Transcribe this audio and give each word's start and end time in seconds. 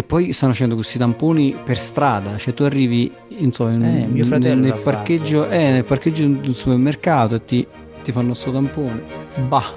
Che 0.00 0.06
poi 0.06 0.32
stanno 0.32 0.52
facendo 0.52 0.76
questi 0.76 0.96
tamponi 0.96 1.54
per 1.62 1.76
strada, 1.76 2.38
cioè 2.38 2.54
tu 2.54 2.62
arrivi 2.62 3.12
insomma, 3.36 3.72
in- 3.74 4.16
Eh, 4.16 4.24
fratello 4.24 4.62
nel, 4.62 4.80
parcheggio, 4.82 5.46
eh, 5.50 5.72
nel 5.72 5.84
parcheggio 5.84 6.24
di 6.26 6.48
un 6.48 6.54
supermercato 6.54 7.34
e 7.34 7.44
ti, 7.44 7.66
ti 8.02 8.10
fanno 8.10 8.32
sto 8.32 8.50
tampone. 8.50 9.02
Bah, 9.46 9.70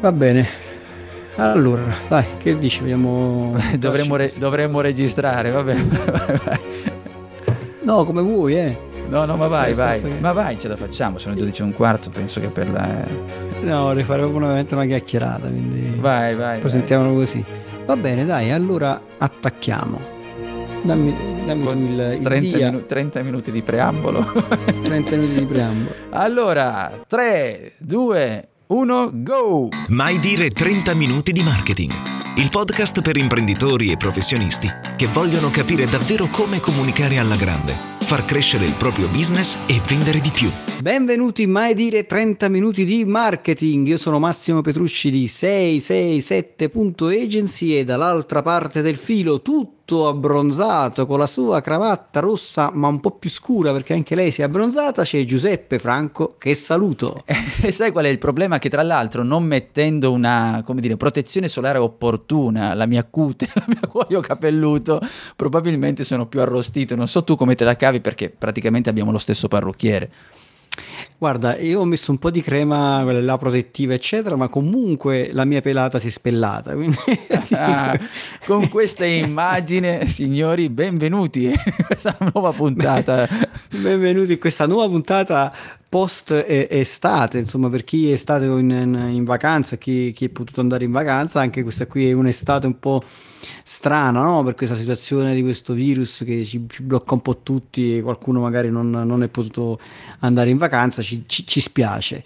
va 0.00 0.10
bene. 0.10 0.48
Allora, 1.36 1.94
dai, 2.08 2.24
che 2.38 2.56
dici? 2.56 2.80
Vediamo. 2.80 3.54
dovremmo, 3.78 4.16
re- 4.16 4.32
dovremmo 4.36 4.80
registrare, 4.80 5.50
vabbè. 5.52 5.76
No, 7.82 8.04
come 8.04 8.22
vuoi, 8.22 8.56
eh. 8.58 8.76
No, 9.08 9.26
no, 9.26 9.36
ma 9.36 9.46
vai, 9.46 9.72
vai. 9.74 10.00
che- 10.00 10.08
Ma 10.18 10.32
vai, 10.32 10.58
ce 10.58 10.66
la 10.66 10.76
facciamo. 10.76 11.18
Sono 11.18 11.34
le 11.34 11.40
12 11.42 11.60
e 11.62 11.64
un 11.66 11.72
quarto, 11.72 12.10
penso 12.10 12.40
che 12.40 12.48
per 12.48 12.68
la... 12.68 13.06
No, 13.60 13.82
vorrei 13.84 14.02
fare 14.02 14.22
proprio 14.22 14.40
veramente 14.40 14.74
una 14.74 14.86
chiacchierata, 14.86 15.46
quindi. 15.46 15.94
Vai, 16.00 16.34
vai. 16.34 16.54
Poi 16.54 16.62
vai. 16.62 16.70
sentiamolo 16.70 17.14
così. 17.14 17.44
Va 17.86 17.96
bene, 17.96 18.24
dai, 18.24 18.50
allora 18.50 19.00
attacchiamo. 19.16 20.14
Dammi, 20.82 21.14
dammi 21.46 21.70
il, 21.70 22.16
il 22.18 22.22
30, 22.22 22.56
via. 22.56 22.70
minu- 22.70 22.86
30 22.86 23.22
minuti 23.22 23.52
di 23.52 23.62
preambolo. 23.62 24.24
30 24.82 25.16
minuti 25.16 25.38
di 25.38 25.46
preambolo. 25.46 25.94
allora, 26.10 26.90
3, 27.06 27.74
2, 27.78 28.48
1, 28.66 29.10
go! 29.14 29.68
Mai 29.88 30.18
dire 30.18 30.50
30 30.50 30.94
minuti 30.94 31.30
di 31.30 31.44
marketing. 31.44 31.92
Il 32.36 32.48
podcast 32.50 33.00
per 33.02 33.16
imprenditori 33.16 33.92
e 33.92 33.96
professionisti 33.96 34.68
che 34.96 35.06
vogliono 35.06 35.48
capire 35.50 35.86
davvero 35.86 36.26
come 36.26 36.58
comunicare 36.58 37.18
alla 37.18 37.36
grande, 37.36 37.72
far 38.06 38.24
crescere 38.24 38.64
il 38.64 38.72
proprio 38.74 39.08
business 39.08 39.58
e 39.66 39.82
vendere 39.84 40.20
di 40.20 40.30
più. 40.30 40.48
Benvenuti 40.80 41.42
in 41.42 41.50
Mai 41.50 41.74
Dire 41.74 42.06
30 42.06 42.48
Minuti 42.48 42.84
di 42.84 43.04
Marketing. 43.04 43.84
Io 43.88 43.96
sono 43.96 44.20
Massimo 44.20 44.60
Petrucci 44.60 45.10
di 45.10 45.24
667.agency 45.24 47.76
e 47.76 47.82
dall'altra 47.82 48.42
parte 48.42 48.80
del 48.80 48.94
filo 48.94 49.42
tutto 49.86 50.08
abbronzato 50.08 51.06
con 51.06 51.20
la 51.20 51.28
sua 51.28 51.60
cravatta 51.60 52.18
rossa 52.18 52.72
ma 52.74 52.88
un 52.88 52.98
po' 52.98 53.12
più 53.12 53.30
scura 53.30 53.70
perché 53.70 53.92
anche 53.92 54.16
lei 54.16 54.32
si 54.32 54.40
è 54.40 54.44
abbronzata 54.44 55.04
c'è 55.04 55.22
Giuseppe 55.22 55.78
Franco 55.78 56.34
che 56.36 56.54
saluto. 56.54 57.22
E 57.62 57.72
sai 57.72 57.90
qual 57.90 58.04
è 58.04 58.08
il 58.08 58.18
problema? 58.18 58.58
Che 58.58 58.68
tra 58.68 58.82
l'altro 58.82 59.22
non 59.22 59.44
mettendo 59.44 60.12
una, 60.12 60.62
dire, 60.74 60.96
protezione 60.96 61.48
solare 61.48 61.78
opportuna, 61.78 62.74
la 62.74 62.86
mia 62.86 63.04
cute, 63.04 63.48
il 63.54 63.64
mio 63.66 63.88
cuoio 63.88 64.20
capelluto, 64.20 65.00
probabilmente 65.34 66.04
sono 66.04 66.26
più 66.26 66.40
arrostito. 66.40 66.94
Non 66.94 67.08
so 67.08 67.24
tu 67.24 67.34
come 67.34 67.54
te 67.54 67.64
la 67.64 67.74
cavi 67.74 68.00
perché 68.00 68.28
praticamente 68.28 68.90
abbiamo 68.90 69.10
lo 69.10 69.18
stesso 69.18 69.48
parrucchiere. 69.48 70.10
Guarda, 71.18 71.58
io 71.58 71.80
ho 71.80 71.84
messo 71.84 72.10
un 72.10 72.18
po' 72.18 72.30
di 72.30 72.42
crema, 72.42 73.00
quella 73.02 73.20
là 73.20 73.38
protettiva, 73.38 73.94
eccetera, 73.94 74.36
ma 74.36 74.48
comunque 74.48 75.30
la 75.32 75.44
mia 75.44 75.62
pelata 75.62 75.98
si 75.98 76.08
è 76.08 76.10
spellata. 76.10 76.74
Quindi... 76.74 76.96
Ah, 77.58 77.98
con 78.44 78.68
questa 78.68 79.04
immagine, 79.06 80.06
signori, 80.08 80.68
benvenuti 80.68 81.46
a 81.46 81.86
questa 81.86 82.16
nuova 82.32 82.52
puntata. 82.52 83.26
Benvenuti 83.70 84.32
in 84.32 84.38
questa 84.38 84.66
nuova 84.66 84.88
puntata 84.88 85.54
post 85.96 86.30
estate, 86.30 87.38
insomma, 87.38 87.70
per 87.70 87.82
chi 87.82 88.10
è 88.10 88.16
stato 88.16 88.58
in, 88.58 88.68
in- 88.68 89.08
in 89.14 89.24
vacanza, 89.24 89.78
chi, 89.78 90.12
chi 90.12 90.26
è 90.26 90.28
potuto 90.28 90.60
andare 90.60 90.84
in 90.84 90.90
vacanza, 90.90 91.40
anche 91.40 91.62
questa 91.62 91.86
qui 91.86 92.10
è 92.10 92.12
un'estate 92.12 92.66
un 92.66 92.78
po' 92.78 93.02
strana, 93.62 94.20
no? 94.20 94.42
Per 94.44 94.54
questa 94.56 94.74
situazione 94.76 95.34
di 95.34 95.40
questo 95.40 95.72
virus 95.72 96.22
che 96.26 96.44
ci, 96.44 96.62
ci 96.68 96.82
blocca 96.82 97.14
un 97.14 97.22
po' 97.22 97.38
tutti 97.38 97.96
e 97.96 98.02
qualcuno 98.02 98.40
magari 98.40 98.68
non, 98.70 98.90
non 98.90 99.22
è 99.22 99.28
potuto 99.28 99.78
andare 100.18 100.50
in 100.50 100.58
vacanza, 100.58 101.00
ci, 101.00 101.24
ci- 101.26 101.46
ci 101.46 101.60
spiace. 101.62 102.22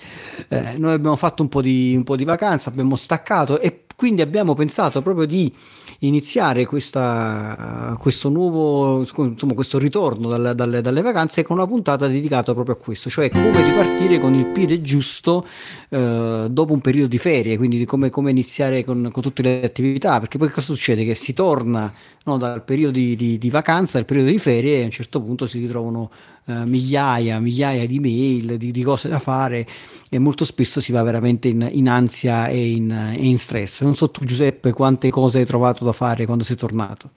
Eh, 0.48 0.74
noi 0.76 0.94
abbiamo 0.94 1.14
fatto 1.14 1.40
un 1.42 1.48
po' 1.48 1.62
di, 1.62 1.94
un 1.94 2.02
po' 2.02 2.16
di 2.16 2.24
vacanza, 2.24 2.70
abbiamo 2.70 2.96
staccato 2.96 3.60
e 3.60 3.84
quindi 4.00 4.22
abbiamo 4.22 4.54
pensato 4.54 5.02
proprio 5.02 5.26
di 5.26 5.52
iniziare 5.98 6.64
questa, 6.64 7.94
questo 8.00 8.30
nuovo, 8.30 9.00
insomma, 9.00 9.52
questo 9.52 9.76
ritorno 9.76 10.26
dalle, 10.26 10.54
dalle- 10.54 10.80
dalle 10.80 11.02
vacanze 11.02 11.42
con 11.42 11.58
una 11.58 11.66
puntata 11.66 12.06
dedicata 12.08 12.54
proprio 12.54 12.76
a 12.76 12.78
questo, 12.78 13.10
cioè 13.10 13.28
come 13.28 13.62
ripartire 13.62 14.18
con 14.18 14.32
il 14.34 14.46
piede 14.46 14.80
giusto 14.80 15.46
eh, 15.90 16.46
dopo 16.50 16.72
un 16.72 16.80
periodo 16.80 17.08
di 17.08 17.18
ferie, 17.18 17.58
quindi 17.58 17.76
di 17.76 17.84
come, 17.84 18.08
come 18.08 18.30
iniziare 18.30 18.82
con, 18.86 19.06
con 19.12 19.22
tutte 19.22 19.42
le 19.42 19.62
attività, 19.62 20.18
perché 20.18 20.38
poi 20.38 20.48
cosa 20.48 20.72
succede? 20.72 21.04
Che 21.04 21.14
si 21.14 21.34
torna 21.34 21.92
no, 22.24 22.38
dal 22.38 22.64
periodo 22.64 22.92
di, 22.92 23.14
di- 23.16 23.36
di 23.36 23.50
vacanza 23.50 23.98
al 23.98 24.06
periodo 24.06 24.30
di 24.30 24.38
ferie 24.38 24.78
e 24.78 24.80
a 24.80 24.84
un 24.84 24.90
certo 24.90 25.20
punto 25.20 25.46
si 25.46 25.58
ritrovano 25.58 26.10
eh, 26.46 26.64
migliaia, 26.64 27.38
migliaia 27.38 27.86
di 27.86 27.98
mail, 27.98 28.56
di, 28.56 28.70
di 28.70 28.82
cose 28.82 29.08
da 29.08 29.18
fare 29.18 29.66
e 30.08 30.18
molto 30.18 30.44
spesso 30.44 30.80
si 30.80 30.92
va 30.92 31.02
veramente 31.02 31.48
in, 31.48 31.68
in 31.72 31.88
ansia 31.88 32.48
e 32.48 32.70
in, 32.70 32.90
e 32.90 33.24
in 33.26 33.38
stress. 33.38 33.82
Non 33.82 33.94
so 33.94 34.10
tu 34.10 34.24
Giuseppe 34.24 34.72
quante 34.72 35.10
cose 35.10 35.38
hai 35.38 35.46
trovato 35.46 35.84
da 35.84 35.92
fare 35.92 36.24
quando 36.24 36.44
sei 36.44 36.56
tornato. 36.56 37.10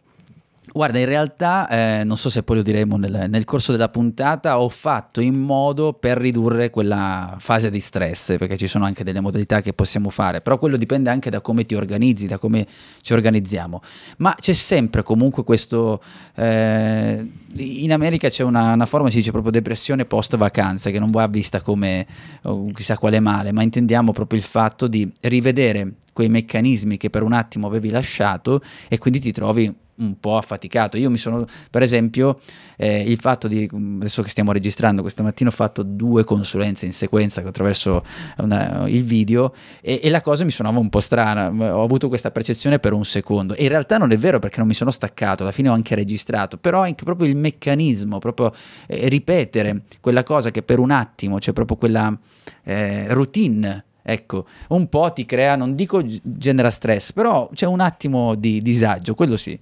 Guarda, 0.75 0.97
in 0.97 1.05
realtà, 1.05 1.69
eh, 1.69 2.03
non 2.03 2.17
so 2.17 2.31
se 2.31 2.41
poi 2.41 2.55
lo 2.55 2.63
diremo 2.63 2.97
nel, 2.97 3.27
nel 3.29 3.45
corso 3.45 3.71
della 3.71 3.89
puntata, 3.89 4.59
ho 4.59 4.69
fatto 4.69 5.21
in 5.21 5.35
modo 5.35 5.93
per 5.93 6.17
ridurre 6.17 6.71
quella 6.71 7.35
fase 7.37 7.69
di 7.69 7.79
stress, 7.79 8.37
perché 8.37 8.57
ci 8.57 8.65
sono 8.65 8.83
anche 8.83 9.03
delle 9.03 9.19
modalità 9.19 9.61
che 9.61 9.73
possiamo 9.73 10.09
fare, 10.09 10.41
però 10.41 10.57
quello 10.57 10.75
dipende 10.75 11.11
anche 11.11 11.29
da 11.29 11.41
come 11.41 11.63
ti 11.65 11.75
organizzi, 11.75 12.25
da 12.25 12.39
come 12.39 12.65
ci 13.01 13.13
organizziamo. 13.13 13.81
Ma 14.17 14.33
c'è 14.33 14.53
sempre 14.53 15.03
comunque 15.03 15.43
questo... 15.43 16.01
eh, 16.33 17.23
in 17.55 17.93
America 17.93 18.29
c'è 18.29 18.43
una, 18.43 18.73
una 18.73 18.87
forma, 18.87 19.11
si 19.11 19.17
dice 19.17 19.29
proprio 19.29 19.51
depressione 19.51 20.05
post 20.05 20.35
vacanze, 20.37 20.89
che 20.89 20.97
non 20.97 21.11
va 21.11 21.27
vista 21.27 21.61
come 21.61 22.07
oh, 22.41 22.71
chissà 22.71 22.97
quale 22.97 23.19
male, 23.19 23.51
ma 23.51 23.61
intendiamo 23.61 24.11
proprio 24.11 24.39
il 24.39 24.45
fatto 24.45 24.87
di 24.87 25.07
rivedere 25.21 25.97
quei 26.13 26.29
meccanismi 26.29 26.97
che 26.97 27.11
per 27.11 27.21
un 27.21 27.33
attimo 27.33 27.67
avevi 27.67 27.91
lasciato 27.91 28.59
e 28.87 28.97
quindi 28.97 29.19
ti 29.19 29.31
trovi 29.31 29.81
un 29.95 30.19
po' 30.19 30.37
affaticato. 30.37 30.97
Io 30.97 31.09
mi 31.09 31.17
sono, 31.17 31.45
per 31.69 31.81
esempio, 31.81 32.39
eh, 32.77 33.01
il 33.01 33.17
fatto 33.19 33.47
di, 33.47 33.69
adesso 33.71 34.21
che 34.21 34.29
stiamo 34.29 34.51
registrando, 34.51 35.01
questa 35.01 35.23
mattina 35.23 35.49
ho 35.49 35.53
fatto 35.53 35.83
due 35.83 36.23
consulenze 36.23 36.85
in 36.85 36.93
sequenza 36.93 37.41
attraverso 37.41 38.03
una- 38.37 38.87
il 38.87 39.03
video 39.03 39.53
e, 39.81 39.99
e 40.01 40.09
la 40.09 40.21
cosa 40.21 40.43
mi 40.43 40.51
suonava 40.51 40.79
un 40.79 40.89
po' 40.89 40.99
strana, 40.99 41.75
ho 41.75 41.83
avuto 41.83 42.07
questa 42.07 42.31
percezione 42.31 42.79
per 42.79 42.93
un 42.93 43.05
secondo. 43.05 43.53
E 43.53 43.63
in 43.63 43.69
realtà 43.69 43.97
non 43.97 44.11
è 44.11 44.17
vero 44.17 44.39
perché 44.39 44.59
non 44.59 44.67
mi 44.67 44.73
sono 44.73 44.91
staccato, 44.91 45.43
alla 45.43 45.51
fine 45.51 45.69
ho 45.69 45.73
anche 45.73 45.95
registrato, 45.95 46.57
però 46.57 46.81
anche 46.81 47.03
proprio 47.03 47.27
il 47.27 47.35
meccanismo, 47.35 48.17
proprio 48.17 48.51
eh, 48.87 49.07
ripetere 49.09 49.83
quella 49.99 50.23
cosa 50.23 50.49
che 50.49 50.63
per 50.63 50.79
un 50.79 50.91
attimo, 50.91 51.37
c'è 51.37 51.53
proprio 51.53 51.77
quella 51.77 52.17
eh, 52.63 53.05
routine. 53.13 53.85
Ecco, 54.05 54.45
un 54.69 54.89
po' 54.89 55.13
ti 55.13 55.25
crea, 55.25 55.55
non 55.55 55.75
dico 55.75 56.03
genera 56.21 56.69
stress, 56.69 57.13
però 57.13 57.49
c'è 57.53 57.65
un 57.65 57.79
attimo 57.79 58.35
di 58.35 58.61
disagio, 58.61 59.13
quello 59.13 59.37
sì. 59.37 59.57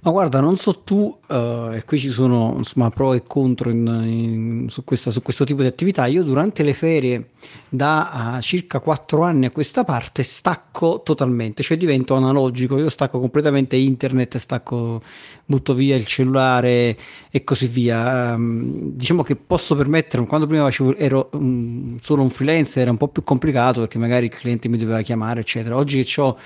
Ma 0.00 0.10
guarda, 0.10 0.40
non 0.40 0.56
so 0.56 0.80
tu, 0.82 1.16
eh, 1.28 1.70
e 1.76 1.84
qui 1.84 1.98
ci 1.98 2.08
sono 2.08 2.54
insomma 2.56 2.88
pro 2.90 3.14
e 3.14 3.22
contro 3.22 3.70
in- 3.70 3.86
in- 4.06 4.66
su, 4.68 4.84
questa- 4.84 5.10
su 5.10 5.22
questo 5.22 5.44
tipo 5.44 5.60
di 5.62 5.66
attività. 5.66 6.06
Io 6.06 6.22
durante 6.22 6.62
le 6.62 6.72
ferie 6.72 7.30
da 7.68 8.10
ah, 8.34 8.40
circa 8.40 8.78
4 8.80 9.22
anni 9.22 9.46
a 9.46 9.50
questa 9.50 9.84
parte 9.84 10.22
stacco 10.22 11.02
totalmente, 11.04 11.62
cioè 11.62 11.76
divento 11.76 12.14
analogico. 12.14 12.78
Io 12.78 12.88
stacco 12.88 13.18
completamente 13.18 13.76
internet, 13.76 14.36
stacco, 14.36 15.02
butto 15.44 15.74
via 15.74 15.96
il 15.96 16.06
cellulare 16.06 16.96
e 17.30 17.44
così 17.44 17.66
via. 17.66 18.32
Ehm, 18.34 18.90
diciamo 18.92 19.22
che 19.22 19.36
posso 19.36 19.74
permettermi, 19.74 20.26
quando 20.26 20.46
prima 20.46 20.64
facevo, 20.64 20.96
ero 20.96 21.30
mm, 21.36 21.96
solo 22.00 22.22
un 22.22 22.30
freelancer, 22.30 22.82
era 22.82 22.90
un 22.90 22.96
po' 22.98 23.08
più 23.08 23.22
complicato 23.24 23.80
perché 23.80 23.98
magari 23.98 24.26
il 24.26 24.32
cliente 24.32 24.68
mi 24.68 24.78
doveva 24.78 25.00
chiamare, 25.02 25.40
eccetera. 25.40 25.76
Oggi 25.76 26.02
che 26.04 26.20
ho 26.20 26.36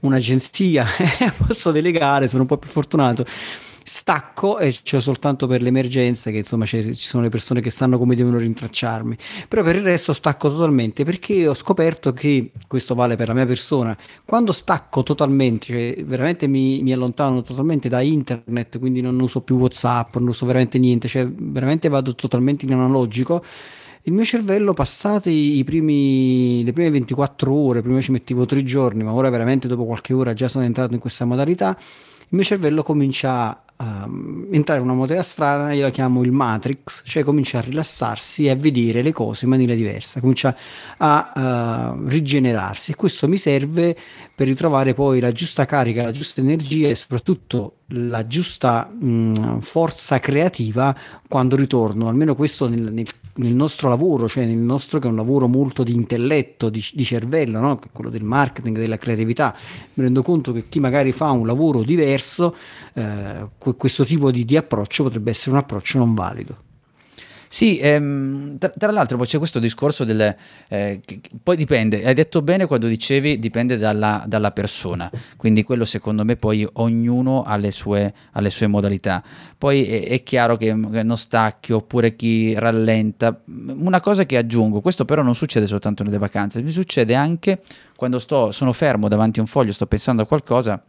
un'agenzia, 0.00 0.86
posso 1.46 1.70
delegare, 1.70 2.28
sono 2.28 2.42
un 2.42 2.48
po' 2.48 2.56
più 2.56 2.68
fortunato. 2.68 3.24
Stacco 3.82 4.58
e 4.58 4.76
c'è 4.82 5.00
soltanto 5.00 5.46
per 5.46 5.62
le 5.62 5.68
emergenze 5.68 6.30
che 6.30 6.36
insomma 6.38 6.64
ci 6.64 6.92
sono 6.92 7.22
le 7.24 7.28
persone 7.28 7.60
che 7.60 7.70
sanno 7.70 7.98
come 7.98 8.14
devono 8.14 8.38
rintracciarmi, 8.38 9.16
però 9.48 9.62
per 9.62 9.76
il 9.76 9.82
resto 9.82 10.12
stacco 10.12 10.50
totalmente 10.50 11.02
perché 11.02 11.48
ho 11.48 11.54
scoperto 11.54 12.12
che 12.12 12.52
questo 12.68 12.94
vale 12.94 13.16
per 13.16 13.28
la 13.28 13.34
mia 13.34 13.46
persona. 13.46 13.96
Quando 14.24 14.52
stacco 14.52 15.02
totalmente, 15.02 15.66
cioè 15.66 16.04
veramente 16.04 16.46
mi, 16.46 16.82
mi 16.82 16.92
allontano 16.92 17.42
totalmente 17.42 17.88
da 17.88 18.00
internet, 18.00 18.78
quindi 18.78 19.00
non 19.00 19.18
uso 19.18 19.40
più 19.40 19.56
WhatsApp, 19.56 20.16
non 20.16 20.28
uso 20.28 20.46
veramente 20.46 20.78
niente, 20.78 21.08
cioè 21.08 21.26
veramente 21.26 21.88
vado 21.88 22.14
totalmente 22.14 22.66
in 22.66 22.74
analogico 22.74 23.42
il 24.02 24.12
mio 24.12 24.24
cervello 24.24 24.72
passati 24.72 25.58
i 25.58 25.64
primi, 25.64 26.64
le 26.64 26.72
prime 26.72 26.90
24 26.90 27.52
ore, 27.52 27.82
prima 27.82 28.00
ci 28.00 28.12
mettevo 28.12 28.46
tre 28.46 28.64
giorni, 28.64 29.02
ma 29.02 29.12
ora 29.12 29.28
veramente 29.28 29.68
dopo 29.68 29.84
qualche 29.84 30.14
ora 30.14 30.32
già 30.32 30.48
sono 30.48 30.64
entrato 30.64 30.94
in 30.94 31.00
questa 31.00 31.24
modalità, 31.26 31.76
il 31.78 32.36
mio 32.36 32.42
cervello 32.42 32.82
comincia 32.82 33.62
a 33.82 34.04
um, 34.06 34.46
entrare 34.50 34.80
in 34.80 34.86
una 34.86 34.94
modalità 34.94 35.22
strana, 35.22 35.72
io 35.72 35.82
la 35.82 35.90
chiamo 35.90 36.22
il 36.22 36.32
Matrix, 36.32 37.02
cioè 37.04 37.24
comincia 37.24 37.58
a 37.58 37.60
rilassarsi 37.62 38.44
e 38.44 38.50
a 38.50 38.56
vedere 38.56 39.02
le 39.02 39.12
cose 39.12 39.46
in 39.46 39.50
maniera 39.50 39.74
diversa, 39.74 40.20
comincia 40.20 40.56
a 40.98 41.96
uh, 41.96 42.06
rigenerarsi. 42.06 42.92
E 42.92 42.94
questo 42.94 43.26
mi 43.26 43.36
serve 43.36 43.96
per 44.34 44.46
ritrovare 44.46 44.94
poi 44.94 45.18
la 45.18 45.32
giusta 45.32 45.64
carica, 45.64 46.04
la 46.04 46.10
giusta 46.12 46.40
energia 46.40 46.88
e 46.88 46.94
soprattutto 46.94 47.78
la 47.88 48.26
giusta 48.26 48.86
mh, 48.86 49.60
forza 49.60 50.20
creativa 50.20 50.94
quando 51.26 51.56
ritorno, 51.56 52.08
almeno 52.08 52.34
questo 52.34 52.68
nel, 52.68 52.92
nel 52.92 53.06
nel 53.40 53.54
nostro 53.54 53.88
lavoro, 53.88 54.28
cioè 54.28 54.44
nel 54.44 54.56
nostro 54.56 54.98
che 54.98 55.06
è 55.06 55.10
un 55.10 55.16
lavoro 55.16 55.48
molto 55.48 55.82
di 55.82 55.94
intelletto, 55.94 56.68
di, 56.68 56.84
di 56.92 57.04
cervello, 57.04 57.58
no? 57.60 57.80
quello 57.92 58.10
del 58.10 58.24
marketing, 58.24 58.76
della 58.76 58.98
creatività, 58.98 59.54
mi 59.94 60.04
rendo 60.04 60.22
conto 60.22 60.52
che 60.52 60.68
chi 60.68 60.80
magari 60.80 61.12
fa 61.12 61.30
un 61.30 61.46
lavoro 61.46 61.82
diverso, 61.82 62.54
eh, 62.94 63.48
questo 63.76 64.04
tipo 64.04 64.30
di, 64.30 64.44
di 64.44 64.56
approccio 64.56 65.04
potrebbe 65.04 65.30
essere 65.30 65.52
un 65.52 65.56
approccio 65.58 65.98
non 65.98 66.14
valido. 66.14 66.69
Sì, 67.52 67.78
ehm, 67.78 68.58
tra, 68.58 68.68
tra, 68.78 68.92
l'altro 68.92 69.16
poi 69.16 69.26
c'è 69.26 69.38
questo 69.38 69.58
discorso 69.58 70.04
del... 70.04 70.36
Eh, 70.68 71.00
che, 71.04 71.20
poi 71.42 71.56
dipende, 71.56 72.06
hai 72.06 72.14
detto 72.14 72.42
bene 72.42 72.64
quando 72.66 72.86
dicevi 72.86 73.40
dipende 73.40 73.76
dalla, 73.76 74.22
dalla, 74.24 74.52
persona, 74.52 75.10
quindi 75.36 75.64
quello 75.64 75.84
secondo 75.84 76.24
me 76.24 76.36
poi 76.36 76.64
ognuno 76.74 77.42
ha 77.42 77.56
le 77.56 77.72
sue, 77.72 78.14
ha 78.30 78.40
le 78.40 78.50
sue 78.50 78.68
modalità. 78.68 79.20
Poi 79.58 79.84
è, 79.84 80.06
è, 80.10 80.22
chiaro 80.22 80.54
che 80.54 80.72
non 80.72 81.16
stacchi 81.16 81.72
oppure 81.72 82.14
chi 82.14 82.54
rallenta. 82.54 83.42
Una 83.46 84.00
cosa 84.00 84.24
che 84.24 84.36
aggiungo, 84.36 84.80
questo 84.80 85.04
però 85.04 85.22
non 85.22 85.34
succede 85.34 85.66
soltanto 85.66 86.04
nelle 86.04 86.18
vacanze, 86.18 86.62
mi 86.62 86.70
succede 86.70 87.16
anche 87.16 87.62
quando 87.96 88.20
sto, 88.20 88.52
sono 88.52 88.72
fermo 88.72 89.08
davanti 89.08 89.40
a 89.40 89.42
un 89.42 89.48
foglio, 89.48 89.72
sto 89.72 89.86
pensando 89.86 90.22
a 90.22 90.26
qualcosa 90.26 90.80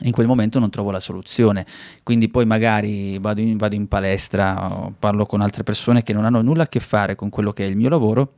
in 0.00 0.12
quel 0.12 0.26
momento 0.26 0.58
non 0.58 0.70
trovo 0.70 0.90
la 0.90 1.00
soluzione, 1.00 1.66
quindi 2.02 2.28
poi 2.28 2.46
magari 2.46 3.18
vado 3.18 3.40
in, 3.40 3.56
vado 3.56 3.74
in 3.74 3.88
palestra, 3.88 4.90
parlo 4.98 5.26
con 5.26 5.40
altre 5.40 5.62
persone 5.62 6.02
che 6.02 6.12
non 6.12 6.24
hanno 6.24 6.42
nulla 6.42 6.64
a 6.64 6.68
che 6.68 6.80
fare 6.80 7.14
con 7.14 7.28
quello 7.28 7.52
che 7.52 7.64
è 7.64 7.68
il 7.68 7.76
mio 7.76 7.88
lavoro 7.88 8.32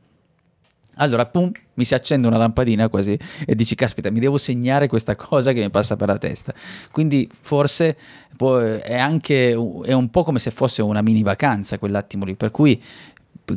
allora, 0.95 1.25
pum, 1.25 1.49
mi 1.75 1.85
si 1.85 1.95
accende 1.95 2.27
una 2.27 2.37
lampadina 2.37 2.87
quasi 2.87 3.17
e 3.45 3.55
dici, 3.55 3.73
caspita, 3.73 4.11
mi 4.11 4.19
devo 4.19 4.37
segnare 4.37 4.87
questa 4.87 5.15
cosa 5.15 5.51
che 5.51 5.61
mi 5.61 5.69
passa 5.69 5.95
per 5.95 6.07
la 6.07 6.17
testa. 6.17 6.53
Quindi 6.91 7.27
forse 7.41 7.97
è 8.37 8.97
anche 8.97 9.51
è 9.51 9.93
un 9.93 10.09
po' 10.09 10.23
come 10.23 10.39
se 10.39 10.51
fosse 10.51 10.81
una 10.81 11.01
mini 11.01 11.23
vacanza 11.23 11.79
quell'attimo 11.79 12.25
lì, 12.25 12.35
per 12.35 12.51
cui 12.51 12.81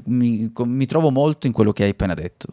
mi, 0.05 0.51
mi 0.55 0.87
trovo 0.87 1.11
molto 1.11 1.47
in 1.47 1.53
quello 1.53 1.73
che 1.73 1.85
hai 1.85 1.91
appena 1.91 2.15
detto. 2.15 2.49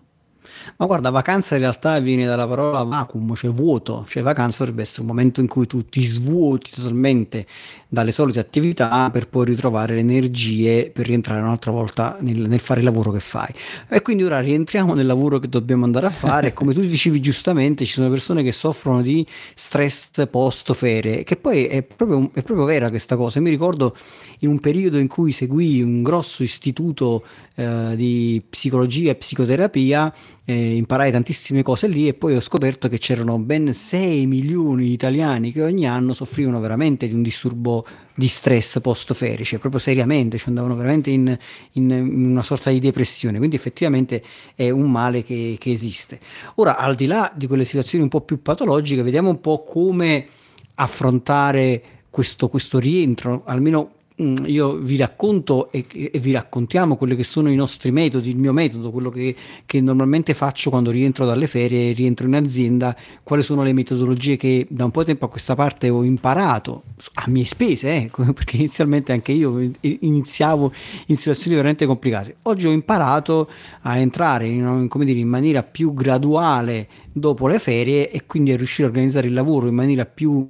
Ma 0.78 0.86
guarda, 0.86 1.10
vacanza 1.10 1.56
in 1.56 1.62
realtà 1.62 2.00
viene 2.00 2.25
dalla 2.25 2.48
parola 2.48 2.84
vacuum, 2.84 3.36
cioè 3.36 3.51
vuoto, 3.51 4.06
cioè 4.07 4.24
vacanza 4.24 4.60
dovrebbe 4.60 4.81
essere 4.81 5.01
un 5.01 5.07
momento 5.07 5.42
in 5.42 5.48
cui 5.48 5.66
tu 5.68 5.86
ti 5.86 6.04
svuoti 6.04 6.72
totalmente 6.72 7.45
dalle 7.94 8.12
solite 8.12 8.40
attività 8.40 9.07
per 9.12 9.28
poi 9.28 9.45
ritrovare 9.45 9.94
le 9.94 10.00
energie 10.00 10.90
per 10.92 11.06
rientrare 11.06 11.42
un'altra 11.42 11.69
volta 11.69 12.18
nel, 12.22 12.50
nel 12.50 12.60
fare 12.60 12.80
il 12.80 12.86
lavoro 12.88 13.12
che 13.12 13.19
fai. 13.19 13.54
E 13.88 14.01
quindi 14.01 14.24
ora 14.24 14.40
rientriamo 14.40 14.95
nel 14.95 15.06
lavoro 15.06 15.38
che 15.38 15.48
dobbiamo 15.48 15.86
andare 15.86 16.07
a 16.07 16.10
fare. 16.10 16.54
Come 16.57 16.74
tu 16.74 16.81
dicevi 16.81 17.19
giustamente, 17.19 17.86
ci 17.86 17.94
sono 17.94 18.10
persone 18.10 18.42
che 18.42 18.51
soffrono 18.51 19.04
di 19.04 19.24
stress 19.54 20.28
post 20.28 20.74
ferie, 20.74 21.24
che 21.24 21.36
poi 21.36 21.66
è 21.68 21.84
proprio, 21.84 22.31
è 22.34 22.42
proprio 22.42 22.66
vera 22.66 22.90
questa 22.90 23.16
cosa. 23.16 23.40
Mi 23.40 23.51
ricordo 23.51 23.96
in 24.39 24.50
un 24.50 24.60
periodo 24.60 24.98
in 24.98 25.07
cui 25.07 25.31
seguì 25.31 25.84
un 25.84 26.01
grosso 26.01 26.42
istituto 26.42 27.24
eh, 27.54 27.94
di 27.96 28.42
psicologia 28.50 29.12
e 29.12 29.16
psicoterapia 29.16 30.12
eh, 30.45 30.75
imparai 30.75 31.12
tantissime 31.12 31.63
cose 31.63 31.88
lì 31.88 32.07
e 32.07 32.13
poi 32.13 32.36
ho 32.36 32.42
scoperto 32.42 32.90
che 32.90 32.98
c'erano 32.98 33.38
ben 33.40 33.72
6 33.72 34.25
milioni 34.25 34.86
di 34.86 34.92
italiani 34.92 35.51
che 35.54 35.63
ogni 35.63 35.88
anno 35.88 36.13
soffrivano 36.13 36.60
veramente 36.60 37.07
di 37.07 37.13
un 37.13 37.22
disturbo 37.22 37.86
di 38.13 38.28
stress 38.28 38.80
post-ferice, 38.81 39.57
proprio 39.57 39.80
seriamente, 39.80 40.38
cioè 40.38 40.50
andavano 40.50 40.75
veramente 40.75 41.10
in, 41.10 41.36
in, 41.74 41.90
in, 41.90 42.25
una 42.30 42.44
sorta 42.44 42.69
di 42.69 42.80
depressione, 42.80 43.38
quindi 43.38 43.56
effettivamente 43.56 44.22
è 44.54 44.69
un 44.69 44.92
male 44.92 45.24
che, 45.24 45.56
che 45.57 45.72
esiste. 45.72 46.19
Ora, 46.56 46.78
al 46.78 46.96
di 46.96 47.06
là 47.06 47.31
di 47.34 47.48
quelle 47.48 47.66
situazioni 47.66 48.04
un 48.04 48.10
po' 48.10 48.22
più 48.22 48.42
patologiche, 48.42 49.01
vediamo 49.01 49.30
un 49.30 49.39
po' 49.39 49.63
come 49.63 50.28
affrontare 50.75 51.81
questo, 52.10 52.50
questo 52.50 52.80
rientro, 52.80 53.44
almeno 53.46 53.92
io 54.18 54.75
vi 54.75 54.95
racconto 54.98 55.71
e, 55.71 55.86
e, 55.92 56.19
vi 56.19 56.33
raccontiamo 56.33 56.95
quelli 56.95 57.15
che 57.15 57.24
sono 57.24 57.50
i 57.50 57.56
nostri 57.56 57.89
metodi, 57.89 58.30
il 58.30 58.38
mio 58.38 58.54
metodo, 58.54 58.92
quello 58.92 59.10
che, 59.10 59.36
che, 59.65 59.81
normalmente 59.81 60.36
faccio 60.36 60.69
quando 60.69 60.92
rientro 60.92 61.25
dalle 61.25 61.48
ferie 61.48 61.94
rientro 61.94 62.27
in 62.27 62.36
azienda, 62.36 62.95
quali 63.24 63.42
sono 63.42 63.63
le 63.63 63.74
metodologie 63.74 64.38
che 64.38 64.68
da 64.69 64.86
un 64.86 64.92
po' 64.92 65.00
di 65.00 65.07
tempo 65.07 65.25
a 65.25 65.30
questa 65.30 65.56
parte 65.56 65.89
ho 65.89 66.04
imparato 66.04 66.83
a 67.15 67.24
mie 67.27 67.45
spese, 67.45 67.95
eh, 67.95 68.10
perché 68.33 68.57
inizialmente 68.57 69.12
anche 69.12 69.31
io 69.31 69.71
iniziavo 69.81 70.71
in 71.07 71.15
situazioni 71.15 71.56
veramente 71.56 71.88
complicate. 71.88 72.36
Oggi 72.44 72.68
ho 72.68 72.71
imparato 72.71 73.50
a 73.81 73.98
entrare 73.98 74.45
in, 74.45 74.88
dire, 74.89 75.19
in 75.19 75.27
maniera 75.27 75.63
più 75.63 75.94
graduale 75.94 76.88
dopo 77.12 77.48
le 77.48 77.57
ferie 77.57 78.12
e 78.12 78.25
quindi 78.27 78.51
a 78.51 78.57
riuscire 78.57 78.88
a 78.88 78.92
organizzare 78.92 79.25
il 79.25 79.33
lavoro 79.33 79.68
in 79.68 79.75
maniera 79.75 80.06
più, 80.06 80.48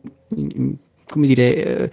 come 1.08 1.28
dire... 1.28 1.92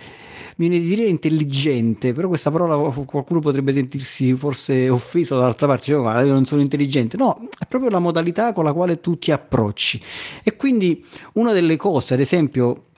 Eh, 0.61 0.69
viene 0.69 0.79
di 0.79 0.87
dire 0.87 1.05
intelligente, 1.05 2.13
però 2.13 2.29
questa 2.29 2.51
parola 2.51 2.77
qualcuno 2.91 3.41
potrebbe 3.41 3.73
sentirsi 3.73 4.35
forse 4.35 4.91
offeso 4.91 5.37
dall'altra 5.37 5.67
parte, 5.67 5.85
cioè, 5.87 6.03
ma 6.03 6.21
io 6.23 6.33
non 6.33 6.45
sono 6.45 6.61
intelligente. 6.61 7.17
No, 7.17 7.49
è 7.59 7.65
proprio 7.67 7.91
la 7.91 7.99
modalità 7.99 8.53
con 8.53 8.65
la 8.65 8.73
quale 8.73 9.01
tu 9.01 9.19
ti 9.19 9.31
approcci. 9.31 10.01
E 10.43 10.57
quindi 10.57 11.05
una 11.35 11.53
delle 11.53 11.77
cose, 11.77 12.15
ad 12.15 12.21
esempio, 12.21 12.89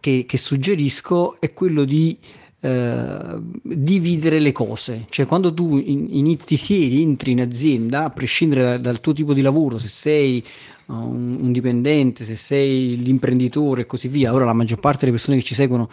che, 0.00 0.24
che 0.26 0.36
suggerisco 0.38 1.40
è 1.40 1.52
quello 1.52 1.84
di 1.84 2.18
Uh, 2.60 3.40
dividere 3.62 4.40
le 4.40 4.50
cose, 4.50 5.06
cioè 5.10 5.26
quando 5.26 5.54
tu 5.54 5.78
inizi, 5.78 6.56
siedi, 6.56 7.02
entri 7.02 7.30
in 7.30 7.40
azienda, 7.40 8.02
a 8.02 8.10
prescindere 8.10 8.62
da, 8.62 8.78
dal 8.78 9.00
tuo 9.00 9.12
tipo 9.12 9.32
di 9.32 9.42
lavoro, 9.42 9.78
se 9.78 9.86
sei 9.86 10.44
un, 10.86 11.38
un, 11.40 11.52
dipendente, 11.52 12.24
se 12.24 12.34
sei 12.34 12.96
l'imprenditore 12.96 13.82
e 13.82 13.86
così 13.86 14.08
via, 14.08 14.34
ora 14.34 14.44
la 14.44 14.54
maggior 14.54 14.80
parte 14.80 15.02
delle 15.02 15.12
persone 15.12 15.36
che 15.36 15.44
ci 15.44 15.54
seguono 15.54 15.88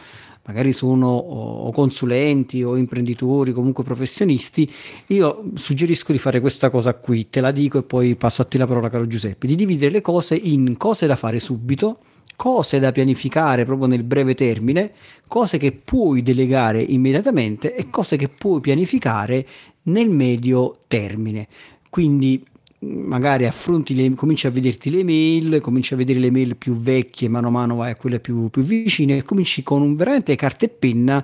magari 0.45 0.73
sono 0.73 1.07
o 1.07 1.71
consulenti 1.71 2.63
o 2.63 2.75
imprenditori, 2.77 3.51
comunque 3.51 3.83
professionisti, 3.83 4.71
io 5.07 5.43
suggerisco 5.53 6.11
di 6.11 6.17
fare 6.17 6.39
questa 6.39 6.69
cosa 6.69 6.93
qui, 6.93 7.29
te 7.29 7.41
la 7.41 7.51
dico 7.51 7.79
e 7.79 7.83
poi 7.83 8.15
passo 8.15 8.41
a 8.41 8.45
te 8.45 8.57
la 8.57 8.67
parola 8.67 8.89
caro 8.89 9.07
Giuseppe, 9.07 9.47
di 9.47 9.55
dividere 9.55 9.91
le 9.91 10.01
cose 10.01 10.35
in 10.35 10.77
cose 10.77 11.07
da 11.07 11.15
fare 11.15 11.39
subito, 11.39 11.99
cose 12.35 12.79
da 12.79 12.91
pianificare 12.91 13.65
proprio 13.65 13.87
nel 13.87 14.03
breve 14.03 14.35
termine, 14.35 14.91
cose 15.27 15.57
che 15.57 15.71
puoi 15.71 16.21
delegare 16.21 16.81
immediatamente 16.81 17.75
e 17.75 17.89
cose 17.89 18.17
che 18.17 18.29
puoi 18.29 18.59
pianificare 18.59 19.45
nel 19.83 20.09
medio 20.09 20.79
termine. 20.87 21.47
Quindi 21.89 22.43
magari 22.79 23.45
affronti 23.45 23.95
le, 23.95 24.13
cominci 24.15 24.47
a 24.47 24.51
vederti 24.51 24.89
le 24.89 25.03
mail, 25.03 25.61
cominci 25.61 25.93
a 25.93 25.97
vedere 25.97 26.19
le 26.19 26.31
mail 26.31 26.55
più 26.55 26.77
vecchie, 26.77 27.29
mano 27.29 27.47
a 27.47 27.51
mano 27.51 27.75
vai 27.77 27.91
a 27.91 27.95
quelle 27.95 28.19
più, 28.19 28.49
più 28.49 28.61
vicine 28.61 29.17
e 29.17 29.23
cominci 29.23 29.63
con 29.63 29.81
un 29.81 29.95
veramente 29.95 30.35
carta 30.35 30.65
e 30.65 30.69
penna 30.69 31.23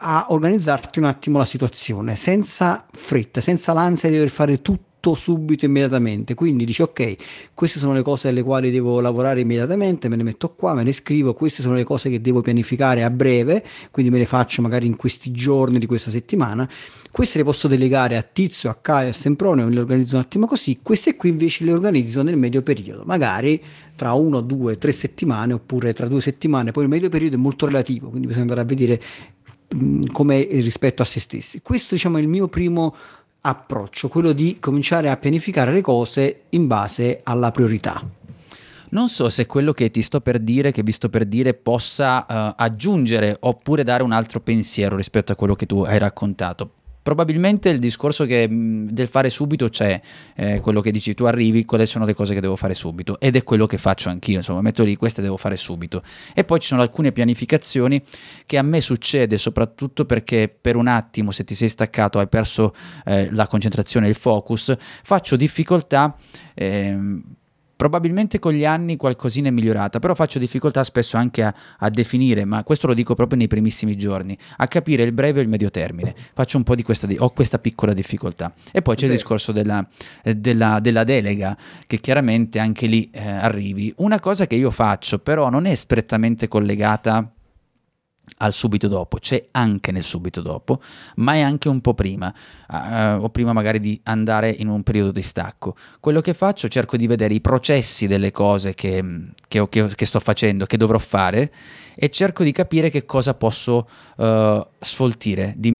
a 0.00 0.26
organizzarti 0.28 1.00
un 1.00 1.06
attimo 1.06 1.38
la 1.38 1.44
situazione 1.44 2.14
senza 2.14 2.86
fretta, 2.92 3.40
senza 3.40 3.72
l'ansia 3.72 4.08
di 4.08 4.14
dover 4.14 4.30
fare 4.30 4.62
tutto 4.62 4.87
tutto 5.08 5.14
subito, 5.14 5.64
immediatamente. 5.64 6.34
Quindi 6.34 6.64
dici 6.64 6.82
ok, 6.82 7.16
queste 7.54 7.78
sono 7.78 7.92
le 7.94 8.02
cose 8.02 8.28
alle 8.28 8.42
quali 8.42 8.70
devo 8.70 9.00
lavorare 9.00 9.40
immediatamente, 9.40 10.08
me 10.08 10.16
le 10.16 10.22
metto 10.22 10.50
qua, 10.50 10.74
me 10.74 10.84
le 10.84 10.92
scrivo, 10.92 11.34
queste 11.34 11.62
sono 11.62 11.74
le 11.74 11.84
cose 11.84 12.10
che 12.10 12.20
devo 12.20 12.40
pianificare 12.40 13.04
a 13.04 13.10
breve, 13.10 13.64
quindi 13.90 14.10
me 14.10 14.18
le 14.18 14.26
faccio 14.26 14.62
magari 14.62 14.86
in 14.86 14.96
questi 14.96 15.30
giorni 15.30 15.78
di 15.78 15.86
questa 15.86 16.10
settimana. 16.10 16.68
Queste 17.10 17.38
le 17.38 17.44
posso 17.44 17.68
delegare 17.68 18.16
a 18.16 18.22
Tizio, 18.22 18.70
a 18.70 18.74
Caio, 18.74 19.08
a 19.08 19.12
Sempronio, 19.12 19.64
me 19.64 19.72
le 19.72 19.80
organizzo 19.80 20.16
un 20.16 20.22
attimo 20.22 20.46
così. 20.46 20.78
Queste 20.82 21.16
qui 21.16 21.30
invece 21.30 21.64
le 21.64 21.72
organizzo 21.72 22.22
nel 22.22 22.36
medio 22.36 22.62
periodo, 22.62 23.02
magari 23.06 23.60
tra 23.96 24.12
uno, 24.12 24.40
due, 24.40 24.78
tre 24.78 24.92
settimane 24.92 25.54
oppure 25.54 25.92
tra 25.92 26.06
due 26.06 26.20
settimane. 26.20 26.70
Poi 26.70 26.84
il 26.84 26.88
medio 26.88 27.08
periodo 27.08 27.36
è 27.36 27.38
molto 27.38 27.66
relativo, 27.66 28.08
quindi 28.08 28.26
bisogna 28.26 28.44
andare 28.44 28.60
a 28.60 28.64
vedere 28.64 29.00
come 30.12 30.46
rispetto 30.50 31.02
a 31.02 31.04
se 31.04 31.20
stessi. 31.20 31.60
Questo 31.60 31.94
diciamo 31.94 32.16
è 32.16 32.20
il 32.20 32.28
mio 32.28 32.48
primo 32.48 32.94
approccio, 33.40 34.08
quello 34.08 34.32
di 34.32 34.58
cominciare 34.60 35.10
a 35.10 35.16
pianificare 35.16 35.72
le 35.72 35.80
cose 35.80 36.42
in 36.50 36.66
base 36.66 37.20
alla 37.22 37.50
priorità. 37.50 38.02
Non 38.90 39.08
so 39.08 39.28
se 39.28 39.44
quello 39.46 39.72
che 39.72 39.90
ti 39.90 40.00
sto 40.00 40.20
per 40.20 40.38
dire, 40.38 40.72
che 40.72 40.82
vi 40.82 40.92
sto 40.92 41.10
per 41.10 41.26
dire, 41.26 41.52
possa 41.52 42.20
uh, 42.20 42.54
aggiungere 42.56 43.36
oppure 43.40 43.84
dare 43.84 44.02
un 44.02 44.12
altro 44.12 44.40
pensiero 44.40 44.96
rispetto 44.96 45.32
a 45.32 45.36
quello 45.36 45.54
che 45.54 45.66
tu 45.66 45.82
hai 45.82 45.98
raccontato. 45.98 46.72
Probabilmente 47.08 47.70
il 47.70 47.78
discorso 47.78 48.26
che, 48.26 48.46
del 48.50 49.08
fare 49.08 49.30
subito 49.30 49.70
c'è, 49.70 49.98
eh, 50.36 50.60
quello 50.60 50.82
che 50.82 50.90
dici 50.90 51.14
tu 51.14 51.24
arrivi, 51.24 51.64
quali 51.64 51.86
sono 51.86 52.04
le 52.04 52.12
cose 52.12 52.34
che 52.34 52.40
devo 52.42 52.54
fare 52.54 52.74
subito 52.74 53.18
ed 53.18 53.34
è 53.34 53.44
quello 53.44 53.64
che 53.64 53.78
faccio 53.78 54.10
anch'io, 54.10 54.36
insomma 54.36 54.60
metto 54.60 54.84
lì 54.84 54.94
queste 54.94 55.22
devo 55.22 55.38
fare 55.38 55.56
subito. 55.56 56.02
E 56.34 56.44
poi 56.44 56.60
ci 56.60 56.66
sono 56.66 56.82
alcune 56.82 57.10
pianificazioni 57.10 58.04
che 58.44 58.58
a 58.58 58.62
me 58.62 58.82
succede 58.82 59.38
soprattutto 59.38 60.04
perché 60.04 60.54
per 60.60 60.76
un 60.76 60.86
attimo 60.86 61.30
se 61.30 61.44
ti 61.44 61.54
sei 61.54 61.70
staccato 61.70 62.18
hai 62.18 62.28
perso 62.28 62.74
eh, 63.06 63.32
la 63.32 63.46
concentrazione 63.46 64.06
il 64.06 64.14
focus, 64.14 64.76
faccio 65.02 65.36
difficoltà 65.36 66.14
eh, 66.52 66.94
Probabilmente 67.78 68.40
con 68.40 68.54
gli 68.54 68.64
anni 68.64 68.96
qualcosina 68.96 69.46
è 69.46 69.50
migliorata, 69.52 70.00
però 70.00 70.16
faccio 70.16 70.40
difficoltà 70.40 70.82
spesso 70.82 71.16
anche 71.16 71.44
a, 71.44 71.54
a, 71.78 71.88
definire, 71.90 72.44
ma 72.44 72.64
questo 72.64 72.88
lo 72.88 72.92
dico 72.92 73.14
proprio 73.14 73.38
nei 73.38 73.46
primissimi 73.46 73.96
giorni, 73.96 74.36
a 74.56 74.66
capire 74.66 75.04
il 75.04 75.12
breve 75.12 75.38
e 75.38 75.42
il 75.44 75.48
medio 75.48 75.70
termine. 75.70 76.12
Faccio 76.34 76.56
un 76.56 76.64
po' 76.64 76.74
di 76.74 76.82
questa, 76.82 77.06
ho 77.18 77.30
questa 77.30 77.60
piccola 77.60 77.92
difficoltà. 77.92 78.52
E 78.72 78.82
poi 78.82 78.96
c'è 78.96 79.06
Beh. 79.06 79.12
il 79.12 79.18
discorso 79.18 79.52
della, 79.52 79.86
eh, 80.24 80.34
della, 80.34 80.80
della, 80.80 81.04
delega, 81.04 81.56
che 81.86 82.00
chiaramente 82.00 82.58
anche 82.58 82.88
lì 82.88 83.08
eh, 83.12 83.20
arrivi. 83.20 83.94
Una 83.98 84.18
cosa 84.18 84.48
che 84.48 84.56
io 84.56 84.72
faccio, 84.72 85.20
però 85.20 85.48
non 85.48 85.64
è 85.64 85.76
strettamente 85.76 86.48
collegata 86.48 87.32
al 88.38 88.52
subito 88.52 88.88
dopo, 88.88 89.18
c'è 89.18 89.42
anche 89.52 89.92
nel 89.92 90.02
subito 90.02 90.40
dopo, 90.40 90.80
ma 91.16 91.34
è 91.34 91.40
anche 91.40 91.68
un 91.68 91.80
po' 91.80 91.94
prima, 91.94 92.32
uh, 92.68 93.22
o 93.22 93.30
prima 93.30 93.52
magari 93.52 93.80
di 93.80 94.00
andare 94.04 94.50
in 94.50 94.68
un 94.68 94.82
periodo 94.82 95.10
di 95.10 95.22
stacco. 95.22 95.76
Quello 96.00 96.20
che 96.20 96.34
faccio, 96.34 96.68
cerco 96.68 96.96
di 96.96 97.06
vedere 97.06 97.34
i 97.34 97.40
processi 97.40 98.06
delle 98.06 98.30
cose 98.30 98.74
che, 98.74 99.02
che, 99.48 99.68
che, 99.68 99.88
che 99.94 100.06
sto 100.06 100.20
facendo, 100.20 100.66
che 100.66 100.76
dovrò 100.76 100.98
fare, 100.98 101.52
e 101.94 102.10
cerco 102.10 102.44
di 102.44 102.52
capire 102.52 102.90
che 102.90 103.04
cosa 103.04 103.34
posso 103.34 103.88
uh, 104.16 104.66
sfoltire. 104.78 105.54
Di... 105.56 105.72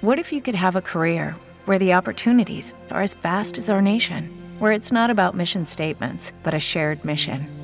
What 0.00 0.18
if 0.18 0.30
you 0.30 0.40
could 0.40 0.56
have 0.56 0.76
a 0.78 0.82
career 0.82 1.36
where 1.64 1.78
the 1.78 1.94
opportunities 1.94 2.72
are 2.90 3.02
as 3.02 3.14
vast 3.20 3.58
as 3.58 3.68
our 3.68 3.80
nation, 3.80 4.30
where 4.58 4.74
it's 4.74 4.92
not 4.92 5.10
about 5.10 5.34
mission 5.34 5.64
statements, 5.64 6.32
but 6.42 6.54
a 6.54 6.60
shared 6.60 7.02
mission? 7.04 7.63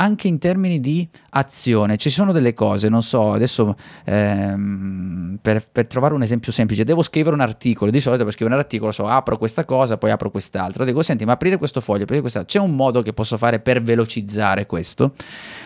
anche 0.00 0.28
in 0.28 0.38
termini 0.38 0.80
di 0.80 1.08
azione. 1.30 1.96
Ci 1.96 2.10
sono 2.10 2.32
delle 2.32 2.54
cose, 2.54 2.88
non 2.88 3.02
so, 3.02 3.32
adesso 3.32 3.76
ehm, 4.04 5.38
per, 5.40 5.66
per, 5.70 5.86
trovare 5.86 6.14
un 6.14 6.22
esempio 6.22 6.52
semplice, 6.52 6.84
devo 6.84 7.02
scrivere 7.02 7.34
un 7.34 7.40
articolo, 7.40 7.90
di 7.90 8.00
solito 8.00 8.24
per 8.24 8.32
scrivere 8.32 8.56
un 8.56 8.62
articolo 8.62 8.90
so, 8.90 9.06
apro 9.06 9.36
questa 9.36 9.64
cosa, 9.64 9.96
poi 9.98 10.10
apro 10.10 10.30
quest'altro, 10.30 10.84
dico 10.84 11.02
senti, 11.02 11.24
ma 11.24 11.32
aprire 11.32 11.56
questo 11.56 11.80
foglio, 11.80 12.02
aprire 12.02 12.20
quest'altro, 12.20 12.60
c'è 12.60 12.64
un 12.64 12.74
modo 12.74 13.02
che 13.02 13.12
posso 13.12 13.36
fare 13.36 13.60
per 13.60 13.82
velocizzare 13.82 14.66
questo? 14.66 15.14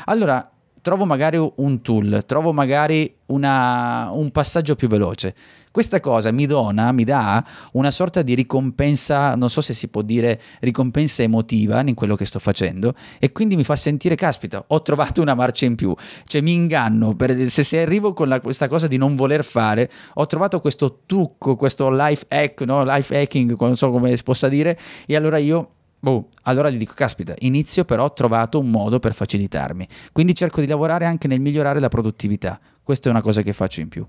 Allora, 0.06 0.51
trovo 0.82 1.06
magari 1.06 1.38
un 1.38 1.80
tool, 1.80 2.24
trovo 2.26 2.52
magari 2.52 3.14
una, 3.26 4.10
un 4.12 4.30
passaggio 4.30 4.74
più 4.74 4.88
veloce. 4.88 5.34
Questa 5.70 6.00
cosa 6.00 6.30
mi 6.32 6.44
dona, 6.44 6.92
mi 6.92 7.04
dà 7.04 7.42
una 7.72 7.90
sorta 7.90 8.20
di 8.20 8.34
ricompensa, 8.34 9.34
non 9.36 9.48
so 9.48 9.62
se 9.62 9.72
si 9.72 9.88
può 9.88 10.02
dire 10.02 10.38
ricompensa 10.60 11.22
emotiva 11.22 11.80
in 11.80 11.94
quello 11.94 12.14
che 12.14 12.26
sto 12.26 12.38
facendo 12.38 12.94
e 13.18 13.32
quindi 13.32 13.56
mi 13.56 13.64
fa 13.64 13.74
sentire, 13.74 14.14
caspita, 14.14 14.62
ho 14.66 14.82
trovato 14.82 15.22
una 15.22 15.34
marcia 15.34 15.64
in 15.64 15.76
più, 15.76 15.94
cioè 16.26 16.42
mi 16.42 16.52
inganno, 16.52 17.14
per, 17.14 17.48
se, 17.48 17.62
se 17.62 17.80
arrivo 17.80 18.12
con 18.12 18.28
la, 18.28 18.40
questa 18.40 18.68
cosa 18.68 18.86
di 18.86 18.98
non 18.98 19.16
voler 19.16 19.44
fare, 19.44 19.90
ho 20.14 20.26
trovato 20.26 20.60
questo 20.60 21.04
trucco, 21.06 21.56
questo 21.56 21.88
life 21.90 22.26
hack, 22.28 22.60
no? 22.62 22.84
life 22.84 23.16
hacking, 23.18 23.56
non 23.58 23.76
so 23.76 23.90
come 23.90 24.14
si 24.14 24.22
possa 24.22 24.48
dire, 24.48 24.78
e 25.06 25.16
allora 25.16 25.38
io 25.38 25.70
Oh, 26.04 26.28
allora 26.42 26.68
gli 26.68 26.78
dico, 26.78 26.94
caspita, 26.96 27.34
inizio 27.40 27.84
però 27.84 28.04
ho 28.04 28.12
trovato 28.12 28.58
un 28.58 28.70
modo 28.70 28.98
per 28.98 29.14
facilitarmi. 29.14 29.86
Quindi 30.10 30.34
cerco 30.34 30.60
di 30.60 30.66
lavorare 30.66 31.06
anche 31.06 31.28
nel 31.28 31.40
migliorare 31.40 31.78
la 31.78 31.88
produttività. 31.88 32.58
Questa 32.82 33.08
è 33.08 33.12
una 33.12 33.22
cosa 33.22 33.42
che 33.42 33.52
faccio 33.52 33.80
in 33.80 33.88
più. 33.88 34.04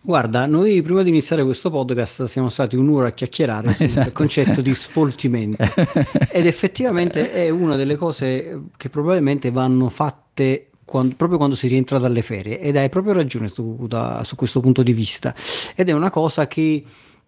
Guarda, 0.00 0.46
noi 0.46 0.82
prima 0.82 1.02
di 1.02 1.08
iniziare 1.08 1.42
questo 1.44 1.70
podcast 1.70 2.24
siamo 2.24 2.50
stati 2.50 2.76
un'ora 2.76 3.08
a 3.08 3.12
chiacchierare 3.12 3.72
sul 3.72 3.86
esatto. 3.86 4.12
concetto 4.12 4.60
di 4.60 4.74
sfoltimento 4.74 5.64
ed 6.30 6.46
effettivamente 6.46 7.32
è 7.32 7.48
una 7.48 7.74
delle 7.74 7.96
cose 7.96 8.64
che 8.76 8.90
probabilmente 8.90 9.50
vanno 9.50 9.88
fatte 9.88 10.68
quando, 10.84 11.14
proprio 11.16 11.38
quando 11.38 11.56
si 11.56 11.68
rientra 11.68 11.98
dalle 11.98 12.20
ferie 12.20 12.60
ed 12.60 12.76
hai 12.76 12.90
proprio 12.90 13.14
ragione 13.14 13.48
su, 13.48 13.86
da, 13.88 14.20
su 14.24 14.36
questo 14.36 14.60
punto 14.60 14.82
di 14.82 14.92
vista 14.92 15.34
ed 15.74 15.88
è 15.88 15.92
una 15.92 16.10
cosa 16.10 16.46
che 16.46 16.84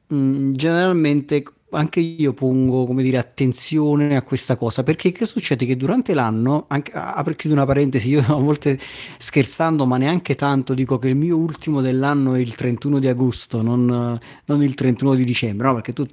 mh, 0.07 0.51
generalmente 0.51 1.45
anche 1.77 2.01
io 2.01 2.33
pongo 2.33 2.85
come 2.85 3.03
dire 3.03 3.19
attenzione 3.19 4.17
a 4.17 4.23
questa 4.23 4.57
cosa 4.57 4.83
perché 4.83 5.13
che 5.13 5.27
succede 5.27 5.67
che 5.67 5.77
durante 5.77 6.15
l'anno 6.15 6.65
anche 6.69 6.93
apro 6.93 7.35
chiudo 7.35 7.55
una 7.55 7.67
parentesi 7.67 8.11
io 8.11 8.21
a 8.27 8.35
volte 8.35 8.79
scherzando 9.19 9.85
ma 9.87 9.99
neanche 9.99 10.35
tanto 10.35 10.75
dico 10.75 10.99
che 10.99 11.09
il 11.09 11.17
mio 11.17 11.37
ultimo 11.37 11.81
dell'anno 11.81 12.35
è 12.35 12.41
il 12.41 12.55
31 12.55 12.99
di 12.99 13.09
agosto 13.09 13.63
non, 13.63 14.19
non 14.45 14.63
il 14.63 14.75
31 14.75 15.15
di 15.15 15.25
dicembre 15.25 15.67
no? 15.67 15.75
perché 15.75 15.93
tu, 15.93 16.07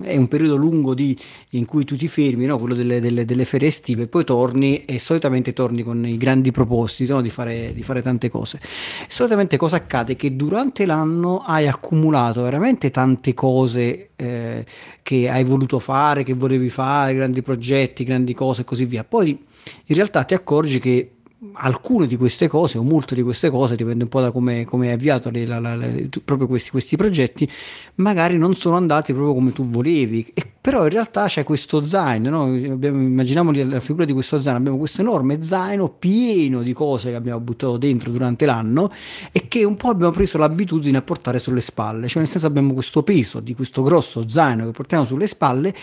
è 0.00 0.16
un 0.16 0.28
periodo 0.28 0.56
lungo 0.56 0.94
di, 0.94 1.16
in 1.50 1.66
cui 1.66 1.84
tu 1.84 1.96
ti 1.96 2.08
fermi 2.08 2.46
no? 2.46 2.58
quello 2.58 2.74
delle, 2.74 3.00
delle, 3.00 3.24
delle, 3.24 3.44
ferie 3.44 3.68
estive 3.68 4.06
poi 4.06 4.24
torni 4.24 4.84
e 4.84 4.98
solitamente 4.98 5.52
torni 5.52 5.82
con 5.82 6.06
i 6.06 6.16
grandi 6.16 6.50
propositi 6.50 7.10
no? 7.10 7.20
di, 7.20 7.30
fare, 7.30 7.72
di 7.74 7.82
fare 7.82 8.00
tante 8.00 8.30
cose 8.30 8.60
solitamente 9.08 9.56
cosa 9.56 9.76
accade 9.76 10.16
che 10.16 10.34
durante 10.34 10.86
l'anno 10.86 11.38
hai 11.38 11.68
accumulato 11.68 12.42
veramente 12.42 12.90
tante 12.90 13.34
cose 13.34 14.11
eh, 14.22 14.64
che 15.02 15.28
hai 15.28 15.44
voluto 15.44 15.78
fare, 15.78 16.22
che 16.22 16.34
volevi 16.34 16.68
fare, 16.68 17.14
grandi 17.14 17.42
progetti, 17.42 18.04
grandi 18.04 18.34
cose 18.34 18.62
e 18.62 18.64
così 18.64 18.84
via. 18.84 19.04
Poi 19.04 19.30
in 19.30 19.94
realtà 19.94 20.24
ti 20.24 20.34
accorgi 20.34 20.78
che 20.78 21.10
alcune 21.54 22.06
di 22.06 22.16
queste 22.16 22.46
cose 22.46 22.78
o 22.78 22.82
molte 22.82 23.14
di 23.14 23.22
queste 23.22 23.50
cose, 23.50 23.74
dipende 23.74 24.04
un 24.04 24.08
po' 24.08 24.20
da 24.20 24.30
come, 24.30 24.66
hai 24.70 24.90
avviato 24.90 25.30
le, 25.30 25.44
la, 25.44 25.58
la, 25.58 25.74
le, 25.74 26.08
proprio 26.24 26.46
questi, 26.46 26.70
questi, 26.70 26.96
progetti, 26.96 27.48
magari 27.96 28.38
non 28.38 28.54
sono 28.54 28.76
andati 28.76 29.12
proprio 29.12 29.34
come 29.34 29.52
tu 29.52 29.68
volevi. 29.68 30.30
E 30.32 30.46
però 30.62 30.84
in 30.84 30.90
realtà 30.90 31.26
c'è 31.26 31.42
questo 31.42 31.82
zaino, 31.82 32.30
no? 32.30 32.72
abbiamo, 32.72 33.00
immaginiamo 33.00 33.50
la 33.50 33.80
figura 33.80 34.04
di 34.04 34.12
questo 34.12 34.40
zaino, 34.40 34.60
abbiamo 34.60 34.78
questo 34.78 35.00
enorme 35.00 35.42
zaino 35.42 35.88
pieno 35.88 36.62
di 36.62 36.72
cose 36.72 37.10
che 37.10 37.16
abbiamo 37.16 37.40
buttato 37.40 37.76
dentro 37.76 38.12
durante 38.12 38.46
l'anno 38.46 38.88
e 39.32 39.48
che 39.48 39.64
un 39.64 39.74
po' 39.74 39.88
abbiamo 39.88 40.12
preso 40.12 40.38
l'abitudine 40.38 40.98
a 40.98 41.02
portare 41.02 41.40
sulle 41.40 41.60
spalle, 41.60 42.06
cioè 42.06 42.22
nel 42.22 42.30
senso 42.30 42.46
abbiamo 42.46 42.74
questo 42.74 43.02
peso 43.02 43.40
di 43.40 43.56
questo 43.56 43.82
grosso 43.82 44.28
zaino 44.28 44.66
che 44.66 44.70
portiamo 44.70 45.04
sulle 45.04 45.26
spalle, 45.26 45.74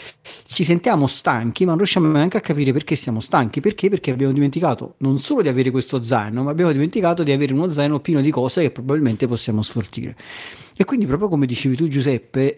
ci 0.46 0.64
sentiamo 0.64 1.08
stanchi 1.08 1.66
ma 1.66 1.72
non 1.72 1.80
riusciamo 1.80 2.10
neanche 2.10 2.38
a 2.38 2.42
capire 2.42 2.72
perché 2.72 2.96
siamo 2.96 3.20
stanchi, 3.20 3.60
perché? 3.60 3.90
Perché 3.90 4.12
abbiamo 4.12 4.32
dimenticato 4.32 4.94
non 5.00 5.20
solo 5.20 5.42
di 5.42 5.50
avere 5.50 5.72
questo 5.72 6.02
zaino, 6.02 6.44
ma 6.44 6.52
abbiamo 6.52 6.72
dimenticato 6.72 7.24
di 7.24 7.34
avere 7.34 7.52
uno 7.52 7.70
zaino 7.70 8.00
pieno 8.00 8.22
di 8.22 8.32
cose 8.32 8.62
che 8.62 8.72
probabilmente 8.72 9.28
possiamo 9.28 9.62
sfortire. 9.62 10.16
E 10.78 10.86
quindi 10.86 11.06
proprio 11.06 11.28
come 11.28 11.46
dicevi 11.46 11.76
tu 11.76 11.90
Giuseppe, 11.90 12.58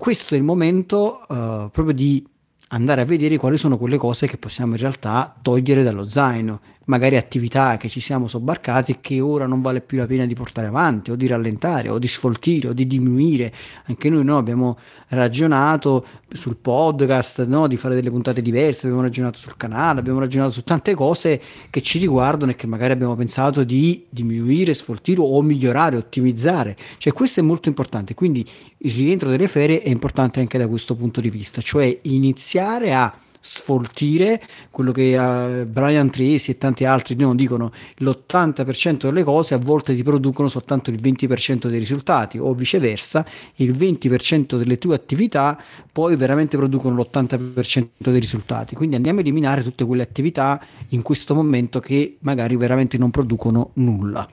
questo 0.00 0.34
è 0.34 0.38
il 0.38 0.44
momento 0.44 1.20
uh, 1.28 1.68
proprio 1.70 1.92
di 1.92 2.26
andare 2.68 3.02
a 3.02 3.04
vedere 3.04 3.36
quali 3.36 3.58
sono 3.58 3.76
quelle 3.76 3.98
cose 3.98 4.26
che 4.26 4.38
possiamo 4.38 4.72
in 4.72 4.80
realtà 4.80 5.36
togliere 5.42 5.82
dallo 5.82 6.08
zaino 6.08 6.60
magari 6.90 7.16
attività 7.16 7.76
che 7.76 7.88
ci 7.88 8.00
siamo 8.00 8.26
sobbarcati 8.26 8.90
e 8.92 8.96
che 9.00 9.20
ora 9.20 9.46
non 9.46 9.62
vale 9.62 9.80
più 9.80 9.96
la 9.96 10.06
pena 10.06 10.26
di 10.26 10.34
portare 10.34 10.66
avanti 10.66 11.12
o 11.12 11.16
di 11.16 11.28
rallentare 11.28 11.88
o 11.88 12.00
di 12.00 12.08
sfoltire 12.08 12.68
o 12.68 12.72
di 12.72 12.84
diminuire. 12.88 13.52
Anche 13.86 14.10
noi 14.10 14.24
no, 14.24 14.36
abbiamo 14.36 14.76
ragionato 15.08 16.04
sul 16.28 16.56
podcast 16.56 17.46
no, 17.46 17.68
di 17.68 17.76
fare 17.76 17.94
delle 17.94 18.10
puntate 18.10 18.42
diverse, 18.42 18.86
abbiamo 18.86 19.04
ragionato 19.04 19.38
sul 19.38 19.56
canale, 19.56 20.00
abbiamo 20.00 20.18
ragionato 20.18 20.50
su 20.50 20.64
tante 20.64 20.94
cose 20.94 21.40
che 21.70 21.80
ci 21.80 21.98
riguardano 22.00 22.50
e 22.50 22.56
che 22.56 22.66
magari 22.66 22.92
abbiamo 22.92 23.14
pensato 23.14 23.62
di 23.62 24.04
diminuire, 24.10 24.74
sfoltire 24.74 25.20
o 25.20 25.40
migliorare, 25.42 25.96
ottimizzare. 25.96 26.76
Cioè 26.98 27.12
questo 27.12 27.38
è 27.38 27.42
molto 27.44 27.68
importante, 27.68 28.14
quindi 28.14 28.44
il 28.78 28.92
rientro 28.92 29.30
delle 29.30 29.46
ferie 29.46 29.80
è 29.80 29.88
importante 29.88 30.40
anche 30.40 30.58
da 30.58 30.66
questo 30.66 30.96
punto 30.96 31.20
di 31.20 31.30
vista, 31.30 31.60
cioè 31.60 31.96
iniziare 32.02 32.92
a 32.92 33.14
sfoltire 33.40 34.40
quello 34.70 34.92
che 34.92 35.16
uh, 35.16 35.64
Brian 35.64 36.10
Tracy 36.10 36.52
e 36.52 36.58
tanti 36.58 36.84
altri 36.84 37.16
non 37.16 37.36
dicono 37.36 37.72
l'80% 37.96 39.04
delle 39.04 39.24
cose 39.24 39.54
a 39.54 39.58
volte 39.58 39.94
ti 39.94 40.02
producono 40.02 40.48
soltanto 40.48 40.90
il 40.90 41.00
20% 41.00 41.68
dei 41.68 41.78
risultati 41.78 42.38
o 42.38 42.52
viceversa 42.52 43.24
il 43.56 43.72
20% 43.72 44.56
delle 44.56 44.78
tue 44.78 44.94
attività 44.94 45.58
poi 45.90 46.16
veramente 46.16 46.56
producono 46.56 46.96
l'80% 46.96 47.88
dei 47.98 48.20
risultati. 48.20 48.74
Quindi 48.74 48.96
andiamo 48.96 49.18
a 49.18 49.22
eliminare 49.22 49.62
tutte 49.62 49.84
quelle 49.84 50.02
attività 50.02 50.62
in 50.88 51.02
questo 51.02 51.34
momento 51.34 51.80
che 51.80 52.18
magari 52.20 52.56
veramente 52.56 52.98
non 52.98 53.10
producono 53.10 53.70
nulla 53.74 54.28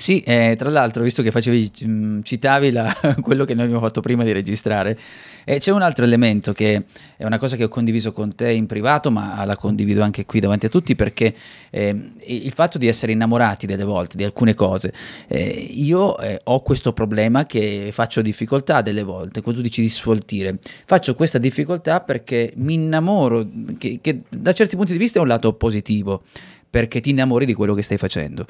Sì, 0.00 0.20
eh, 0.20 0.54
tra 0.56 0.70
l'altro, 0.70 1.02
visto 1.02 1.22
che 1.22 1.30
facevi, 1.30 1.72
mm, 1.84 2.20
citavi 2.22 2.70
la, 2.70 2.90
quello 3.20 3.44
che 3.44 3.52
noi 3.52 3.64
abbiamo 3.64 3.82
fatto 3.82 4.00
prima 4.00 4.24
di 4.24 4.32
registrare, 4.32 4.98
eh, 5.44 5.58
c'è 5.58 5.72
un 5.72 5.82
altro 5.82 6.06
elemento 6.06 6.54
che 6.54 6.84
è 7.18 7.26
una 7.26 7.36
cosa 7.36 7.54
che 7.54 7.64
ho 7.64 7.68
condiviso 7.68 8.10
con 8.10 8.34
te 8.34 8.50
in 8.50 8.64
privato, 8.64 9.10
ma 9.10 9.44
la 9.44 9.56
condivido 9.56 10.02
anche 10.02 10.24
qui 10.24 10.40
davanti 10.40 10.64
a 10.64 10.68
tutti, 10.70 10.96
perché 10.96 11.34
eh, 11.68 12.12
il 12.24 12.50
fatto 12.52 12.78
di 12.78 12.86
essere 12.86 13.12
innamorati 13.12 13.66
delle 13.66 13.84
volte 13.84 14.16
di 14.16 14.24
alcune 14.24 14.54
cose, 14.54 14.90
eh, 15.28 15.46
io 15.46 16.18
eh, 16.18 16.40
ho 16.44 16.62
questo 16.62 16.94
problema 16.94 17.44
che 17.44 17.90
faccio 17.92 18.22
difficoltà 18.22 18.80
delle 18.80 19.02
volte, 19.02 19.42
quando 19.42 19.60
tu 19.60 19.66
dici 19.66 19.82
di 19.82 19.90
sfoltire, 19.90 20.60
faccio 20.86 21.14
questa 21.14 21.36
difficoltà 21.36 22.00
perché 22.00 22.54
mi 22.56 22.72
innamoro, 22.72 23.46
che, 23.76 23.98
che 24.00 24.22
da 24.30 24.54
certi 24.54 24.76
punti 24.76 24.92
di 24.92 24.98
vista 24.98 25.18
è 25.18 25.22
un 25.22 25.28
lato 25.28 25.52
positivo 25.52 26.22
perché 26.70 27.00
ti 27.00 27.10
innamori 27.10 27.44
di 27.44 27.52
quello 27.52 27.74
che 27.74 27.82
stai 27.82 27.98
facendo. 27.98 28.46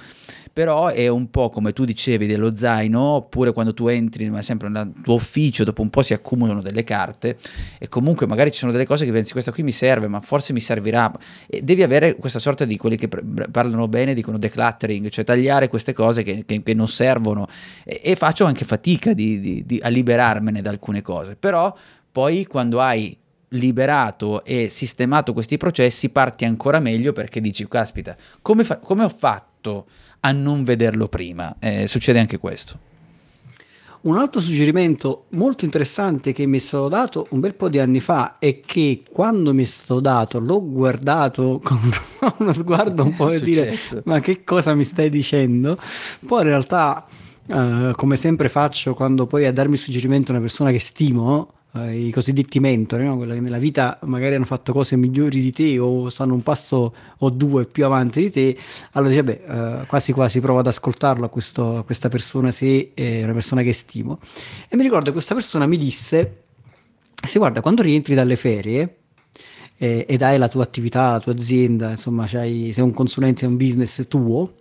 Però 0.53 0.89
è 0.89 1.09
un 1.09 1.31
po' 1.31 1.49
come 1.49 1.73
tu 1.73 1.85
dicevi 1.85 2.27
dello 2.27 2.55
zaino, 2.55 3.01
oppure 3.01 3.53
quando 3.53 3.73
tu 3.73 3.89
entri 3.89 4.29
ma 4.29 4.43
sempre 4.43 4.69
nel 4.69 4.93
tuo 5.03 5.15
ufficio, 5.15 5.65
dopo 5.65 5.81
un 5.81 5.89
po' 5.89 6.03
si 6.03 6.13
accumulano 6.13 6.61
delle 6.61 6.85
carte 6.85 7.39
e 7.79 7.89
comunque 7.89 8.27
magari 8.27 8.53
ci 8.53 8.59
sono 8.59 8.73
delle 8.73 8.85
cose 8.85 9.07
che 9.07 9.13
pensi 9.13 9.33
questa 9.33 9.53
qui 9.53 9.63
mi 9.63 9.73
serve, 9.73 10.07
ma 10.07 10.21
forse 10.21 10.53
mi 10.53 10.61
servirà. 10.61 11.11
E 11.47 11.63
devi 11.63 11.83
avere 11.83 12.17
questa 12.17 12.39
sorta 12.39 12.65
di 12.65 12.77
quelli 12.77 12.97
che 12.97 13.09
parlano 13.09 13.89
bene, 13.89 14.13
dicono 14.13 14.39
decluttering, 14.39 15.09
cioè 15.09 15.25
tagliare 15.25 15.69
queste 15.69 15.93
cose 15.95 16.23
che, 16.23 16.45
che, 16.45 16.63
che 16.63 16.75
non 16.75 16.89
servono 16.89 17.47
e, 17.85 18.01
e, 18.05 18.17
faccio 18.17 18.45
anche 18.45 18.65
fatica 18.65 19.15
di, 19.15 19.41
di, 19.41 19.65
di, 19.65 19.81
a 19.83 19.89
liberarmene 19.89 20.61
da 20.61 20.69
alcune 20.69 21.01
cose. 21.01 21.37
Però 21.37 21.75
poi 22.13 22.45
quando 22.45 22.81
hai 22.81 23.17
liberato 23.51 24.45
e 24.45 24.69
sistemato 24.69 25.33
questi 25.33 25.57
processi 25.57 26.11
parti 26.11 26.45
ancora 26.45 26.79
meglio 26.79 27.13
perché 27.13 27.41
dici 27.41 27.67
caspita 27.67 28.17
come, 28.43 28.65
fa- 28.65 28.79
come 28.79 29.05
ho 29.05 29.09
fatto 29.09 29.87
a 30.21 30.33
non 30.33 30.65
vederlo 30.65 31.09
prima? 31.09 31.57
Eh, 31.59 31.87
succede 31.87 32.19
anche 32.19 32.39
questo. 32.39 32.89
Un 34.03 34.17
altro 34.17 34.41
suggerimento 34.41 35.27
molto 35.31 35.67
interessante 35.67 36.33
che 36.33 36.47
mi 36.47 36.57
è 36.57 36.61
stato 36.61 36.89
dato 36.89 37.27
un 37.31 37.41
bel 37.41 37.55
po' 37.55 37.69
di 37.69 37.79
anni 37.79 38.01
fa 38.01 38.39
è 38.39 38.61
che 38.61 39.03
quando 39.11 39.53
mi 39.53 39.63
è 39.63 39.67
stato 39.67 40.01
dato 40.01 40.39
l'ho 40.39 40.67
guardato 40.67 41.61
con 41.63 41.79
uno 42.39 42.53
sguardo 42.53 43.05
un 43.05 43.15
po' 43.15 43.29
di 43.29 43.41
dire 43.41 43.77
ma 44.05 44.21
che 44.21 44.43
cosa 44.43 44.75
mi 44.75 44.85
stai 44.85 45.11
dicendo? 45.11 45.79
Poi 46.27 46.43
in 46.43 46.49
realtà 46.49 47.07
Uh, 47.51 47.91
come 47.97 48.15
sempre 48.15 48.49
faccio 48.49 48.95
quando 48.95 49.27
poi 49.27 49.45
a 49.45 49.53
darmi 49.53 49.77
suggerimento 49.77 50.31
a 50.31 50.35
una 50.35 50.41
persona 50.41 50.71
che 50.71 50.79
stimo, 50.79 51.55
eh, 51.75 52.07
i 52.07 52.11
cosiddetti 52.11 52.59
mentori, 52.59 53.05
no? 53.05 53.17
quelli 53.17 53.35
che 53.35 53.41
nella 53.41 53.59
vita 53.59 53.99
magari 54.03 54.35
hanno 54.35 54.45
fatto 54.45 54.73
cose 54.73 54.97
migliori 54.97 55.41
di 55.41 55.53
te 55.53 55.79
o 55.79 56.09
stanno 56.09 56.35
un 56.35 56.43
passo 56.43 56.95
o 57.19 57.31
due 57.31 57.67
più 57.67 57.85
avanti 57.85 58.23
di 58.23 58.31
te, 58.31 58.57
allora 58.93 59.13
dici, 59.13 59.23
beh, 59.23 59.43
eh, 59.47 59.87
quasi 59.87 60.13
quasi 60.13 60.41
provo 60.41 60.61
ad 60.61 60.67
ascoltarlo 60.67 61.27
a, 61.27 61.29
questo, 61.29 61.79
a 61.79 61.85
questa 61.85 62.09
persona 62.09 62.51
se 62.51 62.93
è 62.95 63.23
una 63.23 63.33
persona 63.33 63.63
che 63.63 63.73
stimo. 63.73 64.19
E 64.69 64.77
mi 64.77 64.83
ricordo 64.83 65.07
che 65.07 65.13
questa 65.13 65.35
persona 65.35 65.67
mi 65.67 65.77
disse, 65.77 66.43
se 67.23 67.39
guarda, 67.39 67.61
quando 67.61 67.83
rientri 67.83 68.15
dalle 68.15 68.37
ferie, 68.37 68.97
eh, 69.77 70.05
ed 70.09 70.23
hai 70.23 70.37
la 70.39 70.49
tua 70.49 70.63
attività, 70.63 71.13
la 71.13 71.21
tua 71.21 71.33
azienda, 71.33 71.91
insomma, 71.91 72.27
sei 72.27 72.75
un 72.79 72.93
consulente, 72.93 73.47
un 73.47 73.57
business 73.57 74.07
tuo, 74.09 74.53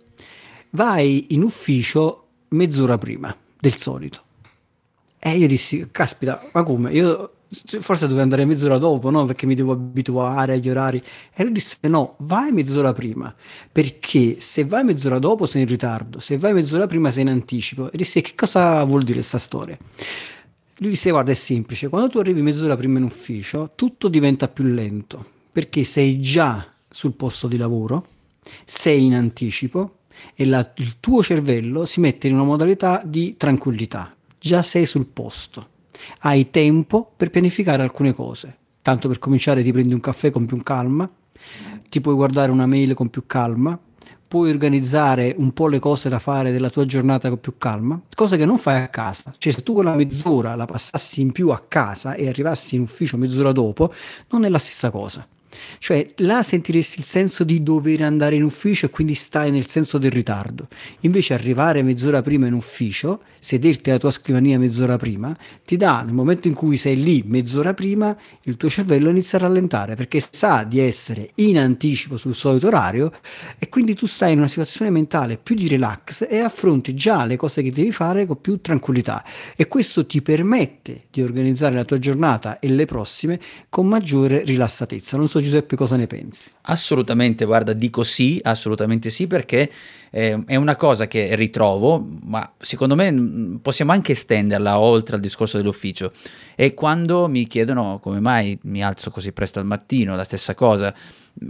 vai 0.70 1.26
in 1.30 1.42
ufficio 1.42 2.26
mezz'ora 2.48 2.96
prima 2.96 3.34
del 3.58 3.74
solito. 3.76 4.28
E 5.22 5.36
io 5.36 5.46
dissi, 5.46 5.86
caspita, 5.92 6.48
ma 6.52 6.62
come? 6.62 6.92
Io 6.92 7.34
forse 7.80 8.04
dovevo 8.04 8.22
andare 8.22 8.44
mezz'ora 8.44 8.78
dopo, 8.78 9.10
no? 9.10 9.26
Perché 9.26 9.44
mi 9.44 9.54
devo 9.54 9.72
abituare 9.72 10.54
agli 10.54 10.70
orari. 10.70 11.02
E 11.34 11.42
lui 11.42 11.52
disse, 11.52 11.76
no, 11.82 12.14
vai 12.20 12.52
mezz'ora 12.52 12.92
prima, 12.92 13.34
perché 13.70 14.36
se 14.38 14.64
vai 14.64 14.84
mezz'ora 14.84 15.18
dopo 15.18 15.46
sei 15.46 15.62
in 15.62 15.68
ritardo, 15.68 16.20
se 16.20 16.38
vai 16.38 16.54
mezz'ora 16.54 16.86
prima 16.86 17.10
sei 17.10 17.22
in 17.22 17.28
anticipo. 17.28 17.92
E 17.92 17.96
disse, 17.96 18.20
che 18.20 18.34
cosa 18.34 18.82
vuol 18.84 19.02
dire 19.02 19.14
questa 19.18 19.38
storia? 19.38 19.76
Lui 20.76 20.90
disse, 20.90 21.10
guarda, 21.10 21.32
è 21.32 21.34
semplice, 21.34 21.88
quando 21.88 22.08
tu 22.08 22.18
arrivi 22.18 22.40
mezz'ora 22.40 22.76
prima 22.76 22.98
in 22.98 23.04
ufficio, 23.04 23.72
tutto 23.74 24.08
diventa 24.08 24.48
più 24.48 24.64
lento, 24.64 25.24
perché 25.52 25.84
sei 25.84 26.18
già 26.20 26.66
sul 26.88 27.12
posto 27.12 27.48
di 27.48 27.58
lavoro, 27.58 28.06
sei 28.64 29.04
in 29.04 29.14
anticipo 29.14 29.96
e 30.34 30.46
la, 30.46 30.72
il 30.76 30.98
tuo 30.98 31.22
cervello 31.22 31.84
si 31.84 32.00
mette 32.00 32.28
in 32.28 32.34
una 32.34 32.44
modalità 32.44 33.02
di 33.04 33.34
tranquillità, 33.36 34.14
già 34.40 34.62
sei 34.62 34.86
sul 34.86 35.06
posto, 35.06 35.68
hai 36.20 36.50
tempo 36.50 37.12
per 37.14 37.30
pianificare 37.30 37.82
alcune 37.82 38.14
cose. 38.14 38.56
Tanto 38.82 39.08
per 39.08 39.18
cominciare 39.18 39.62
ti 39.62 39.70
prendi 39.70 39.92
un 39.92 40.00
caffè 40.00 40.30
con 40.30 40.46
più 40.46 40.56
calma, 40.62 41.08
ti 41.88 42.00
puoi 42.00 42.14
guardare 42.14 42.50
una 42.50 42.66
mail 42.66 42.94
con 42.94 43.10
più 43.10 43.26
calma, 43.26 43.78
puoi 44.26 44.48
organizzare 44.48 45.34
un 45.36 45.52
po' 45.52 45.68
le 45.68 45.78
cose 45.78 46.08
da 46.08 46.18
fare 46.18 46.52
della 46.52 46.70
tua 46.70 46.86
giornata 46.86 47.28
con 47.28 47.40
più 47.40 47.58
calma, 47.58 48.00
cosa 48.14 48.36
che 48.36 48.46
non 48.46 48.58
fai 48.58 48.82
a 48.82 48.88
casa. 48.88 49.34
Cioè 49.36 49.52
se 49.52 49.62
tu 49.62 49.74
quella 49.74 49.94
mezz'ora 49.94 50.54
la 50.54 50.64
passassi 50.64 51.20
in 51.20 51.32
più 51.32 51.50
a 51.50 51.62
casa 51.66 52.14
e 52.14 52.28
arrivassi 52.28 52.76
in 52.76 52.82
ufficio 52.82 53.18
mezz'ora 53.18 53.52
dopo, 53.52 53.92
non 54.30 54.44
è 54.44 54.48
la 54.48 54.58
stessa 54.58 54.90
cosa. 54.90 55.26
Cioè 55.78 56.12
là 56.18 56.42
sentiresti 56.42 56.98
il 56.98 57.04
senso 57.04 57.44
di 57.44 57.62
dover 57.62 58.02
andare 58.02 58.36
in 58.36 58.42
ufficio 58.42 58.86
e 58.86 58.90
quindi 58.90 59.14
stai 59.14 59.50
nel 59.50 59.66
senso 59.66 59.98
del 59.98 60.10
ritardo. 60.10 60.68
Invece 61.00 61.34
arrivare 61.34 61.82
mezz'ora 61.82 62.22
prima 62.22 62.46
in 62.46 62.52
ufficio, 62.52 63.22
sederti 63.38 63.90
alla 63.90 63.98
tua 63.98 64.10
scrivania 64.10 64.58
mezz'ora 64.58 64.96
prima, 64.96 65.36
ti 65.64 65.76
dà 65.76 66.02
nel 66.02 66.14
momento 66.14 66.48
in 66.48 66.54
cui 66.54 66.76
sei 66.76 67.02
lì 67.02 67.22
mezz'ora 67.26 67.74
prima, 67.74 68.16
il 68.44 68.56
tuo 68.56 68.68
cervello 68.68 69.10
inizia 69.10 69.38
a 69.38 69.42
rallentare 69.42 69.94
perché 69.94 70.22
sa 70.30 70.64
di 70.64 70.78
essere 70.78 71.30
in 71.36 71.58
anticipo 71.58 72.16
sul 72.16 72.34
solito 72.34 72.66
orario 72.66 73.12
e 73.58 73.68
quindi 73.68 73.94
tu 73.94 74.06
stai 74.06 74.32
in 74.32 74.38
una 74.38 74.48
situazione 74.48 74.90
mentale 74.90 75.36
più 75.36 75.54
di 75.54 75.68
relax 75.68 76.26
e 76.28 76.38
affronti 76.38 76.94
già 76.94 77.24
le 77.24 77.36
cose 77.36 77.62
che 77.62 77.72
devi 77.72 77.92
fare 77.92 78.26
con 78.26 78.40
più 78.40 78.60
tranquillità 78.60 79.24
e 79.56 79.66
questo 79.68 80.06
ti 80.06 80.22
permette 80.22 81.06
di 81.10 81.22
organizzare 81.22 81.74
la 81.74 81.84
tua 81.84 81.98
giornata 81.98 82.58
e 82.58 82.68
le 82.68 82.84
prossime 82.84 83.40
con 83.68 83.86
maggiore 83.86 84.44
rilassatezza. 84.44 85.16
Non 85.16 85.28
so 85.28 85.39
Giuseppe 85.40 85.76
cosa 85.76 85.96
ne 85.96 86.06
pensi? 86.06 86.50
Assolutamente, 86.62 87.44
guarda, 87.44 87.72
dico 87.72 88.02
sì, 88.02 88.40
assolutamente 88.42 89.10
sì, 89.10 89.26
perché 89.26 89.70
eh, 90.10 90.42
è 90.46 90.56
una 90.56 90.76
cosa 90.76 91.06
che 91.06 91.34
ritrovo, 91.34 92.06
ma 92.24 92.52
secondo 92.58 92.94
me 92.94 93.10
mm, 93.10 93.56
possiamo 93.56 93.92
anche 93.92 94.12
estenderla 94.12 94.78
oltre 94.78 95.16
al 95.16 95.20
discorso 95.20 95.56
dell'ufficio. 95.56 96.12
E 96.54 96.74
quando 96.74 97.28
mi 97.28 97.46
chiedono 97.46 97.98
come 98.00 98.20
mai 98.20 98.58
mi 98.62 98.82
alzo 98.82 99.10
così 99.10 99.32
presto 99.32 99.58
al 99.58 99.66
mattino, 99.66 100.16
la 100.16 100.24
stessa 100.24 100.54
cosa 100.54 100.94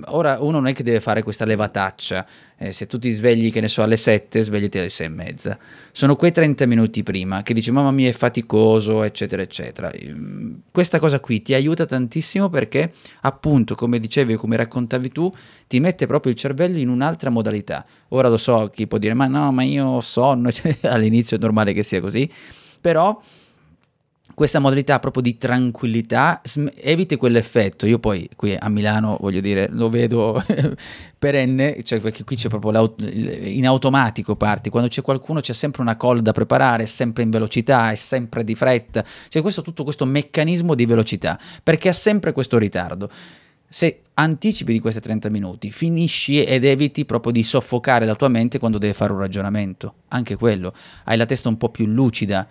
Ora 0.07 0.39
uno 0.41 0.59
non 0.59 0.67
è 0.69 0.73
che 0.73 0.83
deve 0.83 1.01
fare 1.01 1.23
questa 1.23 1.45
levataccia, 1.45 2.27
eh, 2.57 2.71
se 2.71 2.87
tu 2.87 2.99
ti 2.99 3.11
svegli 3.11 3.51
che 3.51 3.61
ne 3.61 3.69
so 3.69 3.83
alle 3.83 3.97
7, 3.97 4.41
svegliati 4.43 4.79
alle 4.79 4.89
6 4.89 5.07
e 5.07 5.09
mezza. 5.09 5.59
Sono 5.91 6.15
quei 6.15 6.31
30 6.31 6.67
minuti 6.67 7.03
prima 7.03 7.43
che 7.43 7.55
dici 7.55 7.73
mamma 7.73 7.91
mia 7.91 8.09
è 8.09 8.13
faticoso, 8.13 9.03
eccetera, 9.03 9.43
eccetera. 9.43 9.91
Ehm, 9.91 10.63
questa 10.71 10.99
cosa 10.99 11.19
qui 11.19 11.43
ti 11.43 11.55
aiuta 11.55 11.87
tantissimo 11.87 12.49
perché 12.49 12.93
appunto, 13.23 13.75
come 13.75 13.99
dicevi 13.99 14.37
come 14.37 14.57
raccontavi 14.57 15.11
tu, 15.11 15.33
ti 15.67 15.81
mette 15.81 16.07
proprio 16.07 16.31
il 16.33 16.39
cervello 16.39 16.79
in 16.79 16.89
un'altra 16.89 17.31
modalità. 17.31 17.85
Ora 18.09 18.29
lo 18.29 18.37
so, 18.37 18.71
chi 18.73 18.87
può 18.87 18.99
dire 18.99 19.15
ma 19.15 19.27
no, 19.27 19.51
ma 19.51 19.63
io 19.63 19.87
ho 19.87 20.01
sonno, 20.01 20.51
all'inizio 20.83 21.37
è 21.37 21.41
normale 21.41 21.73
che 21.73 21.83
sia 21.83 22.01
così, 22.01 22.31
però 22.81 23.21
questa 24.41 24.59
modalità 24.59 24.99
proprio 25.01 25.23
di 25.23 25.37
tranquillità 25.37 26.41
eviti 26.77 27.17
quell'effetto. 27.17 27.85
Io 27.85 27.99
poi 27.99 28.27
qui 28.37 28.57
a 28.59 28.71
Milano, 28.71 29.19
voglio 29.21 29.43
dire, 29.43 29.69
lo 29.71 29.91
vedo 29.91 30.43
perenne, 31.19 31.83
cioè 31.83 32.01
perché 32.01 32.25
qui 32.25 32.37
c'è 32.37 32.49
proprio 32.49 32.95
in 32.97 33.67
automatico 33.67 34.37
parti, 34.37 34.71
quando 34.71 34.89
c'è 34.89 35.03
qualcuno 35.03 35.41
c'è 35.41 35.53
sempre 35.53 35.83
una 35.83 35.99
call 35.99 36.21
da 36.21 36.33
preparare, 36.33 36.85
è 36.85 36.87
sempre 36.87 37.23
in 37.23 37.29
velocità, 37.29 37.91
è 37.91 37.97
sempre 37.97 38.43
di 38.43 38.55
fretta, 38.55 39.05
c'è 39.29 39.43
questo, 39.43 39.61
tutto 39.61 39.85
questo 39.85 40.07
meccanismo 40.07 40.75
di 40.75 40.87
velocità, 40.87 41.39
perché 41.63 41.91
ha 41.91 41.93
sempre 41.93 42.33
questo 42.33 42.57
ritardo. 42.57 43.11
Se 43.69 44.05
anticipi 44.15 44.73
di 44.73 44.81
questi 44.81 45.01
30 45.01 45.29
minuti, 45.29 45.71
finisci 45.71 46.43
ed 46.43 46.65
eviti 46.65 47.05
proprio 47.05 47.31
di 47.31 47.43
soffocare 47.43 48.07
la 48.07 48.15
tua 48.15 48.29
mente 48.29 48.59
quando 48.59 48.79
deve 48.79 48.95
fare 48.95 49.13
un 49.13 49.19
ragionamento, 49.19 49.97
anche 50.09 50.37
quello, 50.37 50.73
hai 51.05 51.19
la 51.19 51.27
testa 51.27 51.51
un 51.51 51.59
po' 51.59 51.69
più 51.69 51.85
lucida 51.85 52.49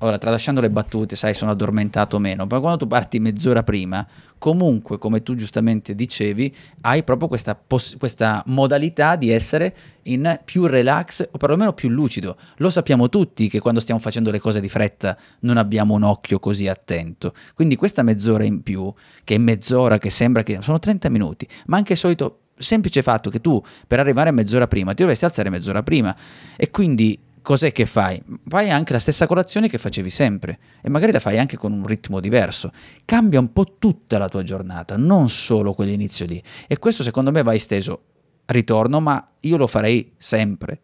ora 0.00 0.18
tralasciando 0.18 0.60
le 0.60 0.70
battute, 0.70 1.16
sai, 1.16 1.34
sono 1.34 1.50
addormentato 1.50 2.16
o 2.16 2.18
meno, 2.18 2.46
ma 2.48 2.60
quando 2.60 2.78
tu 2.78 2.86
parti 2.86 3.18
mezz'ora 3.18 3.62
prima, 3.62 4.06
comunque, 4.38 4.98
come 4.98 5.22
tu 5.22 5.34
giustamente 5.34 5.94
dicevi, 5.94 6.54
hai 6.82 7.02
proprio 7.02 7.28
questa, 7.28 7.54
poss- 7.54 7.96
questa 7.96 8.42
modalità 8.46 9.16
di 9.16 9.30
essere 9.30 9.74
in 10.04 10.40
più 10.44 10.66
relax 10.66 11.28
o 11.30 11.36
perlomeno 11.38 11.72
più 11.72 11.88
lucido. 11.88 12.36
Lo 12.56 12.70
sappiamo 12.70 13.08
tutti 13.08 13.48
che 13.48 13.60
quando 13.60 13.80
stiamo 13.80 14.00
facendo 14.00 14.30
le 14.30 14.38
cose 14.38 14.60
di 14.60 14.68
fretta 14.68 15.16
non 15.40 15.56
abbiamo 15.56 15.94
un 15.94 16.02
occhio 16.02 16.38
così 16.38 16.66
attento. 16.68 17.34
Quindi 17.54 17.76
questa 17.76 18.02
mezz'ora 18.02 18.44
in 18.44 18.62
più, 18.62 18.92
che 19.24 19.34
è 19.34 19.38
mezz'ora 19.38 19.98
che 19.98 20.10
sembra 20.10 20.42
che 20.42 20.58
sono 20.60 20.78
30 20.78 21.10
minuti, 21.10 21.46
ma 21.66 21.76
anche 21.76 21.94
solito 21.94 22.40
semplice 22.60 23.02
fatto 23.02 23.30
che 23.30 23.40
tu 23.40 23.62
per 23.86 24.00
arrivare 24.00 24.30
mezz'ora 24.30 24.68
prima 24.68 24.92
ti 24.92 25.00
dovresti 25.00 25.24
alzare 25.24 25.48
mezz'ora 25.48 25.82
prima 25.82 26.14
e 26.56 26.70
quindi 26.70 27.18
cos'è 27.42 27.72
che 27.72 27.86
fai? 27.86 28.22
Fai 28.46 28.70
anche 28.70 28.92
la 28.92 28.98
stessa 28.98 29.26
colazione 29.26 29.68
che 29.68 29.78
facevi 29.78 30.10
sempre 30.10 30.58
e 30.82 30.88
magari 30.88 31.12
la 31.12 31.20
fai 31.20 31.38
anche 31.38 31.56
con 31.56 31.72
un 31.72 31.86
ritmo 31.86 32.20
diverso. 32.20 32.72
Cambia 33.04 33.40
un 33.40 33.52
po' 33.52 33.76
tutta 33.78 34.18
la 34.18 34.28
tua 34.28 34.42
giornata, 34.42 34.96
non 34.96 35.28
solo 35.28 35.74
quell'inizio 35.74 36.26
lì. 36.26 36.42
E 36.66 36.78
questo 36.78 37.02
secondo 37.02 37.30
me 37.30 37.42
va 37.42 37.54
esteso. 37.54 38.02
Ritorno, 38.46 39.00
ma 39.00 39.32
io 39.40 39.56
lo 39.56 39.66
farei 39.66 40.14
sempre. 40.18 40.80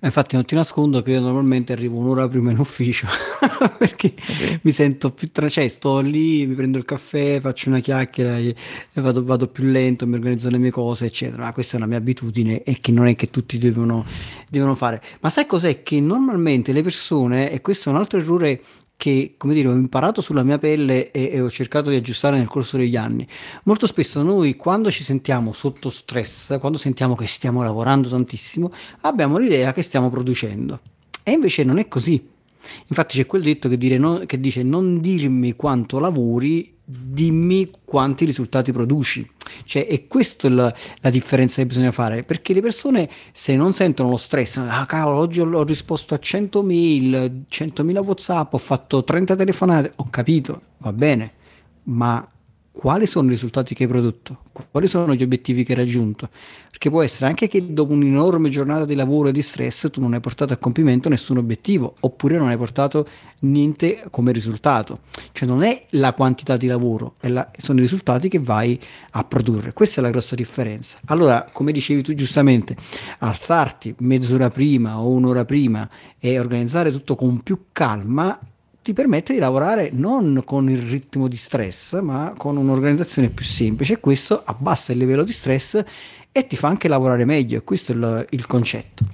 Infatti 0.00 0.34
non 0.34 0.44
ti 0.44 0.54
nascondo 0.54 1.00
che 1.00 1.12
io 1.12 1.20
normalmente 1.20 1.72
arrivo 1.72 1.96
un'ora 1.96 2.28
prima 2.28 2.50
in 2.50 2.58
ufficio 2.58 3.06
perché 3.78 4.14
sì. 4.18 4.58
mi 4.62 4.70
sento 4.70 5.10
più 5.10 5.30
tra... 5.32 5.48
cioè 5.48 5.66
sto 5.68 6.00
lì, 6.00 6.46
mi 6.46 6.54
prendo 6.54 6.76
il 6.76 6.84
caffè, 6.84 7.40
faccio 7.40 7.70
una 7.70 7.80
chiacchiera 7.80 8.38
vado, 8.94 9.24
vado, 9.24 9.48
più 9.48 9.64
lento, 9.64 10.06
mi 10.06 10.14
organizzo 10.14 10.50
le 10.50 10.58
mie 10.58 10.70
cose, 10.70 11.06
eccetera. 11.06 11.44
Ma 11.44 11.52
questa 11.52 11.74
è 11.74 11.76
una 11.78 11.86
mia 11.86 11.96
abitudine 11.96 12.62
e 12.62 12.78
che 12.80 12.92
non 12.92 13.06
è 13.06 13.16
che 13.16 13.28
tutti 13.28 13.56
devono, 13.56 14.04
devono 14.50 14.74
fare. 14.74 15.00
Ma 15.20 15.30
sai 15.30 15.46
cos'è? 15.46 15.82
Che 15.82 15.98
normalmente 15.98 16.72
le 16.72 16.82
persone, 16.82 17.50
e 17.50 17.60
questo 17.62 17.88
è 17.88 17.92
un 17.92 17.98
altro 17.98 18.18
errore 18.18 18.60
che, 18.96 19.34
come 19.36 19.54
dire, 19.54 19.68
ho 19.68 19.72
imparato 19.72 20.20
sulla 20.20 20.42
mia 20.42 20.58
pelle 20.58 21.10
e, 21.10 21.30
e, 21.32 21.40
ho 21.40 21.50
cercato 21.50 21.90
di 21.90 21.96
aggiustare 21.96 22.38
nel 22.38 22.48
corso 22.48 22.76
degli 22.76 22.96
anni. 22.96 23.26
Molto 23.64 23.86
spesso 23.86 24.22
noi 24.22 24.56
quando 24.56 24.90
ci 24.90 25.04
sentiamo 25.04 25.52
sotto 25.52 25.90
stress, 25.90 26.58
quando 26.58 26.78
sentiamo 26.78 27.14
che 27.14 27.26
stiamo 27.26 27.62
lavorando 27.62 28.08
tantissimo, 28.08 28.72
abbiamo 29.02 29.38
l'idea 29.38 29.72
che 29.72 29.82
stiamo 29.82 30.10
producendo. 30.10 30.80
E 31.22 31.32
invece 31.32 31.62
non 31.64 31.78
è 31.78 31.88
così. 31.88 32.34
Infatti 32.88 33.16
c'è 33.16 33.26
quel 33.26 33.42
detto 33.42 33.68
che, 33.68 33.98
no, 33.98 34.20
che 34.26 34.40
dice 34.40 34.62
non 34.62 35.00
dirmi 35.00 35.54
quanto 35.54 35.98
lavori, 35.98 36.74
dimmi 36.84 37.70
quanti 37.84 38.24
risultati 38.24 38.72
produci. 38.72 39.28
Cioè, 39.64 39.86
è 39.86 40.06
questa 40.06 40.48
la, 40.48 40.72
la, 41.00 41.10
differenza 41.10 41.60
che 41.60 41.66
bisogna 41.66 41.90
fare, 41.90 42.22
perché 42.22 42.52
le 42.52 42.60
persone 42.60 43.08
se 43.32 43.56
non 43.56 43.72
sentono 43.72 44.10
lo 44.10 44.16
stress, 44.16 44.58
ah 44.58 44.86
cavolo, 44.86 45.18
oggi 45.18 45.40
ho, 45.40 45.50
ho 45.50 45.64
risposto 45.64 46.14
a 46.14 46.18
100 46.18 46.62
mail, 46.62 47.44
100.000 47.50 48.04
WhatsApp, 48.04 48.52
ho 48.52 48.58
fatto 48.58 49.02
30 49.02 49.36
telefonate, 49.36 49.92
ho 49.96 50.06
capito, 50.10 50.62
va 50.78 50.92
bene, 50.92 51.32
ma 51.84 52.28
quali 52.76 53.06
sono 53.06 53.28
i 53.28 53.30
risultati 53.30 53.74
che 53.74 53.84
hai 53.84 53.88
prodotto, 53.88 54.40
quali 54.70 54.86
sono 54.86 55.14
gli 55.14 55.22
obiettivi 55.22 55.64
che 55.64 55.72
hai 55.72 55.78
raggiunto, 55.78 56.28
perché 56.68 56.90
può 56.90 57.02
essere 57.02 57.26
anche 57.26 57.48
che 57.48 57.72
dopo 57.72 57.94
un'enorme 57.94 58.50
giornata 58.50 58.84
di 58.84 58.94
lavoro 58.94 59.28
e 59.28 59.32
di 59.32 59.40
stress 59.40 59.88
tu 59.90 60.02
non 60.02 60.12
hai 60.12 60.20
portato 60.20 60.52
a 60.52 60.58
compimento 60.58 61.08
nessun 61.08 61.38
obiettivo, 61.38 61.96
oppure 62.00 62.36
non 62.36 62.48
hai 62.48 62.56
portato 62.58 63.08
niente 63.40 64.04
come 64.10 64.30
risultato, 64.30 65.00
cioè 65.32 65.48
non 65.48 65.62
è 65.62 65.86
la 65.90 66.12
quantità 66.12 66.58
di 66.58 66.66
lavoro, 66.66 67.14
la, 67.20 67.50
sono 67.56 67.78
i 67.78 67.82
risultati 67.82 68.28
che 68.28 68.40
vai 68.40 68.78
a 69.12 69.24
produrre, 69.24 69.72
questa 69.72 70.00
è 70.00 70.04
la 70.04 70.10
grossa 70.10 70.34
differenza. 70.34 70.98
Allora, 71.06 71.48
come 71.50 71.72
dicevi 71.72 72.02
tu 72.02 72.12
giustamente, 72.12 72.76
alzarti 73.20 73.94
mezz'ora 74.00 74.50
prima 74.50 75.00
o 75.00 75.08
un'ora 75.08 75.46
prima 75.46 75.88
e 76.18 76.38
organizzare 76.38 76.92
tutto 76.92 77.14
con 77.14 77.40
più 77.40 77.68
calma 77.72 78.38
ti 78.86 78.92
permette 78.92 79.32
di 79.32 79.40
lavorare 79.40 79.90
non 79.92 80.42
con 80.44 80.70
il 80.70 80.78
ritmo 80.78 81.26
di 81.26 81.36
stress, 81.36 82.00
ma 82.02 82.32
con 82.36 82.56
un'organizzazione 82.56 83.30
più 83.30 83.44
semplice 83.44 83.94
e 83.94 83.98
questo 83.98 84.40
abbassa 84.44 84.92
il 84.92 84.98
livello 84.98 85.24
di 85.24 85.32
stress 85.32 85.82
e 86.30 86.46
ti 86.46 86.54
fa 86.54 86.68
anche 86.68 86.86
lavorare 86.86 87.24
meglio, 87.24 87.60
questo 87.64 87.90
è 87.90 87.94
il, 87.96 88.26
il 88.30 88.46
concetto. 88.46 89.04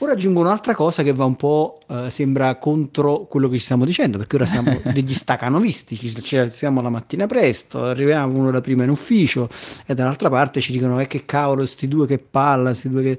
Ora 0.00 0.12
aggiungo 0.12 0.40
un'altra 0.40 0.74
cosa 0.74 1.02
che 1.02 1.14
va 1.14 1.24
un 1.24 1.36
po', 1.36 1.78
eh, 1.88 2.10
sembra 2.10 2.56
contro 2.56 3.20
quello 3.24 3.48
che 3.48 3.56
ci 3.56 3.64
stiamo 3.64 3.86
dicendo, 3.86 4.18
perché 4.18 4.36
ora 4.36 4.44
siamo 4.44 4.78
degli 4.92 5.14
stacanovisti, 5.14 5.96
ci, 5.96 6.14
ci 6.22 6.36
alziamo 6.36 6.82
la 6.82 6.90
mattina 6.90 7.26
presto, 7.26 7.84
arriviamo 7.84 8.36
un'ora 8.36 8.60
prima 8.60 8.84
in 8.84 8.90
ufficio 8.90 9.48
e 9.86 9.94
dall'altra 9.94 10.28
parte 10.28 10.60
ci 10.60 10.72
dicono 10.72 11.00
eh, 11.00 11.06
che 11.06 11.24
cavolo, 11.24 11.64
sti 11.64 11.88
due 11.88 12.06
che 12.06 12.18
palla, 12.18 12.74
sti 12.74 12.88
due 12.90 13.02
che... 13.02 13.18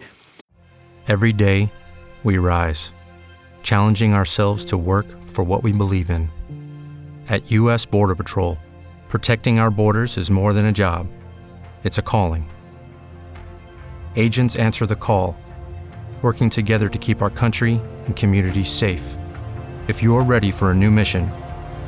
Every 1.05 1.33
day 1.33 1.67
we 2.21 2.37
rise, 2.37 2.93
challenging 3.63 4.13
ourselves 4.13 4.63
to 4.65 4.77
work 4.77 5.21
for 5.33 5.43
what 5.43 5.63
we 5.63 5.73
believe 5.73 6.09
in. 6.09 6.29
At 7.27 7.51
U.S. 7.51 7.85
Border 7.85 8.15
Patrol, 8.15 8.57
protecting 9.09 9.59
our 9.59 9.69
borders 9.69 10.17
is 10.17 10.31
more 10.31 10.53
than 10.53 10.67
a 10.67 10.71
job, 10.71 11.07
it's 11.83 11.97
a 11.97 12.01
calling. 12.01 12.49
Agents 14.15 14.55
answer 14.55 14.85
the 14.85 14.95
call, 14.95 15.35
working 16.21 16.49
together 16.49 16.87
to 16.87 16.97
keep 16.97 17.21
our 17.21 17.29
country 17.29 17.81
and 18.05 18.15
communities 18.15 18.69
safe. 18.69 19.17
If 19.89 20.01
you're 20.01 20.23
ready 20.23 20.51
for 20.51 20.71
a 20.71 20.75
new 20.75 20.89
mission, 20.89 21.29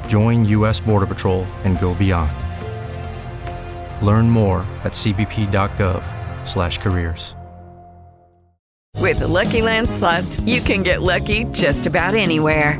join 0.10 0.44
U.S. 0.48 0.82
Border 0.82 1.08
Patrol 1.08 1.46
and 1.64 1.80
go 1.80 1.96
beyond. 1.96 2.34
Learn 4.06 4.30
more 4.30 4.68
at 4.84 4.92
cbp.gov/careers. 4.92 7.36
With 9.02 9.20
the 9.20 9.28
Lucky 9.28 9.62
Land 9.62 9.90
slots, 9.90 10.40
you 10.42 10.62
can 10.62 10.82
get 10.82 11.04
lucky 11.04 11.44
just 11.52 11.86
about 11.86 12.16
anywhere. 12.16 12.80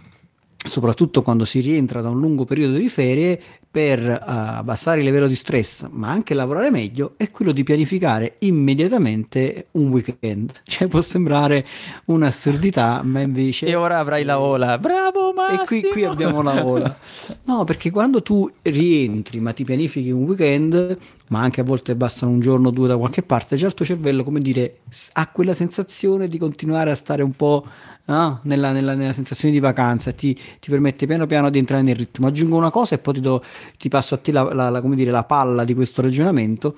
soprattutto 0.63 1.21
quando 1.21 1.45
si 1.45 1.59
rientra 1.59 2.01
da 2.01 2.09
un 2.09 2.19
lungo 2.19 2.45
periodo 2.45 2.77
di 2.77 2.87
ferie, 2.87 3.39
per 3.71 4.01
uh, 4.01 4.23
abbassare 4.25 4.99
il 4.99 5.05
livello 5.05 5.27
di 5.27 5.35
stress, 5.35 5.87
ma 5.89 6.09
anche 6.09 6.33
lavorare 6.33 6.69
meglio, 6.69 7.13
è 7.15 7.31
quello 7.31 7.53
di 7.53 7.63
pianificare 7.63 8.35
immediatamente 8.39 9.67
un 9.71 9.89
weekend. 9.89 10.51
Cioè 10.71 10.89
può 10.89 10.99
sembrare 10.99 11.65
un'assurdità, 12.05 13.01
ma 13.03 13.21
invece... 13.21 13.65
E 13.67 13.75
ora 13.75 13.99
avrai 13.99 14.25
la 14.25 14.39
ola. 14.41 14.77
Bravo 14.77 15.31
Massimo! 15.33 15.61
E 15.61 15.65
qui, 15.65 15.81
qui 15.89 16.03
abbiamo 16.03 16.41
la 16.41 16.65
ola. 16.65 16.97
No, 17.43 17.63
perché 17.63 17.91
quando 17.91 18.21
tu 18.21 18.49
rientri, 18.61 19.39
ma 19.39 19.51
ti 19.53 19.63
pianifichi 19.63 20.11
un 20.11 20.23
weekend, 20.23 20.97
ma 21.27 21.41
anche 21.41 21.61
a 21.61 21.63
volte 21.63 21.95
bastano 21.95 22.31
un 22.31 22.39
giorno 22.39 22.69
o 22.69 22.71
due 22.71 22.87
da 22.87 22.97
qualche 22.97 23.23
parte, 23.23 23.55
già 23.55 23.67
il 23.67 23.73
tuo 23.73 23.85
cervello, 23.85 24.23
come 24.23 24.39
dire, 24.39 24.79
ha 25.13 25.27
quella 25.27 25.53
sensazione 25.53 26.27
di 26.27 26.37
continuare 26.37 26.91
a 26.91 26.95
stare 26.95 27.23
un 27.23 27.33
po' 27.33 27.65
no? 28.13 28.39
nella, 28.43 28.71
nella, 28.71 28.93
nella, 28.93 29.13
sensazione 29.13 29.53
di 29.53 29.59
vacanza 29.59 30.11
ti, 30.11 30.33
ti, 30.33 30.69
permette 30.69 31.05
piano 31.05 31.25
piano 31.27 31.49
di 31.49 31.57
entrare 31.57 31.81
nel 31.81 31.95
ritmo. 31.95 32.27
Aggiungo 32.27 32.55
una 32.57 32.69
cosa 32.69 32.95
e 32.95 32.97
poi 32.97 33.15
ti, 33.15 33.19
do, 33.21 33.43
ti 33.77 33.89
passo 33.89 34.15
a 34.15 34.17
te 34.17 34.31
la, 34.31 34.53
la, 34.53 34.69
la, 34.69 34.81
dire, 34.81 35.11
la, 35.11 35.23
palla 35.23 35.63
di 35.63 35.73
questo 35.73 36.01
ragionamento, 36.01 36.75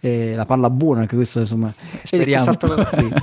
eh, 0.00 0.34
la 0.34 0.46
palla 0.46 0.70
buona, 0.70 1.00
anche 1.00 1.16
questo 1.16 1.40
insomma. 1.40 1.72
Speriamo. 2.02 2.56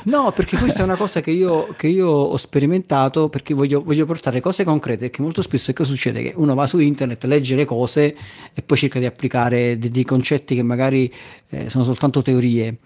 No, 0.04 0.32
perché 0.34 0.58
questa 0.58 0.82
è 0.82 0.84
una 0.84 0.96
cosa 0.96 1.22
che 1.22 1.32
io, 1.32 1.74
che 1.78 1.88
io 1.88 2.08
ho 2.08 2.38
sperimentato 2.38 3.30
perché 3.30 3.54
voglio, 3.54 3.82
voglio, 3.84 4.06
portare 4.06 4.40
cose 4.42 4.64
concrete, 4.64 5.10
che 5.10 5.22
molto 5.22 5.42
spesso 5.42 5.74
che 5.74 5.84
succede? 5.84 6.22
Che 6.22 6.34
uno 6.36 6.54
va 6.54 6.68
su 6.68 6.80
internet, 6.80 7.24
legge 7.26 7.56
le 7.56 7.66
cose 7.66 8.16
e 8.54 8.62
poi 8.62 8.78
cerca 8.78 9.00
di 9.00 9.06
applicare 9.06 9.78
dei, 9.78 9.90
dei 9.90 10.04
concetti 10.04 10.56
che 10.56 10.64
magari 10.64 11.12
eh, 11.50 11.70
sono 11.70 11.84
soltanto 11.84 12.22
teorie 12.22 12.78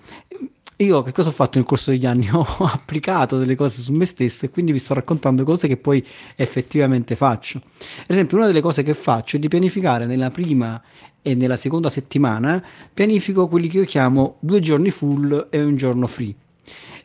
io 0.82 1.02
che 1.04 1.12
cosa 1.12 1.30
ho 1.30 1.34
fatto 1.34 1.58
nel 1.58 1.68
corso 1.68 1.92
degli 1.92 2.06
anni? 2.06 2.30
Ho 2.32 2.46
applicato 2.60 3.38
delle 3.38 3.56
cose 3.56 3.82
su 3.82 3.92
me 3.92 4.06
stesso 4.06 4.46
e 4.46 4.50
quindi 4.50 4.72
vi 4.72 4.80
sto 4.80 4.94
raccontando 4.94 5.44
cose 5.44 5.68
che 5.68 5.78
poi 5.78 6.06
effettivamente 6.36 7.16
faccio. 7.16 7.58
Ad 7.58 8.06
esempio, 8.08 8.38
una 8.38 8.48
delle 8.48 8.62
cose 8.62 8.82
che 8.84 8.94
faccio 8.94 9.36
è 9.36 9.40
di 9.40 9.48
pianificare 9.48 10.06
nella 10.06 10.32
prima 10.32 10.82
e 11.22 11.36
nella 11.36 11.58
seconda 11.58 11.90
settimana, 11.90 12.64
pianifico 12.94 13.48
quelli 13.48 13.68
che 13.68 13.80
io 13.80 13.86
chiamo 13.86 14.38
due 14.40 14.62
giorni 14.62 14.90
full 14.90 15.48
e 15.50 15.62
un 15.62 15.76
giorno 15.76 16.08
free. 16.08 16.34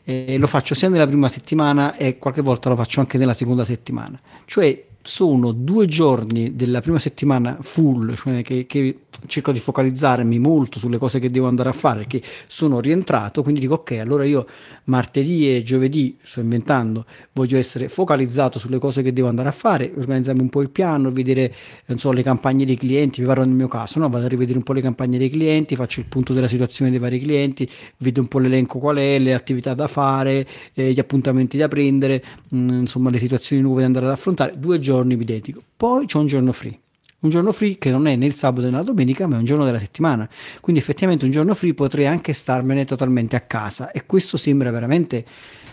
E 0.05 0.37
lo 0.37 0.47
faccio 0.47 0.73
sia 0.73 0.87
nella 0.87 1.07
prima 1.07 1.27
settimana 1.27 1.97
e 1.97 2.17
qualche 2.17 2.41
volta 2.41 2.69
lo 2.69 2.75
faccio 2.75 3.01
anche 3.01 3.17
nella 3.17 3.33
seconda 3.33 3.65
settimana. 3.65 4.19
Cioè 4.45 4.85
sono 5.01 5.51
due 5.51 5.85
giorni 5.85 6.55
della 6.55 6.81
prima 6.81 6.97
settimana 6.97 7.57
full, 7.61 8.15
cioè 8.15 8.41
che, 8.41 8.65
che 8.65 8.95
cerco 9.27 9.51
di 9.51 9.59
focalizzarmi 9.59 10.39
molto 10.39 10.79
sulle 10.79 10.97
cose 10.97 11.19
che 11.19 11.29
devo 11.29 11.47
andare 11.47 11.69
a 11.69 11.73
fare, 11.73 11.99
perché 11.99 12.21
sono 12.47 12.79
rientrato, 12.79 13.41
quindi 13.43 13.59
dico 13.59 13.75
ok, 13.75 13.91
allora 13.93 14.23
io 14.23 14.45
martedì 14.85 15.55
e 15.55 15.61
giovedì, 15.63 16.17
sto 16.21 16.39
inventando, 16.39 17.05
voglio 17.33 17.57
essere 17.57 17.89
focalizzato 17.89 18.59
sulle 18.59 18.79
cose 18.79 19.01
che 19.01 19.13
devo 19.13 19.27
andare 19.27 19.49
a 19.49 19.51
fare, 19.51 19.91
organizzarmi 19.95 20.41
un 20.41 20.49
po' 20.49 20.61
il 20.61 20.69
piano, 20.69 21.11
vedere 21.11 21.53
so, 21.95 22.11
le 22.11 22.23
campagne 22.23 22.65
dei 22.65 22.77
clienti, 22.77 23.21
vi 23.21 23.27
parlo 23.27 23.43
nel 23.43 23.53
mio 23.53 23.67
caso, 23.67 23.99
no? 23.99 24.09
vado 24.09 24.25
a 24.25 24.29
rivedere 24.29 24.57
un 24.57 24.63
po' 24.63 24.73
le 24.73 24.81
campagne 24.81 25.17
dei 25.17 25.29
clienti, 25.29 25.75
faccio 25.75 25.99
il 25.99 26.05
punto 26.07 26.33
della 26.33 26.47
situazione 26.47 26.91
dei 26.91 26.99
vari 26.99 27.19
clienti, 27.19 27.69
vedo 27.97 28.21
un 28.21 28.27
po' 28.27 28.39
l'elenco 28.39 28.79
qual 28.79 28.97
è, 28.97 29.19
le 29.19 29.33
attività 29.33 29.73
da 29.73 29.87
fare, 29.87 30.45
eh, 30.73 30.91
gli 30.91 30.99
appuntamenti 30.99 31.57
da 31.57 31.67
prendere, 31.67 32.23
mh, 32.49 32.57
mm, 32.57 32.79
insomma 32.81 33.09
le 33.09 33.17
situazioni 33.17 33.61
nuove 33.61 33.81
da 33.81 33.87
andare 33.87 34.05
ad 34.05 34.11
affrontare, 34.11 34.53
due 34.57 34.79
giorni 34.79 35.15
mi 35.15 35.25
dedico, 35.25 35.61
poi 35.75 36.05
c'è 36.05 36.17
un 36.17 36.25
giorno 36.25 36.51
free 36.51 36.79
un 37.25 37.31
giorno 37.31 37.51
free 37.51 37.77
che 37.77 37.91
non 37.91 38.07
è 38.07 38.15
né 38.15 38.25
il 38.25 38.33
sabato 38.33 38.67
né 38.67 38.71
la 38.71 38.83
domenica, 38.83 39.27
ma 39.27 39.35
è 39.35 39.39
un 39.39 39.45
giorno 39.45 39.65
della 39.65 39.79
settimana. 39.79 40.29
Quindi 40.61 40.81
effettivamente 40.81 41.25
un 41.25 41.31
giorno 41.31 41.53
free 41.53 41.73
potrei 41.73 42.07
anche 42.07 42.33
starmene 42.33 42.85
totalmente 42.85 43.35
a 43.35 43.41
casa 43.41 43.91
e 43.91 44.05
questo 44.05 44.37
sembra 44.37 44.71
veramente 44.71 45.25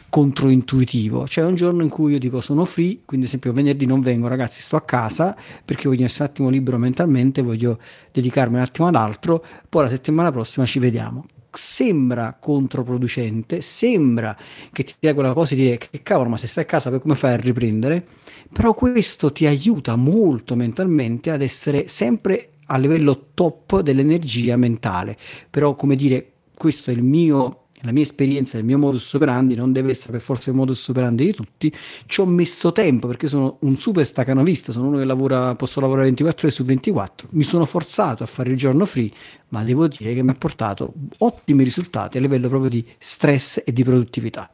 controintuitivo. 0.09 1.27
Cioè 1.27 1.45
un 1.45 1.55
giorno 1.55 1.83
in 1.83 1.89
cui 1.89 2.13
io 2.13 2.19
dico 2.19 2.41
sono 2.41 2.65
free, 2.65 3.01
quindi 3.05 3.27
ad 3.27 3.33
esempio 3.33 3.53
venerdì 3.53 3.87
non 3.87 4.01
vengo, 4.01 4.29
ragazzi, 4.29 4.61
sto 4.61 4.77
a 4.77 4.83
casa 4.83 5.37
perché 5.65 5.89
voglio 5.89 6.05
essere 6.05 6.25
un 6.25 6.31
attimo 6.31 6.49
libero 6.49 6.79
mentalmente, 6.79 7.43
voglio 7.43 7.79
dedicarmi 8.11 8.57
un 8.57 8.63
attimo 8.63 8.89
ad 8.89 8.95
altro, 8.95 9.45
poi 9.69 9.85
la 9.85 9.89
settimana 9.89 10.33
prossima 10.33 10.67
ci 10.67 10.79
vediamo. 10.79 11.27
Sembra 11.53 12.37
controproducente, 12.39 13.61
sembra 13.61 14.37
che 14.73 14.83
ti 14.83 14.95
dia 14.99 15.15
quella 15.15 15.33
cosa 15.33 15.55
di 15.55 15.63
dire 15.63 15.79
che 15.79 16.03
cavolo, 16.03 16.31
ma 16.31 16.37
se 16.37 16.47
stai 16.47 16.65
a 16.65 16.67
casa 16.67 16.99
come 16.99 17.15
fai 17.15 17.33
a 17.33 17.37
riprendere? 17.37 18.05
Però 18.53 18.75
questo 18.75 19.33
ti 19.33 19.47
aiuta 19.47 19.97
molto 19.97 20.57
mentalmente 20.57 21.31
ad 21.31 21.43
essere 21.43 21.89
sempre 21.89 22.49
a 22.67 22.79
livello 22.79 23.29
top 23.35 23.81
dell'energia 23.81 24.57
mentale. 24.57 25.17
Però 25.51 25.75
come 25.75 25.97
dire, 25.97 26.33
questo 26.55 26.91
è 26.91 26.95
il 26.95 27.03
mio 27.03 27.62
la 27.83 27.93
mia 27.93 28.03
esperienza, 28.03 28.59
il 28.59 28.65
mio 28.65 28.79
modus 28.79 29.13
operandi 29.13 29.55
non 29.55 29.73
deve 29.73 29.91
essere 29.91 30.13
per 30.13 30.21
forza 30.21 30.51
il 30.51 30.57
modus 30.57 30.87
operandi 30.89 31.25
di 31.25 31.33
tutti, 31.33 31.73
ci 32.07 32.21
ho 32.21 32.27
messo 32.27 32.73
tempo 32.73 33.07
perché 33.07 33.27
sono 33.27 33.57
un 33.61 33.77
super 33.77 34.07
stacanovista, 34.07 34.73
sono 34.73 34.89
uno 34.89 34.99
che 34.99 35.05
lavora, 35.05 35.55
posso 35.55 35.81
lavorare 35.81 36.07
24 36.07 36.47
ore 36.47 36.55
su 36.55 36.65
24, 36.65 37.29
mi 37.33 37.43
sono 37.43 37.65
forzato 37.65 38.23
a 38.23 38.27
fare 38.27 38.51
il 38.51 38.57
giorno 38.57 38.85
free, 38.85 39.11
ma 39.49 39.63
devo 39.65 39.89
dire 39.89 40.15
che 40.15 40.23
mi 40.23 40.31
ha 40.31 40.35
portato 40.35 40.93
ottimi 41.19 41.65
risultati 41.65 42.19
a 42.19 42.21
livello 42.21 42.49
proprio 42.49 42.71
di 42.71 42.85
stress 42.99 43.63
e 43.65 43.73
di 43.73 43.83
produttività. 43.83 44.51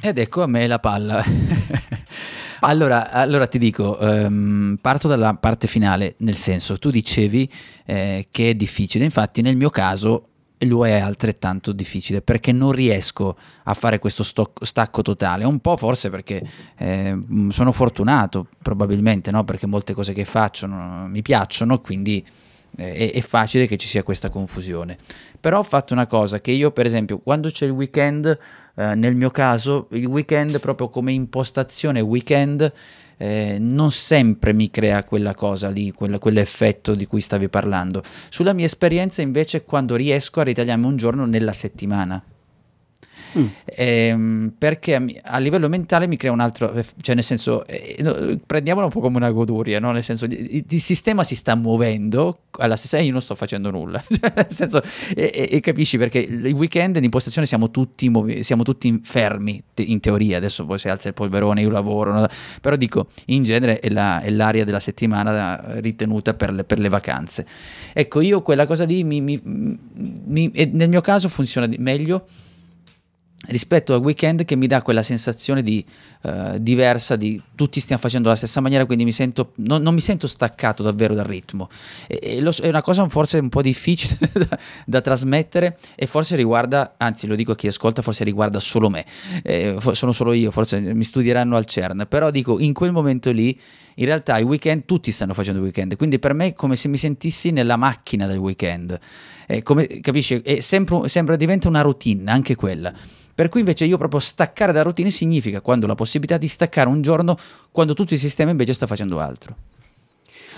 Ed 0.00 0.18
ecco 0.18 0.42
a 0.42 0.46
me 0.46 0.66
la 0.66 0.80
palla. 0.80 1.24
allora, 2.60 3.10
allora, 3.10 3.46
ti 3.46 3.58
dico, 3.58 3.96
um, 4.00 4.76
parto 4.80 5.08
dalla 5.08 5.34
parte 5.34 5.66
finale, 5.66 6.16
nel 6.18 6.34
senso, 6.34 6.78
tu 6.78 6.90
dicevi 6.90 7.50
eh, 7.86 8.26
che 8.30 8.50
è 8.50 8.54
difficile, 8.54 9.04
infatti 9.04 9.40
nel 9.40 9.56
mio 9.56 9.70
caso 9.70 10.30
lo 10.64 10.86
è 10.86 10.98
altrettanto 10.98 11.72
difficile 11.72 12.22
perché 12.22 12.52
non 12.52 12.72
riesco 12.72 13.36
a 13.64 13.74
fare 13.74 13.98
questo 13.98 14.22
stoc- 14.22 14.64
stacco 14.64 15.02
totale, 15.02 15.44
un 15.44 15.60
po' 15.60 15.76
forse 15.76 16.10
perché 16.10 16.42
eh, 16.76 17.18
sono 17.48 17.72
fortunato 17.72 18.48
probabilmente, 18.62 19.30
no? 19.30 19.44
perché 19.44 19.66
molte 19.66 19.94
cose 19.94 20.12
che 20.12 20.24
faccio 20.24 20.66
no, 20.66 21.06
mi 21.08 21.22
piacciono, 21.22 21.78
quindi 21.78 22.24
eh, 22.76 23.12
è, 23.12 23.20
facile 23.20 23.66
che 23.66 23.76
ci 23.76 23.86
sia 23.86 24.02
questa 24.02 24.28
confusione. 24.28 24.96
Però 25.40 25.58
ho 25.58 25.62
fatto 25.62 25.92
una 25.92 26.06
cosa 26.06 26.40
che 26.40 26.50
io 26.50 26.70
per 26.70 26.86
esempio 26.86 27.18
quando 27.18 27.50
c'è 27.50 27.66
il 27.66 27.72
weekend, 27.72 28.38
eh, 28.76 28.94
nel 28.94 29.14
mio 29.14 29.30
caso 29.30 29.88
il 29.92 30.06
weekend 30.06 30.58
proprio 30.60 30.88
come 30.88 31.12
impostazione 31.12 32.00
weekend, 32.00 32.72
eh, 33.16 33.56
non 33.60 33.90
sempre 33.90 34.52
mi 34.52 34.70
crea 34.70 35.04
quella 35.04 35.34
cosa 35.34 35.70
lì, 35.70 35.92
quella, 35.92 36.18
quell'effetto 36.18 36.94
di 36.94 37.06
cui 37.06 37.20
stavi 37.20 37.48
parlando. 37.48 38.02
Sulla 38.28 38.52
mia 38.52 38.66
esperienza 38.66 39.22
invece 39.22 39.64
quando 39.64 39.96
riesco 39.96 40.40
a 40.40 40.44
ritagliarmi 40.44 40.86
un 40.86 40.96
giorno 40.96 41.24
nella 41.24 41.52
settimana. 41.52 42.22
Mm. 43.38 43.46
Ehm, 43.64 44.52
perché 44.56 44.94
a, 45.22 45.38
livello 45.38 45.68
mentale 45.68 46.06
mi 46.06 46.16
crea 46.16 46.32
un 46.32 46.40
altro, 46.40 46.72
eh, 46.72 46.84
cioè 47.00 47.14
nel 47.14 47.24
senso, 47.24 47.66
eh, 47.66 48.38
prendiamola 48.44 48.86
un 48.86 48.92
po' 48.92 49.00
come 49.00 49.16
una 49.16 49.30
goduria, 49.30 49.80
no? 49.80 49.92
nel 49.92 50.04
senso, 50.04 50.26
il, 50.26 50.64
il, 50.68 50.80
sistema 50.80 51.24
si 51.24 51.34
sta 51.34 51.54
muovendo 51.54 52.38
alla 52.58 52.76
stessa 52.76 52.98
io 52.98 53.10
non 53.10 53.20
sto 53.20 53.34
facendo 53.34 53.70
nulla, 53.70 54.02
cioè, 54.06 54.32
nel 54.34 54.46
senso, 54.50 54.82
e, 55.14 55.48
e, 55.50 55.60
capisci 55.60 55.98
perché 55.98 56.18
il 56.18 56.52
weekend 56.52 56.96
in 56.96 57.04
impostazione 57.04 57.46
siamo 57.46 57.70
tutti, 57.70 58.10
siamo 58.40 58.62
tutti 58.62 59.00
fermi 59.02 59.62
in 59.76 60.00
teoria, 60.00 60.36
adesso 60.36 60.64
poi 60.64 60.78
si 60.78 60.88
alza 60.88 61.08
il 61.08 61.14
polverone, 61.14 61.60
io 61.60 61.70
lavoro, 61.70 62.12
no? 62.12 62.26
però 62.60 62.76
dico, 62.76 63.08
in 63.26 63.42
genere 63.42 63.80
è, 63.80 63.90
la, 63.90 64.20
è 64.20 64.30
l'area 64.30 64.64
della 64.64 64.80
settimana 64.80 65.80
ritenuta 65.80 66.34
per 66.34 66.52
le, 66.52 66.64
per 66.64 66.78
le, 66.78 66.88
vacanze. 66.88 67.46
Ecco, 67.92 68.20
io 68.20 68.42
quella 68.42 68.66
cosa 68.66 68.84
lì 68.84 69.02
mi, 69.02 69.20
mi, 69.20 69.40
mi, 69.42 70.50
nel 70.72 70.88
mio 70.88 71.00
caso 71.00 71.28
funziona 71.28 71.68
meglio 71.78 72.26
rispetto 73.46 73.94
al 73.94 74.00
weekend 74.00 74.44
che 74.44 74.56
mi 74.56 74.66
dà 74.66 74.82
quella 74.82 75.02
sensazione 75.02 75.62
di 75.62 75.84
uh, 76.22 76.58
diversa 76.58 77.16
di 77.16 77.40
tutti 77.54 77.80
stiamo 77.80 78.00
facendo 78.00 78.28
la 78.28 78.36
stessa 78.36 78.60
maniera 78.60 78.86
quindi 78.86 79.04
mi 79.04 79.12
sento, 79.12 79.52
non, 79.56 79.82
non 79.82 79.94
mi 79.94 80.00
sento 80.00 80.26
staccato 80.26 80.82
davvero 80.82 81.14
dal 81.14 81.26
ritmo. 81.26 81.68
E, 82.06 82.18
e 82.22 82.40
lo, 82.40 82.52
è 82.60 82.68
una 82.68 82.82
cosa 82.82 83.08
forse 83.08 83.38
un 83.38 83.48
po' 83.48 83.62
difficile 83.62 84.16
da, 84.32 84.58
da, 84.86 85.00
trasmettere 85.00 85.78
e 85.94 86.06
forse 86.06 86.36
riguarda 86.36 86.94
anzi 86.96 87.26
lo 87.26 87.34
dico 87.34 87.52
a 87.52 87.56
chi 87.56 87.66
ascolta 87.66 88.02
forse 88.02 88.24
riguarda 88.24 88.60
solo 88.60 88.88
me. 88.88 89.04
Eh, 89.42 89.76
sono 89.92 90.12
solo 90.12 90.32
io 90.32 90.50
forse 90.50 90.80
mi 90.80 91.04
studieranno 91.04 91.56
al 91.56 91.66
CERN. 91.66 92.06
Però 92.08 92.30
dico 92.30 92.58
in 92.58 92.72
quel 92.72 92.92
momento 92.92 93.30
lì 93.30 93.58
in 93.96 94.06
realtà 94.06 94.38
i 94.38 94.42
weekend 94.42 94.84
tutti 94.86 95.12
stanno 95.12 95.34
facendo 95.34 95.58
il 95.58 95.66
weekend. 95.66 95.96
Quindi 95.96 96.18
per 96.18 96.34
me 96.34 96.48
è 96.48 96.52
come 96.52 96.76
se 96.76 96.88
mi 96.88 96.98
sentissi 96.98 97.50
nella 97.50 97.76
macchina 97.76 98.26
del 98.26 98.38
weekend. 98.38 98.98
Eh, 99.46 99.62
come, 99.62 99.86
capisci? 100.00 100.40
È 100.40 100.60
sempre, 100.60 101.08
sembra 101.08 101.36
diventa 101.36 101.68
una 101.68 101.82
routine 101.82 102.30
anche 102.30 102.54
quella 102.54 102.92
per 103.34 103.48
cui 103.48 103.60
invece 103.60 103.84
io 103.84 103.98
proprio 103.98 104.20
staccare 104.20 104.72
da 104.72 104.82
routine 104.82 105.10
significa 105.10 105.60
quando 105.60 105.86
la 105.86 105.94
possibilità 105.94 106.38
di 106.38 106.46
staccare 106.46 106.88
un 106.88 107.02
giorno 107.02 107.36
quando 107.72 107.94
tutto 107.94 108.14
il 108.14 108.20
sistema 108.20 108.50
invece 108.50 108.72
sta 108.72 108.86
facendo 108.86 109.18
altro. 109.18 109.56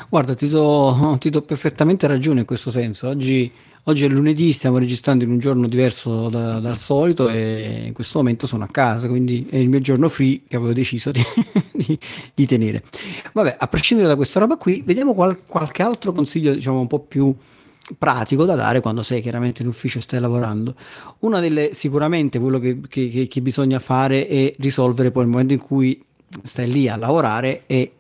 Guarda, 0.08 0.34
ti 0.34 0.48
do, 0.48 1.16
ti 1.20 1.30
do 1.30 1.42
perfettamente 1.42 2.06
ragione 2.06 2.40
in 2.40 2.46
questo 2.46 2.70
senso. 2.70 3.08
Oggi, 3.08 3.50
oggi, 3.84 4.04
è 4.04 4.08
lunedì, 4.08 4.52
stiamo 4.52 4.78
registrando 4.78 5.24
in 5.24 5.30
un 5.30 5.38
giorno 5.38 5.66
diverso 5.66 6.28
da, 6.28 6.58
dal 6.58 6.76
solito 6.76 7.28
e 7.28 7.84
in 7.86 7.92
questo 7.92 8.18
momento 8.18 8.46
sono 8.46 8.64
a 8.64 8.68
casa, 8.68 9.08
quindi 9.08 9.46
è 9.48 9.56
il 9.56 9.68
mio 9.68 9.80
giorno 9.80 10.08
free 10.08 10.42
che 10.46 10.56
avevo 10.56 10.72
deciso 10.72 11.10
di, 11.10 11.22
di, 11.72 11.98
di 12.34 12.46
tenere. 12.46 12.82
Vabbè, 13.32 13.56
a 13.58 13.66
prescindere 13.68 14.08
da 14.08 14.16
questa 14.16 14.38
roba 14.38 14.56
qui, 14.56 14.82
vediamo 14.84 15.14
qual, 15.14 15.38
qualche 15.46 15.82
altro 15.82 16.12
consiglio, 16.12 16.52
diciamo, 16.52 16.80
un 16.80 16.86
po' 16.86 17.00
più 17.00 17.34
pratico 17.99 18.44
da 18.44 18.55
dare 18.55 18.81
quando 18.81 19.03
sei 19.03 19.20
chiaramente 19.20 19.62
in 19.62 19.68
ufficio 19.68 19.99
e 19.99 20.03
stai 20.03 20.20
lavorando. 20.20 20.75
Una 21.20 21.40
delle 21.40 21.70
sicuramente 21.72 22.38
quello 22.38 22.59
che, 22.59 22.81
che, 22.88 23.27
che, 23.29 23.40
bisogna 23.40 23.79
fare 23.79 24.27
è 24.27 24.53
risolvere 24.59 25.11
poi 25.11 25.25
il 25.25 25.29
momento 25.29 25.53
in 25.53 25.61
cui 25.61 26.03
stai 26.42 26.70
lì 26.70 26.88
a 26.88 26.96
lavorare 26.96 27.62
e 27.66 27.92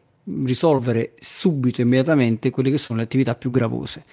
risolvere 0.44 1.12
subito, 1.20 1.80
immediatamente 1.80 2.50
quelle 2.50 2.70
che 2.70 2.78
sono 2.78 2.98
le 2.98 3.04
attività 3.04 3.36
più 3.36 3.50
gravose. 3.50 4.04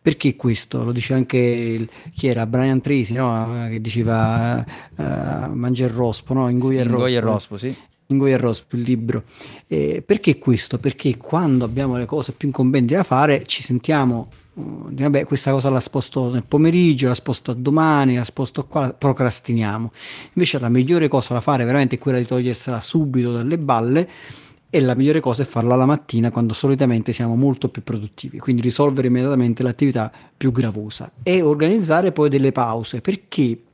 Perché 0.00 0.36
questo? 0.36 0.84
Lo 0.84 0.92
dice 0.92 1.14
anche 1.14 1.38
il, 1.38 1.88
chi 2.14 2.26
era 2.26 2.46
Brian 2.46 2.80
Tracy, 2.80 3.14
no? 3.14 3.68
che 3.70 3.80
diceva 3.80 4.64
uh, 4.96 5.02
mangia 5.54 5.86
il 5.86 5.90
rospo, 5.90 6.34
no? 6.34 6.48
Ingoi 6.50 6.74
sì, 6.74 6.80
il 6.80 6.88
rospo. 6.88 7.08
Il 7.08 7.22
rospo 7.22 7.56
sì. 7.56 7.76
Ingoi 8.08 8.30
il 8.32 8.38
rospo, 8.38 8.76
il 8.76 8.82
libro. 8.82 9.22
Eh, 9.66 10.02
perché 10.04 10.36
questo? 10.36 10.78
Perché 10.78 11.16
quando 11.16 11.64
abbiamo 11.64 11.96
le 11.96 12.04
cose 12.04 12.32
più 12.32 12.48
incombenti 12.48 12.92
da 12.92 13.04
fare 13.04 13.44
ci 13.46 13.62
sentiamo 13.62 14.28
vabbè 14.54 15.24
questa 15.24 15.50
cosa 15.50 15.70
la 15.70 15.80
sposto 15.80 16.30
nel 16.30 16.44
pomeriggio, 16.44 17.08
la 17.08 17.14
sposto 17.14 17.52
a 17.52 17.54
domani, 17.54 18.16
la 18.16 18.24
sposto 18.24 18.66
qua, 18.66 18.92
procrastiniamo. 18.92 19.92
Invece 20.34 20.58
la 20.58 20.68
migliore 20.68 21.08
cosa 21.08 21.34
da 21.34 21.40
fare 21.40 21.64
veramente 21.64 21.96
è 21.96 21.98
quella 21.98 22.18
di 22.18 22.26
togliersela 22.26 22.80
subito 22.80 23.32
dalle 23.32 23.58
balle 23.58 24.08
e 24.74 24.80
la 24.80 24.94
migliore 24.94 25.20
cosa 25.20 25.42
è 25.42 25.46
farla 25.46 25.76
la 25.76 25.86
mattina 25.86 26.30
quando 26.30 26.54
solitamente 26.54 27.12
siamo 27.12 27.36
molto 27.36 27.68
più 27.68 27.82
produttivi, 27.82 28.38
quindi 28.38 28.62
risolvere 28.62 29.08
immediatamente 29.08 29.62
l'attività 29.62 30.10
più 30.34 30.50
gravosa 30.50 31.12
e 31.22 31.42
organizzare 31.42 32.12
poi 32.12 32.28
delle 32.28 32.52
pause. 32.52 33.00
Perché? 33.00 33.64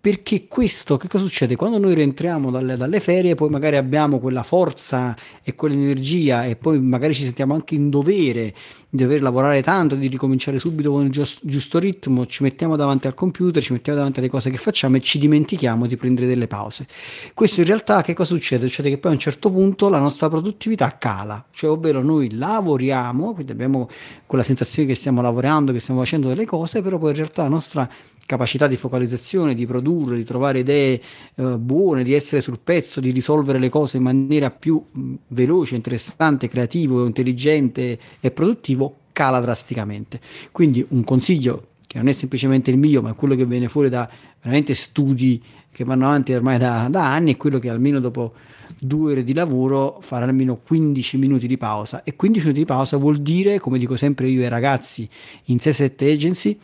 Perché 0.00 0.46
questo 0.46 0.96
che 0.96 1.08
cosa 1.08 1.24
succede 1.24 1.56
quando 1.56 1.78
noi 1.78 1.94
rientriamo 1.94 2.52
dalle, 2.52 2.76
dalle, 2.76 3.00
ferie 3.00 3.34
poi 3.34 3.48
magari 3.48 3.76
abbiamo 3.76 4.20
quella 4.20 4.44
forza 4.44 5.16
e 5.42 5.56
quell'energia 5.56 6.44
e 6.44 6.54
poi 6.54 6.78
magari 6.78 7.14
ci 7.14 7.24
sentiamo 7.24 7.54
anche 7.54 7.74
in 7.74 7.90
dovere 7.90 8.54
di 8.88 9.02
dover 9.02 9.22
lavorare 9.22 9.60
tanto 9.60 9.96
di 9.96 10.06
ricominciare 10.06 10.60
subito 10.60 10.92
con 10.92 11.04
il 11.04 11.10
giusto, 11.10 11.78
ritmo 11.80 12.26
ci 12.26 12.44
mettiamo 12.44 12.76
davanti 12.76 13.08
al 13.08 13.14
computer 13.14 13.60
ci 13.60 13.72
mettiamo 13.72 13.98
davanti 13.98 14.20
alle 14.20 14.28
cose 14.28 14.50
che 14.50 14.56
facciamo 14.56 14.96
e 14.96 15.00
ci 15.00 15.18
dimentichiamo 15.18 15.86
di 15.86 15.96
prendere 15.96 16.28
delle 16.28 16.46
pause 16.46 16.86
questo 17.34 17.60
in 17.60 17.66
realtà 17.66 18.02
che 18.02 18.14
cosa 18.14 18.34
succede? 18.34 18.68
succede 18.68 18.90
che 18.90 18.98
poi 18.98 19.10
a 19.10 19.14
un 19.14 19.20
certo 19.20 19.50
punto 19.50 19.88
la 19.88 19.98
nostra 19.98 20.28
produttività 20.28 20.96
cala 20.96 21.44
cioè 21.50 21.70
ovvero 21.70 22.02
noi 22.02 22.32
lavoriamo 22.34 23.34
quindi 23.34 23.50
abbiamo 23.50 23.88
quella 24.26 24.44
sensazione 24.44 24.86
che 24.86 24.94
stiamo 24.94 25.22
lavorando 25.22 25.72
che 25.72 25.80
stiamo 25.80 26.00
facendo 26.00 26.28
delle 26.28 26.44
cose 26.44 26.82
però 26.82 26.98
poi 26.98 27.10
in 27.10 27.16
realtà 27.16 27.42
la 27.42 27.48
nostra 27.48 27.90
capacità 28.28 28.66
di 28.66 28.76
focalizzazione, 28.76 29.54
di 29.54 29.64
produrre, 29.64 30.18
di 30.18 30.24
trovare 30.24 30.58
idee 30.58 31.00
eh, 31.34 31.42
buone, 31.56 32.02
di 32.02 32.12
essere 32.12 32.42
sul 32.42 32.58
pezzo, 32.62 33.00
di 33.00 33.10
risolvere 33.10 33.58
le 33.58 33.70
cose 33.70 33.96
in 33.96 34.02
maniera 34.02 34.50
più 34.50 34.78
mh, 34.78 35.14
veloce, 35.28 35.76
interessante, 35.76 36.46
creativo, 36.46 37.06
intelligente 37.06 37.98
e 38.20 38.30
produttivo, 38.30 38.96
cala 39.12 39.40
drasticamente. 39.40 40.20
Quindi 40.52 40.84
un 40.90 41.04
consiglio 41.04 41.68
che 41.86 41.96
non 41.96 42.08
è 42.08 42.12
semplicemente 42.12 42.70
il 42.70 42.76
mio, 42.76 43.00
ma 43.00 43.12
è 43.12 43.14
quello 43.14 43.34
che 43.34 43.46
viene 43.46 43.66
fuori 43.66 43.88
da 43.88 44.06
veramente 44.42 44.74
studi 44.74 45.42
che 45.72 45.84
vanno 45.84 46.04
avanti 46.04 46.34
ormai 46.34 46.58
da, 46.58 46.86
da 46.90 47.10
anni, 47.10 47.32
è 47.32 47.36
quello 47.38 47.58
che 47.58 47.70
almeno 47.70 47.98
dopo 47.98 48.34
due 48.78 49.12
ore 49.12 49.24
di 49.24 49.32
lavoro 49.32 50.00
fare 50.02 50.24
almeno 50.24 50.60
15 50.62 51.16
minuti 51.16 51.46
di 51.46 51.56
pausa 51.56 52.04
e 52.04 52.14
15 52.14 52.44
minuti 52.48 52.62
di 52.62 52.70
pausa 52.70 52.98
vuol 52.98 53.20
dire, 53.20 53.58
come 53.58 53.78
dico 53.78 53.96
sempre 53.96 54.28
io 54.28 54.42
ai 54.42 54.50
ragazzi 54.50 55.08
in 55.44 55.56
6-7 55.56 56.12
agency, 56.12 56.58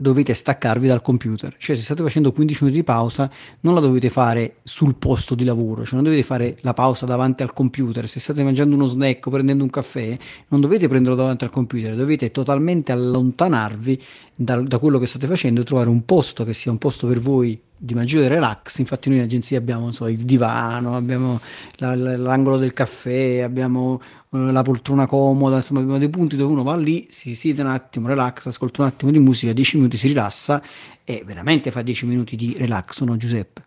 dovete 0.00 0.32
staccarvi 0.32 0.86
dal 0.86 1.02
computer, 1.02 1.56
cioè 1.58 1.74
se 1.74 1.82
state 1.82 2.02
facendo 2.02 2.30
15 2.30 2.62
minuti 2.62 2.80
di 2.80 2.84
pausa 2.84 3.28
non 3.60 3.74
la 3.74 3.80
dovete 3.80 4.10
fare 4.10 4.56
sul 4.62 4.94
posto 4.94 5.34
di 5.34 5.44
lavoro, 5.44 5.84
cioè 5.84 5.94
non 5.94 6.04
dovete 6.04 6.22
fare 6.22 6.56
la 6.60 6.72
pausa 6.72 7.04
davanti 7.04 7.42
al 7.42 7.52
computer, 7.52 8.08
se 8.08 8.20
state 8.20 8.44
mangiando 8.44 8.76
uno 8.76 8.84
snack 8.84 9.26
o 9.26 9.30
prendendo 9.30 9.64
un 9.64 9.70
caffè 9.70 10.16
non 10.48 10.60
dovete 10.60 10.86
prenderlo 10.86 11.16
davanti 11.16 11.42
al 11.42 11.50
computer, 11.50 11.96
dovete 11.96 12.30
totalmente 12.30 12.92
allontanarvi 12.92 14.00
da, 14.36 14.60
da 14.60 14.78
quello 14.78 15.00
che 15.00 15.06
state 15.06 15.26
facendo 15.26 15.62
e 15.62 15.64
trovare 15.64 15.88
un 15.88 16.04
posto 16.04 16.44
che 16.44 16.54
sia 16.54 16.70
un 16.70 16.78
posto 16.78 17.08
per 17.08 17.18
voi 17.18 17.60
di 17.80 17.94
maggiore 17.94 18.26
relax, 18.26 18.78
infatti 18.78 19.08
noi 19.08 19.18
in 19.18 19.24
agenzia 19.24 19.56
abbiamo 19.56 19.92
so, 19.92 20.08
il 20.08 20.18
divano, 20.18 20.96
abbiamo 20.96 21.40
la, 21.76 21.94
l'angolo 21.94 22.56
del 22.56 22.72
caffè, 22.72 23.40
abbiamo 23.40 24.00
la 24.30 24.62
poltrona 24.62 25.06
comoda, 25.06 25.56
insomma 25.56 25.98
dei 25.98 26.10
punti 26.10 26.36
dove 26.36 26.52
uno 26.52 26.62
va 26.62 26.76
lì, 26.76 27.06
si 27.08 27.34
siede 27.34 27.62
un 27.62 27.68
attimo, 27.68 28.08
relax, 28.08 28.46
ascolta 28.46 28.82
un 28.82 28.88
attimo 28.88 29.10
di 29.10 29.18
musica, 29.18 29.52
10 29.52 29.76
minuti 29.76 29.96
si 29.96 30.08
rilassa 30.08 30.62
e 31.04 31.22
veramente 31.24 31.70
fa 31.70 31.80
10 31.80 32.06
minuti 32.06 32.36
di 32.36 32.54
relax, 32.58 33.02
no 33.02 33.16
Giuseppe? 33.16 33.62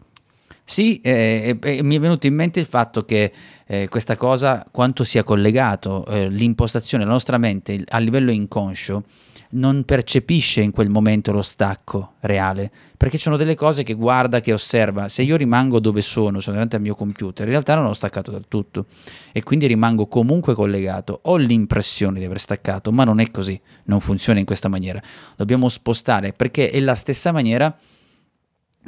Sì, 0.63 1.01
eh, 1.01 1.57
eh, 1.59 1.83
mi 1.83 1.95
è 1.95 1.99
venuto 1.99 2.27
in 2.27 2.35
mente 2.35 2.59
il 2.59 2.65
fatto 2.65 3.03
che 3.03 3.31
eh, 3.65 3.87
questa 3.89 4.15
cosa, 4.15 4.65
quanto 4.71 5.03
sia 5.03 5.23
collegato, 5.23 6.05
eh, 6.05 6.29
l'impostazione, 6.29 7.03
la 7.03 7.11
nostra 7.11 7.37
mente 7.37 7.83
a 7.87 7.97
livello 7.97 8.31
inconscio, 8.31 9.03
non 9.51 9.83
percepisce 9.83 10.61
in 10.61 10.71
quel 10.71 10.89
momento 10.89 11.31
lo 11.31 11.41
stacco 11.41 12.13
reale, 12.21 12.71
perché 12.95 13.17
ci 13.17 13.23
sono 13.23 13.37
delle 13.37 13.55
cose 13.55 13.83
che 13.83 13.93
guarda, 13.93 14.39
che 14.39 14.53
osserva. 14.53 15.07
Se 15.07 15.23
io 15.23 15.35
rimango 15.35 15.79
dove 15.79 16.01
sono, 16.01 16.39
sono 16.39 16.55
davanti 16.55 16.75
al 16.75 16.81
mio 16.81 16.95
computer, 16.95 17.45
in 17.45 17.51
realtà 17.51 17.75
non 17.75 17.85
ho 17.85 17.93
staccato 17.93 18.31
dal 18.31 18.45
tutto 18.47 18.85
e 19.31 19.43
quindi 19.43 19.67
rimango 19.67 20.07
comunque 20.07 20.53
collegato. 20.53 21.19
Ho 21.23 21.35
l'impressione 21.37 22.19
di 22.19 22.25
aver 22.25 22.39
staccato, 22.39 22.91
ma 22.91 23.03
non 23.03 23.19
è 23.19 23.29
così, 23.31 23.59
non 23.85 23.99
funziona 23.99 24.39
in 24.39 24.45
questa 24.45 24.67
maniera. 24.67 25.01
Dobbiamo 25.35 25.69
spostare 25.69 26.33
perché 26.33 26.69
è 26.69 26.79
la 26.79 26.95
stessa 26.95 27.31
maniera 27.31 27.75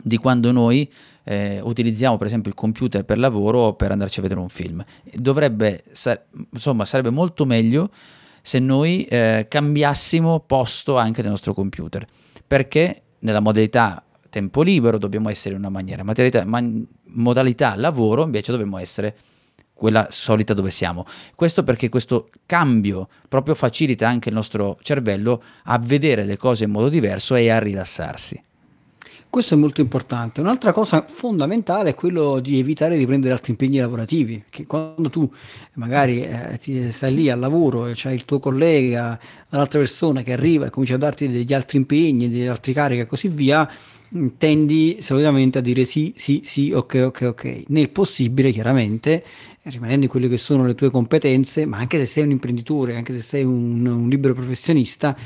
di 0.02 0.18
quando 0.18 0.52
noi 0.52 0.92
eh, 1.24 1.60
utilizziamo 1.62 2.18
per 2.18 2.28
esempio 2.28 2.50
il 2.50 2.56
computer 2.58 3.06
per 3.06 3.18
lavoro 3.18 3.60
o 3.60 3.74
per 3.76 3.92
andarci 3.92 4.20
a 4.20 4.22
vedere 4.22 4.40
un 4.40 4.50
film. 4.50 4.84
Dovrebbe, 5.14 5.84
insomma, 6.52 6.86
sarebbe 6.86 7.10
molto 7.10 7.46
meglio 7.46 7.90
se 8.44 8.60
noi 8.60 9.06
eh, 9.06 9.46
cambiassimo 9.48 10.42
posto 10.42 10.98
anche 10.98 11.22
nel 11.22 11.32
nostro 11.32 11.54
computer, 11.54 12.06
perché 12.46 13.02
nella 13.20 13.40
modalità 13.40 14.04
tempo 14.30 14.62
libero 14.62 14.98
dobbiamo 14.98 15.30
essere 15.30 15.54
in 15.54 15.62
una 15.62 15.70
maniera, 15.70 16.04
modalità, 16.04 16.44
man, 16.44 16.86
modalità 17.14 17.76
lavoro 17.76 18.24
invece 18.24 18.52
dobbiamo 18.52 18.78
essere 18.78 19.16
quella 19.74 20.08
solita 20.12 20.54
dove 20.54 20.72
siamo. 20.72 21.06
Questo 21.36 21.64
perché 21.64 21.88
questo 21.88 22.30
cambio 22.46 23.08
proprio 23.30 23.56
facilita 23.56 24.08
anche 24.08 24.28
il 24.28 24.36
nostro 24.36 24.78
cervello 24.82 25.42
a 25.64 25.80
vedere 25.80 26.26
le 26.26 26.36
cose 26.36 26.66
in 26.66 26.72
modo 26.72 26.90
diverso 26.90 27.36
e 27.36 27.50
a 27.50 27.60
rilassarsi. 27.60 28.42
Questo 29.34 29.56
è 29.56 29.58
molto 29.58 29.82
importante. 29.82 30.42
Un'altra 30.42 30.72
cosa 30.72 31.04
fondamentale 31.10 31.90
è 31.90 31.96
quello 31.96 32.40
di 32.40 32.60
evitare 32.60 33.00
di 33.00 33.06
prendere 33.08 33.34
altri 33.34 33.54
impegni 33.54 33.78
lavorativi, 33.78 34.44
che 34.48 34.68
quando 34.68 35.10
tu 35.10 35.28
magari 35.74 36.22
eh, 36.24 36.92
stai 36.92 37.16
lì 37.16 37.32
al 37.32 37.40
lavoro 37.40 37.88
e 37.88 37.94
c'è 37.94 38.12
il 38.12 38.26
tuo 38.26 38.38
collega, 38.38 39.20
l'altra 39.50 39.80
persona 39.80 40.22
che 40.22 40.34
arriva 40.34 40.68
e 40.68 40.70
comincia 40.70 40.94
a 40.94 41.00
darti 41.00 41.32
degli 41.32 41.52
altri 41.52 41.80
impegni, 41.80 42.30
degli 42.30 42.46
altri 42.46 42.74
carichi 42.74 43.02
e 43.02 43.06
così 43.08 43.28
via, 43.28 43.68
mm, 44.16 44.28
tendi 44.38 44.98
solitamente 45.00 45.58
a 45.58 45.62
dire 45.62 45.84
sì, 45.84 46.14
sì, 46.16 46.42
sì, 46.44 46.72
ok, 46.72 47.06
ok, 47.08 47.22
ok. 47.30 47.64
Nel 47.70 47.90
possibile, 47.90 48.52
chiaramente, 48.52 49.24
rimanendo 49.64 50.04
in 50.04 50.12
quelle 50.12 50.30
che 50.30 50.38
sono 50.38 50.64
le 50.68 50.76
tue 50.76 50.92
competenze, 50.92 51.66
ma 51.66 51.78
anche 51.80 51.98
se 51.98 52.06
sei 52.06 52.24
un 52.24 52.30
imprenditore, 52.30 52.98
anche 52.98 53.14
se 53.14 53.22
sei 53.24 53.44
un, 53.44 53.84
un 53.84 54.08
libero 54.10 54.36
professionista, 54.36 55.18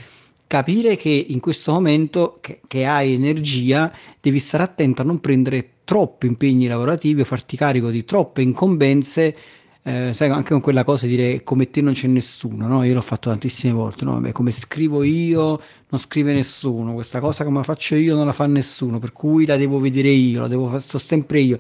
capire 0.48 0.96
che 0.96 1.26
in 1.28 1.40
questo 1.40 1.74
momento 1.74 2.38
che, 2.42 2.62
che, 2.68 2.86
hai 2.86 3.14
energia 3.14 3.92
devi 4.20 4.40
stare 4.40 4.64
attento 4.64 5.02
a 5.02 5.06
non 5.06 5.20
prendere 5.20 5.72
troppi 5.84 6.26
impegni 6.26 6.68
lavorativi 6.68 7.22
o 7.22 7.26
farti 7.26 7.58
carico 7.58 7.90
di 7.90 8.06
troppe 8.06 8.42
incombenze 8.42 9.36
eh, 9.84 10.12
sai 10.14 10.30
anche 10.30 10.52
con 10.52 10.60
quella 10.60 10.84
cosa 10.84 11.06
di 11.06 11.16
dire 11.16 11.44
come 11.44 11.70
te 11.70 11.82
non 11.82 11.94
c'è 11.94 12.08
nessuno 12.08 12.68
no? 12.68 12.84
io 12.84 12.94
l'ho 12.94 13.02
fatto 13.02 13.30
tantissime 13.30 13.74
volte 13.74 14.04
no? 14.04 14.14
Vabbè, 14.14 14.32
come 14.32 14.52
scrivo 14.52 15.04
io 15.04 15.62
non 15.90 16.00
scrive 16.00 16.34
nessuno 16.34 16.94
questa 16.94 17.20
cosa 17.20 17.44
come 17.44 17.58
la 17.58 17.64
faccio 17.64 17.96
io 17.96 18.16
non 18.16 18.26
la 18.26 18.34
fa 18.34 18.48
nessuno 18.48 19.00
per 19.00 19.14
cui 19.14 19.46
la 19.46 19.56
devo 19.56 19.80
vedere 19.80 20.10
io 20.10 20.42
la 20.42 20.48
devo 20.48 20.80
sto 20.80 20.98
sempre 20.98 21.40
io 21.40 21.58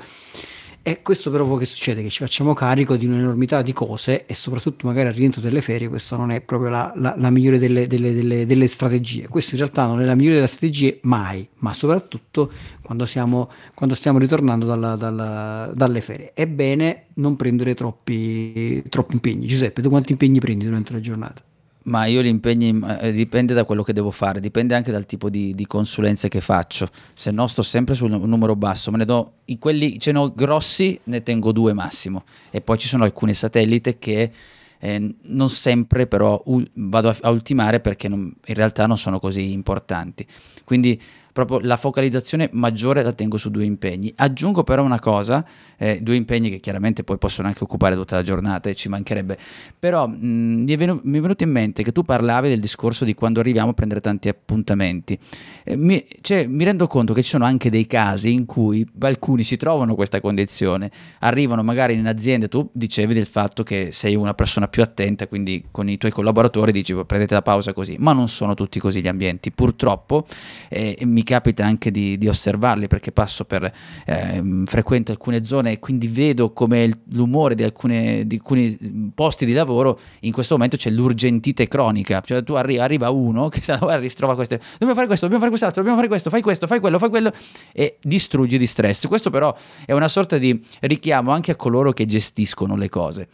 e 0.88 1.02
questo 1.02 1.32
però 1.32 1.58
che 1.58 1.65
succede? 1.65 2.02
Che 2.02 2.10
ci 2.10 2.19
facciamo 2.19 2.54
carico 2.54 2.95
di 2.95 3.06
un'enormità 3.06 3.62
di 3.62 3.73
cose 3.73 4.26
e 4.26 4.34
soprattutto 4.34 4.88
magari 4.88 5.10
al 5.10 5.15
rientro 5.15 5.41
delle 5.41 5.60
ferie 5.60 5.89
questo 5.89 6.15
non 6.15 6.32
è 6.32 6.39
proprio 6.39 6.69
la, 6.69 6.93
la, 6.95 7.13
la 7.17 7.30
migliore 7.30 7.60
delle, 7.60 7.88
delle, 7.88 8.13
delle, 8.13 8.45
delle, 8.45 8.67
strategie. 8.67 9.28
Questo 9.28 9.56
in 9.56 9.60
realtà 9.60 9.86
non 9.86 10.00
è 10.00 10.06
la 10.06 10.15
migliore 10.15 10.36
delle 10.36 10.47
strategie 10.47 11.00
mai, 11.02 11.45
ma 11.56 11.73
soprattutto 11.73 12.50
quando, 12.82 13.06
siamo, 13.06 13.52
quando 13.73 13.95
stiamo 13.95 14.17
ritornando 14.17 14.65
dalla, 14.65 14.95
dalla, 14.95 15.69
dalle 15.76 16.00
ferie. 16.00 16.32
È 16.34 16.47
bene 16.47 17.08
non 17.15 17.36
prendere 17.36 17.73
troppi, 17.73 18.82
troppi 18.88 19.15
impegni. 19.15 19.45
Giuseppe, 19.45 19.82
tu 19.82 19.89
quanti 19.89 20.13
impegni 20.13 20.39
prendi 20.39 20.63
durante 20.63 20.93
la 20.93 21.02
giornata? 21.02 21.43
Ma 21.88 22.06
io 22.06 22.21
gli 22.21 22.28
impegni 22.28 22.82
eh, 23.00 23.13
dipende 23.13 23.54
da 23.54 23.63
quello 23.63 23.82
che 23.82 23.93
devo 23.93 24.12
fare, 24.12 24.41
dipende 24.41 24.76
anche 24.76 24.91
dal 24.91 25.06
tipo 25.06 25.30
di, 25.30 25.54
di, 25.54 25.65
consulenze 25.65 26.28
che 26.28 26.41
faccio. 26.41 26.88
Se 27.13 27.32
no, 27.32 27.47
sto 27.47 27.63
sempre 27.63 27.95
sul 27.95 28.12
numero 28.12 28.56
basso. 28.56 28.91
Me 28.91 28.97
ne 28.97 29.06
do 29.06 29.36
in 29.45 29.58
quelli 29.58 29.97
ce 29.97 30.12
ne 30.12 30.19
ho 30.19 30.34
grossi, 30.34 31.00
ne 31.06 31.23
tengo 31.23 31.54
due 31.54 31.71
massimo. 31.71 32.26
E 32.50 32.60
poi 32.60 32.78
ci 32.78 32.88
sono 32.88 33.06
alcune 33.06 33.34
satellite 33.34 33.97
che 34.00 34.32
eh, 34.80 35.15
non 35.21 35.50
sempre 35.50 36.08
però 36.08 36.41
u- 36.45 36.63
vado 36.73 37.10
a, 37.10 37.17
a 37.21 37.30
ultimare 37.30 37.80
perché 37.80 38.08
non, 38.08 38.34
in 38.45 38.56
realtà 38.56 38.86
non 38.86 38.97
sono 38.97 39.19
così 39.19 39.52
importanti. 39.54 40.26
Quindi 40.63 41.02
proprio 41.38 41.60
la 41.62 41.78
focalizzazione 41.78 42.50
maggiore 42.54 43.04
la 43.04 43.13
tengo 43.13 43.38
su 43.38 43.52
due 43.52 43.63
impegni. 43.63 44.12
Aggiungo 44.15 44.63
però 44.63 44.82
una 44.82 45.00
cosa, 45.00 45.45
eh, 45.78 46.00
due 46.02 46.15
impegni 46.15 46.50
che 46.50 46.60
chiaramente 46.60 47.04
poi 47.04 47.19
possono 47.19 47.47
anche 47.47 47.63
occupare 47.63 47.93
tutta 47.93 48.15
la 48.15 48.23
giornata 48.23 48.71
e 48.71 48.76
ci 48.76 48.89
mancherebbe, 48.89 49.38
però 49.78 50.08
mh, 50.08 50.15
mi, 50.17 50.73
è 50.73 50.78
venuto, 50.78 51.02
mi, 51.04 51.19
è 51.19 51.21
venuto 51.21 51.43
in 51.43 51.52
mente 51.52 51.84
che 51.84 51.91
tu 51.91 52.02
parlavi 52.02 52.50
del 52.50 52.60
discorso 52.60 53.06
di 53.06 53.13
quando 53.13 53.39
arriviamo 53.39 53.69
a 53.69 53.73
prendere 53.73 54.02
tanti 54.02 54.30
appuntamenti. 54.30 55.19
Eh, 55.63 55.78
mi, 55.78 56.04
cioè, 56.21 56.47
mi 56.47 56.63
rendo 56.63 56.88
conto 56.88 57.13
che 57.13 57.21
ci 57.21 57.30
sono 57.30 57.45
anche 57.45 57.69
dei 57.69 57.86
casi 57.86 58.32
in 58.32 58.47
cui 58.47 58.84
alcuni 59.02 59.43
si 59.43 59.58
trovano 59.58 59.93
questa 59.93 60.19
condizione, 60.19 60.89
arrivano 61.19 61.62
magari 61.62 61.93
in 61.93 62.08
azienda, 62.08 62.47
tu 62.47 62.67
dicevi 62.71 63.13
del 63.13 63.28
fatto 63.28 63.62
che 63.62 63.89
sei 63.91 64.15
una 64.15 64.34
persona 64.34 64.67
più 64.67 64.82
attenta, 64.82 65.28
quindi 65.28 65.65
con 65.69 65.88
i 65.88 65.97
tuoi 65.97 66.12
collaboratori 66.12 66.71
dici 66.71 66.95
prendete 67.06 67.36
la 67.36 67.43
pausa 67.43 67.73
così, 67.73 67.95
ma 68.00 68.13
non 68.13 68.28
sono 68.28 68.56
tutti 68.56 68.80
così 68.80 69.02
gli 69.02 69.08
ambienti, 69.08 69.52
purtroppo 69.52 70.26
eh, 70.69 70.97
mi 71.04 71.21
capita 71.27 71.65
anche 71.65 71.91
di, 71.91 72.17
di 72.17 72.29
osservarli 72.29 72.87
perché 72.87 73.11
passo 73.11 73.43
per, 73.43 73.69
eh, 74.05 74.61
frequento 74.63 75.11
alcune 75.11 75.43
zone 75.43 75.73
e 75.73 75.79
quindi 75.79 76.07
vedo 76.07 76.53
come 76.53 76.89
l'umore 77.09 77.53
di, 77.53 77.63
alcune, 77.63 78.25
di 78.25 78.35
alcuni 78.35 79.11
posti 79.13 79.45
di 79.45 79.51
lavoro 79.51 79.99
in 80.21 80.31
questo 80.31 80.53
momento 80.53 80.77
c'è 80.77 80.89
l'urgentite 80.89 81.67
cronica, 81.67 82.21
cioè 82.21 82.43
tu 82.43 82.53
arri- 82.53 82.79
arriva 82.79 83.09
uno 83.09 83.49
che 83.49 83.59
si 83.61 84.15
trova 84.15 84.35
queste, 84.35 84.61
dobbiamo 84.71 84.93
fare 84.93 85.07
questo, 85.07 85.27
dobbiamo 85.27 85.39
fare 85.39 85.49
quest'altro, 85.49 85.81
dobbiamo 85.81 85.97
fare 85.97 86.07
questo, 86.07 86.29
fai 86.29 86.41
questo, 86.41 86.65
fai 86.65 86.79
quello, 86.79 86.97
fai 86.97 87.09
quello 87.09 87.31
e 87.73 87.97
distruggi 88.01 88.57
di 88.57 88.65
stress. 88.65 89.07
Questo 89.07 89.29
però 89.29 89.53
è 89.85 89.91
una 89.91 90.07
sorta 90.07 90.37
di 90.37 90.57
richiamo 90.81 91.31
anche 91.31 91.51
a 91.51 91.55
coloro 91.57 91.91
che 91.91 92.05
gestiscono 92.05 92.77
le 92.77 92.87
cose. 92.87 93.27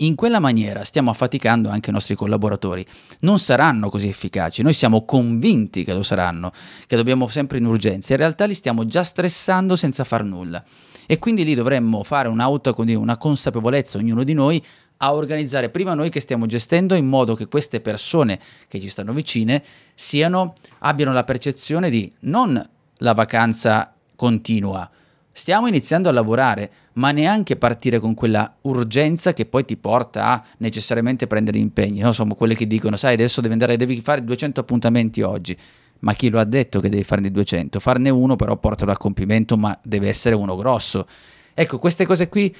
In 0.00 0.14
quella 0.14 0.38
maniera 0.38 0.84
stiamo 0.84 1.10
affaticando 1.10 1.70
anche 1.70 1.90
i 1.90 1.92
nostri 1.92 2.14
collaboratori. 2.14 2.86
Non 3.20 3.40
saranno 3.40 3.90
così 3.90 4.06
efficaci, 4.06 4.62
noi 4.62 4.72
siamo 4.72 5.04
convinti 5.04 5.82
che 5.82 5.92
lo 5.92 6.04
saranno, 6.04 6.52
che 6.86 6.94
dobbiamo 6.94 7.26
sempre 7.26 7.58
in 7.58 7.64
urgenza, 7.64 8.12
in 8.12 8.20
realtà 8.20 8.44
li 8.44 8.54
stiamo 8.54 8.84
già 8.84 9.02
stressando 9.02 9.74
senza 9.74 10.04
far 10.04 10.22
nulla. 10.22 10.62
E 11.04 11.18
quindi 11.18 11.42
lì 11.42 11.54
dovremmo 11.54 12.04
fare 12.04 12.28
un'auto, 12.28 12.74
una 12.76 13.16
consapevolezza, 13.16 13.98
ognuno 13.98 14.22
di 14.22 14.34
noi, 14.34 14.62
a 14.98 15.14
organizzare 15.14 15.68
prima 15.68 15.94
noi 15.94 16.10
che 16.10 16.20
stiamo 16.20 16.46
gestendo 16.46 16.94
in 16.94 17.06
modo 17.06 17.34
che 17.34 17.48
queste 17.48 17.80
persone 17.80 18.38
che 18.68 18.78
ci 18.78 18.88
stanno 18.88 19.12
vicine 19.12 19.64
siano, 19.94 20.54
abbiano 20.80 21.12
la 21.12 21.24
percezione 21.24 21.90
di 21.90 22.08
non 22.20 22.64
la 22.98 23.14
vacanza 23.14 23.92
continua, 24.14 24.88
stiamo 25.38 25.68
iniziando 25.68 26.08
a 26.08 26.12
lavorare, 26.12 26.70
ma 26.94 27.12
neanche 27.12 27.54
partire 27.54 28.00
con 28.00 28.12
quella 28.14 28.56
urgenza 28.62 29.32
che 29.32 29.46
poi 29.46 29.64
ti 29.64 29.76
porta 29.76 30.26
a 30.26 30.44
necessariamente 30.58 31.28
prendere 31.28 31.58
impegni. 31.58 32.00
No? 32.00 32.10
Sono 32.10 32.34
quelle 32.34 32.56
che 32.56 32.66
dicono, 32.66 32.96
sai, 32.96 33.14
adesso 33.14 33.40
devi 33.40 33.52
andare, 33.52 33.76
devi 33.76 34.00
fare 34.00 34.24
200 34.24 34.58
appuntamenti 34.58 35.22
oggi. 35.22 35.56
Ma 36.00 36.12
chi 36.14 36.28
lo 36.28 36.40
ha 36.40 36.44
detto 36.44 36.80
che 36.80 36.88
devi 36.88 37.04
farne 37.04 37.30
200? 37.30 37.78
Farne 37.78 38.10
uno 38.10 38.34
però 38.34 38.56
portalo 38.56 38.90
a 38.90 38.96
compimento, 38.96 39.56
ma 39.56 39.78
deve 39.80 40.08
essere 40.08 40.34
uno 40.34 40.56
grosso. 40.56 41.06
Ecco, 41.54 41.78
queste 41.78 42.04
cose 42.04 42.28
qui 42.28 42.54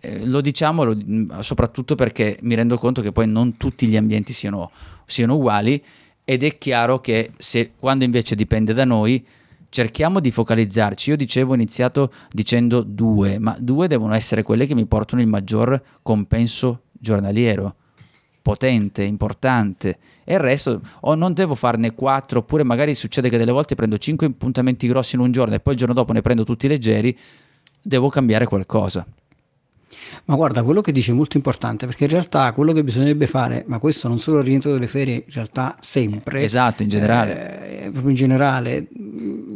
eh, 0.00 0.26
lo 0.26 0.40
diciamo 0.40 0.82
lo, 0.82 0.96
soprattutto 1.40 1.94
perché 1.94 2.38
mi 2.42 2.56
rendo 2.56 2.76
conto 2.78 3.00
che 3.00 3.12
poi 3.12 3.28
non 3.28 3.56
tutti 3.56 3.86
gli 3.86 3.96
ambienti 3.96 4.32
siano, 4.32 4.72
siano 5.06 5.36
uguali 5.36 5.82
ed 6.24 6.42
è 6.42 6.58
chiaro 6.58 7.00
che 7.00 7.30
se 7.36 7.72
quando 7.78 8.04
invece 8.04 8.34
dipende 8.34 8.72
da 8.72 8.84
noi 8.84 9.24
cerchiamo 9.74 10.20
di 10.20 10.30
focalizzarci. 10.30 11.10
Io 11.10 11.16
dicevo, 11.16 11.50
ho 11.50 11.54
iniziato 11.56 12.12
dicendo 12.30 12.82
due, 12.82 13.40
ma 13.40 13.56
due 13.58 13.88
devono 13.88 14.14
essere 14.14 14.44
quelle 14.44 14.66
che 14.66 14.74
mi 14.76 14.86
portano 14.86 15.20
il 15.20 15.26
maggior 15.26 15.82
compenso 16.00 16.82
giornaliero, 16.92 17.74
potente, 18.40 19.02
importante. 19.02 19.98
E 20.22 20.34
il 20.34 20.38
resto, 20.38 20.80
o 21.00 21.16
non 21.16 21.32
devo 21.32 21.56
farne 21.56 21.92
quattro, 21.92 22.38
oppure 22.38 22.62
magari 22.62 22.94
succede 22.94 23.28
che 23.28 23.36
delle 23.36 23.50
volte 23.50 23.74
prendo 23.74 23.98
cinque 23.98 24.28
appuntamenti 24.28 24.86
grossi 24.86 25.16
in 25.16 25.22
un 25.22 25.32
giorno 25.32 25.56
e 25.56 25.60
poi 25.60 25.72
il 25.72 25.78
giorno 25.80 25.94
dopo 25.94 26.12
ne 26.12 26.22
prendo 26.22 26.44
tutti 26.44 26.68
leggeri, 26.68 27.18
devo 27.82 28.08
cambiare 28.08 28.46
qualcosa. 28.46 29.04
Ma 30.26 30.34
guarda, 30.34 30.62
quello 30.62 30.80
che 30.80 30.92
dice 30.92 31.12
è 31.12 31.14
molto 31.14 31.36
importante 31.36 31.86
perché 31.86 32.04
in 32.04 32.10
realtà 32.10 32.52
quello 32.52 32.72
che 32.72 32.82
bisognerebbe 32.84 33.26
fare, 33.26 33.64
ma 33.66 33.78
questo 33.78 34.08
non 34.08 34.18
solo 34.18 34.38
al 34.38 34.44
rientro 34.44 34.72
delle 34.72 34.86
ferie, 34.86 35.14
in 35.14 35.32
realtà 35.32 35.76
sempre. 35.80 36.42
Esatto, 36.42 36.82
in 36.82 36.88
generale. 36.88 37.84
Eh, 37.84 37.90
proprio 37.90 38.10
in 38.10 38.16
generale, 38.16 38.88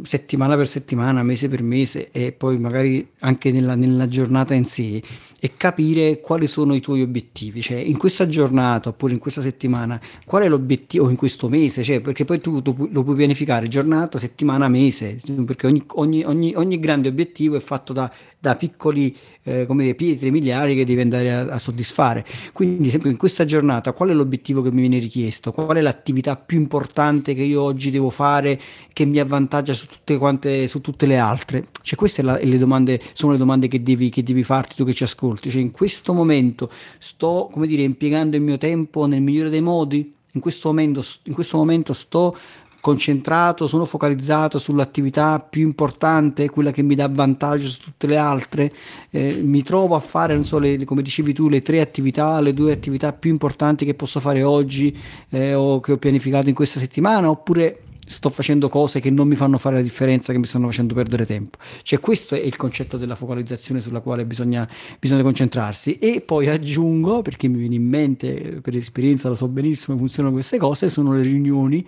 settimana 0.03 0.55
per 0.55 0.67
settimana, 0.67 1.23
mese 1.23 1.49
per 1.49 1.61
mese 1.61 2.09
e 2.11 2.31
poi 2.31 2.57
magari 2.57 3.07
anche 3.19 3.51
nella, 3.51 3.75
nella 3.75 4.07
giornata 4.07 4.53
in 4.53 4.65
sé, 4.65 5.01
e 5.39 5.53
capire 5.55 6.19
quali 6.19 6.47
sono 6.47 6.75
i 6.75 6.81
tuoi 6.81 7.01
obiettivi, 7.01 7.61
cioè 7.61 7.77
in 7.77 7.97
questa 7.97 8.27
giornata 8.27 8.89
oppure 8.89 9.13
in 9.13 9.19
questa 9.19 9.41
settimana, 9.41 9.99
qual 10.25 10.43
è 10.43 10.49
l'obiettivo, 10.49 11.09
in 11.09 11.15
questo 11.15 11.49
mese, 11.49 11.83
cioè, 11.83 12.01
perché 12.01 12.25
poi 12.25 12.41
tu, 12.41 12.61
lo 12.63 13.03
puoi 13.03 13.15
pianificare 13.15 13.67
giornata, 13.67 14.17
settimana, 14.17 14.67
mese, 14.67 15.17
perché 15.45 15.67
ogni, 15.67 15.83
ogni, 15.93 16.23
ogni, 16.23 16.53
ogni 16.55 16.79
grande 16.79 17.07
obiettivo 17.07 17.55
è 17.55 17.59
fatto 17.59 17.93
da 17.93 18.11
da 18.39 18.55
piccoli 18.55 19.15
eh, 19.43 19.65
come 19.65 19.83
dire, 19.83 19.95
pietre 19.95 20.31
miliari 20.31 20.73
che 20.73 20.85
devi 20.85 21.01
andare 21.01 21.33
a, 21.33 21.41
a, 21.41 21.57
soddisfare. 21.57 22.25
Quindi, 22.53 22.87
esempio, 22.87 23.09
in 23.09 23.17
questa 23.17 23.43
giornata, 23.43 23.91
qual 23.91 24.09
è 24.09 24.13
l'obiettivo 24.13 24.61
che 24.61 24.71
mi 24.71 24.79
viene 24.79 24.97
richiesto? 24.97 25.51
Qual 25.51 25.75
è 25.75 25.81
l'attività 25.81 26.37
più 26.37 26.57
importante 26.57 27.33
che 27.33 27.43
io 27.43 27.61
oggi 27.61 27.91
devo 27.91 28.09
fare 28.09 28.59
che 28.93 29.03
mi 29.03 29.19
avvantaggia 29.19 29.73
su 29.73 29.87
tutte, 29.87 30.17
quante, 30.17 30.67
su 30.67 30.79
tutte 30.79 31.05
le 31.05 31.17
altre? 31.17 31.65
Cioè, 31.81 31.97
queste 31.97 32.21
la, 32.21 32.39
le 32.41 32.57
domande, 32.57 33.01
sono 33.11 33.33
le 33.33 33.37
domande 33.37 33.67
che 33.67 33.83
devi, 33.83 34.09
che 34.09 34.23
devi 34.23 34.43
farti 34.43 34.75
tu 34.75 34.85
che 34.85 34.93
ci 34.93 35.03
ascolti. 35.03 35.28
Cioè, 35.37 35.61
in 35.61 35.71
questo 35.71 36.13
momento 36.13 36.69
sto, 36.97 37.49
come 37.51 37.67
dire, 37.67 37.83
impiegando 37.83 38.35
il 38.35 38.41
mio 38.41 38.57
tempo 38.57 39.05
nel 39.05 39.21
migliore 39.21 39.49
dei 39.49 39.61
modi? 39.61 40.13
In 40.33 40.41
questo 40.41 40.69
momento, 40.69 41.03
in 41.23 41.33
questo 41.33 41.57
momento 41.57 41.93
sto 41.93 42.35
concentrato, 42.81 43.67
sono 43.67 43.85
focalizzato 43.85 44.57
sull'attività 44.57 45.39
più 45.39 45.63
importante, 45.63 46.49
quella 46.49 46.71
che 46.71 46.81
mi 46.81 46.95
dà 46.95 47.09
vantaggio 47.09 47.67
su 47.67 47.81
tutte 47.81 48.07
le 48.07 48.17
altre, 48.17 48.73
eh, 49.09 49.41
mi 49.43 49.63
trovo 49.63 49.95
a 49.95 49.99
fare, 49.99 50.33
non 50.33 50.45
so, 50.45 50.59
le, 50.59 50.83
come 50.85 51.01
dicevi 51.01 51.33
tu, 51.33 51.49
le 51.49 51.61
tre 51.61 51.81
attività, 51.81 52.39
le 52.39 52.53
due 52.53 52.71
attività 52.71 53.11
più 53.11 53.31
importanti 53.31 53.85
che 53.85 53.95
posso 53.95 54.19
fare 54.19 54.43
oggi 54.43 54.97
eh, 55.29 55.53
o 55.53 55.79
che 55.79 55.93
ho 55.93 55.97
pianificato 55.97 56.47
in 56.47 56.55
questa 56.55 56.79
settimana, 56.79 57.29
oppure 57.29 57.81
sto 58.09 58.29
facendo 58.31 58.69
cose 58.69 58.99
che 58.99 59.11
non 59.11 59.27
mi 59.27 59.35
fanno 59.35 59.59
fare 59.59 59.75
la 59.75 59.81
differenza, 59.83 60.33
che 60.33 60.39
mi 60.39 60.45
stanno 60.45 60.65
facendo 60.65 60.95
perdere 60.95 61.27
tempo. 61.27 61.59
Cioè 61.83 61.99
questo 61.99 62.33
è 62.33 62.39
il 62.39 62.55
concetto 62.55 62.97
della 62.97 63.13
focalizzazione 63.13 63.81
sulla 63.81 63.99
quale 63.99 64.25
bisogna, 64.25 64.67
bisogna 64.97 65.21
concentrarsi. 65.21 65.99
E 65.99 66.21
poi 66.21 66.49
aggiungo, 66.49 67.21
perché 67.21 67.47
mi 67.47 67.59
viene 67.59 67.75
in 67.75 67.87
mente, 67.87 68.59
per 68.61 68.75
esperienza 68.75 69.29
lo 69.29 69.35
so 69.35 69.47
benissimo 69.47 69.95
come 69.95 69.99
funzionano 69.99 70.33
queste 70.33 70.57
cose, 70.57 70.89
sono 70.89 71.13
le 71.13 71.21
riunioni 71.21 71.87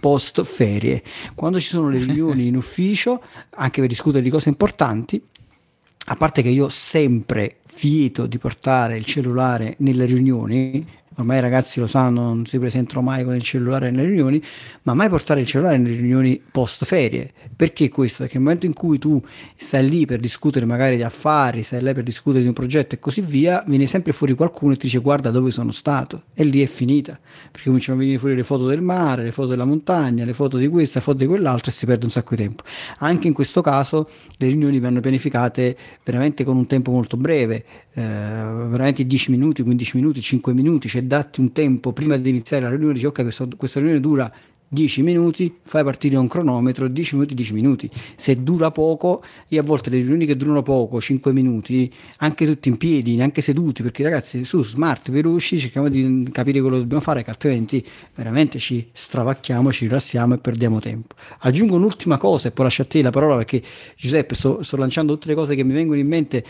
post 0.00 0.42
ferie. 0.42 1.00
Quando 1.36 1.60
ci 1.60 1.68
sono 1.68 1.88
le 1.88 1.98
riunioni 1.98 2.48
in 2.48 2.56
ufficio, 2.58 3.22
anche 3.50 3.78
per 3.80 3.88
discutere 3.88 4.22
di 4.22 4.30
cose 4.30 4.48
importanti, 4.48 5.22
a 6.06 6.16
parte 6.16 6.42
che 6.42 6.48
io 6.48 6.68
sempre 6.68 7.58
vieto 7.80 8.26
di 8.26 8.38
portare 8.38 8.96
il 8.96 9.04
cellulare 9.04 9.76
nelle 9.78 10.06
riunioni, 10.06 10.84
ormai 11.16 11.38
i 11.38 11.40
ragazzi 11.40 11.80
lo 11.80 11.86
sanno, 11.86 12.22
non 12.22 12.46
si 12.46 12.58
presentano 12.58 13.02
mai 13.02 13.24
con 13.24 13.34
il 13.34 13.42
cellulare 13.42 13.90
nelle 13.90 14.08
riunioni, 14.08 14.42
ma 14.82 14.94
mai 14.94 15.08
portare 15.08 15.40
il 15.40 15.46
cellulare 15.46 15.78
nelle 15.78 15.96
riunioni 15.96 16.40
post 16.50 16.84
ferie. 16.84 17.32
Perché 17.54 17.88
questo? 17.88 18.22
Perché 18.22 18.34
nel 18.34 18.44
momento 18.44 18.66
in 18.66 18.72
cui 18.72 18.98
tu 18.98 19.22
stai 19.56 19.88
lì 19.88 20.06
per 20.06 20.18
discutere 20.18 20.64
magari 20.64 20.96
di 20.96 21.02
affari, 21.02 21.62
stai 21.62 21.82
lì 21.82 21.92
per 21.92 22.02
discutere 22.02 22.42
di 22.42 22.48
un 22.48 22.54
progetto 22.54 22.94
e 22.94 22.98
così 22.98 23.20
via, 23.20 23.62
viene 23.66 23.86
sempre 23.86 24.12
fuori 24.12 24.34
qualcuno 24.34 24.72
e 24.72 24.76
ti 24.76 24.86
dice 24.86 24.98
guarda 24.98 25.30
dove 25.30 25.50
sono 25.50 25.70
stato 25.70 26.24
e 26.34 26.44
lì 26.44 26.62
è 26.62 26.66
finita, 26.66 27.18
perché 27.50 27.66
cominciano 27.66 27.98
a 27.98 28.00
venire 28.00 28.18
fuori 28.18 28.34
le 28.34 28.42
foto 28.42 28.66
del 28.66 28.80
mare, 28.80 29.22
le 29.22 29.32
foto 29.32 29.48
della 29.48 29.64
montagna, 29.64 30.24
le 30.24 30.32
foto 30.32 30.56
di 30.56 30.68
questa, 30.68 30.98
le 30.98 31.04
foto 31.04 31.18
di 31.18 31.26
quell'altra 31.26 31.70
e 31.70 31.74
si 31.74 31.86
perde 31.86 32.04
un 32.04 32.10
sacco 32.10 32.34
di 32.34 32.42
tempo. 32.42 32.62
Anche 32.98 33.26
in 33.26 33.32
questo 33.32 33.60
caso 33.60 34.08
le 34.38 34.46
riunioni 34.48 34.78
vengono 34.78 35.00
pianificate 35.00 35.76
veramente 36.04 36.44
con 36.44 36.56
un 36.56 36.66
tempo 36.66 36.90
molto 36.90 37.16
breve, 37.16 37.64
eh, 37.94 38.02
veramente 38.02 39.06
10 39.06 39.30
minuti, 39.30 39.62
15 39.62 39.96
minuti, 39.96 40.20
5 40.20 40.52
minuti, 40.52 40.88
cioè 40.88 41.02
datti 41.12 41.40
un 41.40 41.52
tempo 41.52 41.92
prima 41.92 42.16
di 42.16 42.30
iniziare 42.30 42.62
la 42.62 42.70
riunione, 42.70 42.94
dici 42.94 43.04
ok 43.04 43.20
questa, 43.20 43.46
questa 43.54 43.80
riunione 43.80 44.00
dura 44.00 44.32
10 44.66 45.02
minuti, 45.02 45.54
fai 45.62 45.84
partire 45.84 46.16
un 46.16 46.26
cronometro, 46.26 46.88
10 46.88 47.16
minuti, 47.16 47.34
10 47.34 47.52
minuti. 47.52 47.90
Se 48.16 48.42
dura 48.42 48.70
poco, 48.70 49.22
io 49.48 49.60
a 49.60 49.62
volte 49.62 49.90
le 49.90 49.98
riunioni 49.98 50.24
che 50.24 50.34
durano 50.34 50.62
poco, 50.62 50.98
5 50.98 51.30
minuti, 51.30 51.92
anche 52.18 52.46
tutti 52.46 52.70
in 52.70 52.78
piedi, 52.78 53.14
neanche 53.16 53.42
seduti, 53.42 53.82
perché 53.82 54.02
ragazzi 54.02 54.46
su 54.46 54.64
smart, 54.64 55.10
veloci, 55.10 55.58
cerchiamo 55.58 55.90
di 55.90 56.26
capire 56.32 56.60
quello 56.60 56.76
che 56.76 56.82
dobbiamo 56.82 57.02
fare, 57.02 57.22
che 57.22 57.28
altrimenti 57.28 57.84
veramente 58.14 58.58
ci 58.58 58.88
stravacchiamo, 58.90 59.70
ci 59.70 59.84
rilassiamo 59.84 60.34
e 60.34 60.38
perdiamo 60.38 60.80
tempo. 60.80 61.16
Aggiungo 61.40 61.74
un'ultima 61.74 62.16
cosa 62.16 62.48
e 62.48 62.52
poi 62.52 62.64
lascio 62.64 62.80
a 62.80 62.86
te 62.86 63.02
la 63.02 63.10
parola 63.10 63.36
perché 63.36 63.60
Giuseppe 63.94 64.34
sto, 64.34 64.62
sto 64.62 64.78
lanciando 64.78 65.12
tutte 65.12 65.28
le 65.28 65.34
cose 65.34 65.54
che 65.54 65.64
mi 65.64 65.74
vengono 65.74 66.00
in 66.00 66.08
mente 66.08 66.42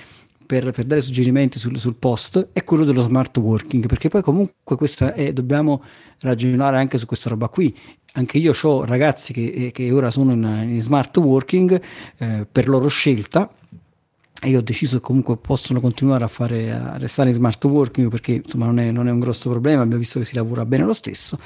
per, 0.52 0.70
per 0.70 0.84
dare 0.84 1.00
suggerimenti 1.00 1.58
sul, 1.58 1.78
sul, 1.78 1.94
post 1.94 2.48
è 2.52 2.62
quello 2.62 2.84
dello 2.84 3.00
smart 3.00 3.34
working, 3.38 3.86
perché 3.86 4.10
poi 4.10 4.20
comunque 4.20 4.76
questo 4.76 5.14
è, 5.14 5.32
dobbiamo 5.32 5.82
ragionare 6.20 6.76
anche 6.76 6.98
su 6.98 7.06
questa 7.06 7.30
roba 7.30 7.48
qui. 7.48 7.74
Anche 8.14 8.36
io 8.36 8.52
ho 8.60 8.84
ragazzi 8.84 9.32
che, 9.32 9.70
che 9.72 9.90
ora 9.90 10.10
sono 10.10 10.32
in, 10.32 10.66
in 10.68 10.80
smart 10.82 11.16
working 11.16 11.80
eh, 12.18 12.46
per 12.52 12.68
loro 12.68 12.88
scelta 12.88 13.50
e 14.44 14.48
io 14.48 14.58
ho 14.58 14.62
deciso 14.62 14.96
che 14.96 15.02
comunque 15.02 15.36
possono 15.36 15.78
continuare 15.78 16.24
a, 16.24 16.28
fare, 16.28 16.72
a 16.72 16.98
restare 16.98 17.28
in 17.28 17.34
smart 17.36 17.62
working 17.64 18.10
perché 18.10 18.32
insomma 18.32 18.66
non 18.66 18.80
è, 18.80 18.90
non 18.90 19.06
è, 19.06 19.12
un 19.12 19.20
grosso 19.20 19.48
problema, 19.48 19.82
abbiamo 19.82 20.00
visto 20.00 20.18
che 20.18 20.24
si 20.24 20.34
lavora 20.34 20.66
bene 20.66 20.82
lo 20.82 20.92
stesso, 20.92 21.38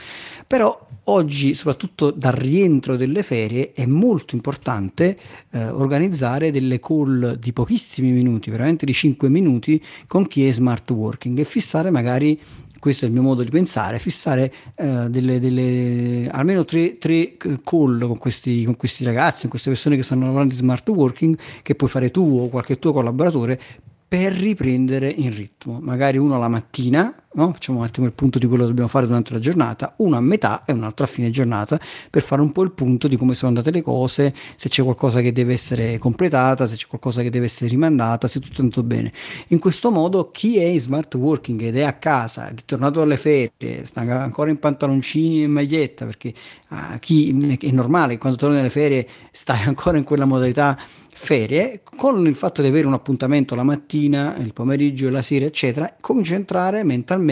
però 0.46 0.88
oggi 1.04 1.52
soprattutto 1.52 2.10
dal 2.10 2.32
rientro 2.32 2.96
delle 2.96 3.22
ferie 3.22 3.72
è 3.74 3.84
molto 3.84 4.34
importante 4.34 5.18
eh, 5.50 5.68
organizzare 5.68 6.50
delle 6.50 6.80
call 6.80 7.34
di 7.34 7.52
pochissimi 7.52 8.12
minuti, 8.12 8.50
veramente 8.50 8.86
di 8.86 8.94
5 8.94 9.28
minuti 9.28 9.82
con 10.06 10.26
chi 10.26 10.46
è 10.46 10.50
smart 10.50 10.88
working 10.90 11.38
e 11.38 11.44
fissare 11.44 11.90
magari 11.90 12.40
questo 12.86 13.04
è 13.04 13.08
il 13.08 13.14
mio 13.14 13.22
modo 13.22 13.42
di 13.42 13.50
pensare, 13.50 13.98
fissare 13.98 14.52
eh, 14.76 15.10
delle, 15.10 15.40
delle, 15.40 16.28
almeno 16.30 16.64
tre, 16.64 16.98
tre 16.98 17.36
call 17.36 17.98
con 17.98 18.16
questi, 18.16 18.62
con 18.62 18.76
questi, 18.76 19.02
ragazzi, 19.02 19.40
con 19.40 19.50
queste 19.50 19.70
persone 19.70 19.96
che 19.96 20.04
stanno 20.04 20.26
lavorando 20.26 20.52
in 20.52 20.60
smart 20.60 20.88
working, 20.88 21.36
che 21.62 21.74
puoi 21.74 21.90
fare 21.90 22.12
tu 22.12 22.42
o 22.42 22.48
qualche 22.48 22.78
tuo 22.78 22.92
collaboratore 22.92 23.58
per 24.06 24.32
riprendere 24.34 25.08
in 25.08 25.34
ritmo. 25.34 25.80
Magari 25.80 26.16
uno 26.16 26.38
la 26.38 26.46
mattina, 26.46 27.12
no? 27.36 27.52
facciamo 27.52 27.78
un 27.78 27.84
attimo 27.84 28.06
il 28.06 28.12
punto 28.12 28.38
di 28.38 28.46
quello 28.46 28.62
che 28.62 28.68
dobbiamo 28.68 28.88
fare 28.88 29.06
durante 29.06 29.32
la 29.32 29.38
giornata, 29.38 29.94
uno 29.98 30.16
a 30.16 30.20
metà 30.20 30.64
e 30.64 30.72
un 30.72 30.82
altro 30.82 31.04
a 31.04 31.08
fine 31.08 31.30
giornata 31.30 31.78
per 32.10 32.22
fare 32.22 32.42
un 32.42 32.52
po' 32.52 32.62
il 32.62 32.72
punto 32.72 33.08
di 33.08 33.16
come 33.16 33.34
sono 33.34 33.48
andate 33.48 33.70
le 33.70 33.82
cose, 33.82 34.34
se 34.56 34.68
c'è 34.68 34.82
qualcosa 34.82 35.20
che 35.20 35.32
deve 35.32 35.52
essere 35.52 35.98
completata, 35.98 36.66
se 36.66 36.76
c'è 36.76 36.86
qualcosa 36.86 37.22
che 37.22 37.30
deve 37.30 37.46
essere 37.46 37.70
rimandata, 37.70 38.26
se 38.26 38.40
tutto 38.40 38.58
è 38.58 38.60
andato 38.60 38.82
bene. 38.82 39.12
In 39.48 39.58
questo 39.58 39.90
modo 39.90 40.30
chi 40.30 40.58
è 40.58 40.64
in 40.64 40.80
smart 40.80 41.14
working 41.14 41.60
ed 41.62 41.76
è 41.76 41.82
a 41.82 41.94
casa, 41.94 42.48
è 42.48 42.54
tornato 42.64 43.00
dalle 43.00 43.16
ferie, 43.16 43.84
sta 43.84 44.00
ancora 44.00 44.50
in 44.50 44.58
pantaloncini 44.58 45.44
e 45.44 45.46
maglietta, 45.46 46.04
perché 46.04 46.32
ah, 46.68 46.98
chi 46.98 47.56
è 47.60 47.70
normale, 47.70 48.18
quando 48.18 48.38
torna 48.38 48.56
dalle 48.56 48.70
ferie 48.70 49.06
stai 49.30 49.62
ancora 49.66 49.98
in 49.98 50.04
quella 50.04 50.24
modalità 50.24 50.78
ferie, 51.16 51.80
con 51.96 52.26
il 52.26 52.34
fatto 52.34 52.60
di 52.60 52.68
avere 52.68 52.86
un 52.86 52.92
appuntamento 52.92 53.54
la 53.54 53.62
mattina, 53.62 54.36
il 54.36 54.52
pomeriggio, 54.52 55.08
la 55.08 55.22
sera, 55.22 55.46
eccetera, 55.46 55.96
comincia 55.98 56.34
a 56.34 56.36
entrare 56.36 56.84
mentalmente, 56.84 57.25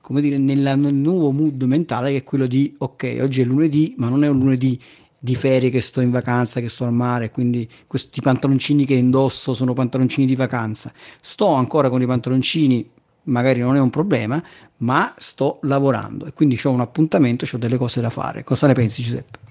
come 0.00 0.20
dire, 0.20 0.38
nel 0.38 0.78
nuovo 0.92 1.30
mood 1.30 1.62
mentale 1.64 2.12
che 2.12 2.18
è 2.18 2.24
quello 2.24 2.46
di 2.46 2.74
ok, 2.78 3.18
oggi 3.20 3.42
è 3.42 3.44
lunedì, 3.44 3.94
ma 3.98 4.08
non 4.08 4.24
è 4.24 4.28
un 4.28 4.38
lunedì 4.38 4.78
di 5.18 5.34
ferie 5.34 5.70
che 5.70 5.80
sto 5.80 6.00
in 6.00 6.10
vacanza, 6.10 6.60
che 6.60 6.68
sto 6.68 6.84
al 6.84 6.92
mare, 6.92 7.30
quindi 7.30 7.68
questi 7.86 8.20
pantaloncini 8.20 8.86
che 8.86 8.94
indosso 8.94 9.52
sono 9.52 9.72
pantaloncini 9.72 10.26
di 10.26 10.36
vacanza. 10.36 10.92
Sto 11.20 11.52
ancora 11.54 11.90
con 11.90 12.00
i 12.00 12.06
pantaloncini, 12.06 12.88
magari 13.24 13.60
non 13.60 13.76
è 13.76 13.80
un 13.80 13.90
problema, 13.90 14.42
ma 14.78 15.12
sto 15.18 15.58
lavorando 15.62 16.26
e 16.26 16.32
quindi 16.32 16.58
ho 16.62 16.70
un 16.70 16.80
appuntamento, 16.80 17.46
ho 17.50 17.58
delle 17.58 17.76
cose 17.76 18.00
da 18.00 18.10
fare. 18.10 18.44
Cosa 18.44 18.66
ne 18.66 18.74
pensi 18.74 19.02
Giuseppe? 19.02 19.46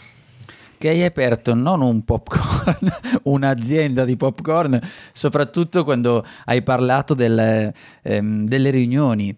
che 0.77 0.89
hai 0.89 1.03
aperto 1.03 1.55
non 1.55 1.81
un 1.81 2.03
popcorn, 2.03 2.87
un'azienda 3.23 4.05
di 4.05 4.15
popcorn, 4.15 4.79
soprattutto 5.11 5.83
quando 5.83 6.23
hai 6.45 6.61
parlato 6.61 7.13
del, 7.13 7.73
ehm, 8.03 8.45
delle 8.45 8.69
riunioni 8.69 9.35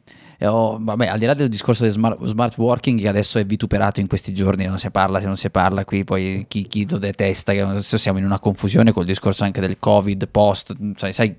oh, 0.47 0.77
vabbè, 0.79 1.07
al 1.07 1.19
di 1.19 1.25
là 1.25 1.33
del 1.33 1.49
discorso 1.49 1.83
del 1.83 1.91
smart, 1.91 2.23
smart, 2.25 2.57
working 2.57 2.99
che 2.99 3.07
adesso 3.07 3.39
è 3.39 3.45
vituperato 3.45 3.99
in 3.99 4.07
questi 4.07 4.33
giorni, 4.33 4.65
non 4.65 4.77
si 4.77 4.89
parla, 4.89 5.19
se 5.19 5.25
non 5.25 5.35
si 5.35 5.49
parla 5.49 5.83
qui 5.83 6.03
poi 6.05 6.45
chi, 6.47 6.63
chi 6.63 6.87
lo 6.89 6.97
detesta, 6.97 7.51
che 7.51 7.61
adesso 7.61 7.97
siamo 7.97 8.19
in 8.19 8.25
una 8.25 8.39
confusione 8.39 8.93
col 8.93 9.03
discorso 9.05 9.43
anche 9.43 9.59
del 9.59 9.77
covid, 9.79 10.29
post, 10.29 10.75
sai, 10.95 11.11
sai 11.11 11.35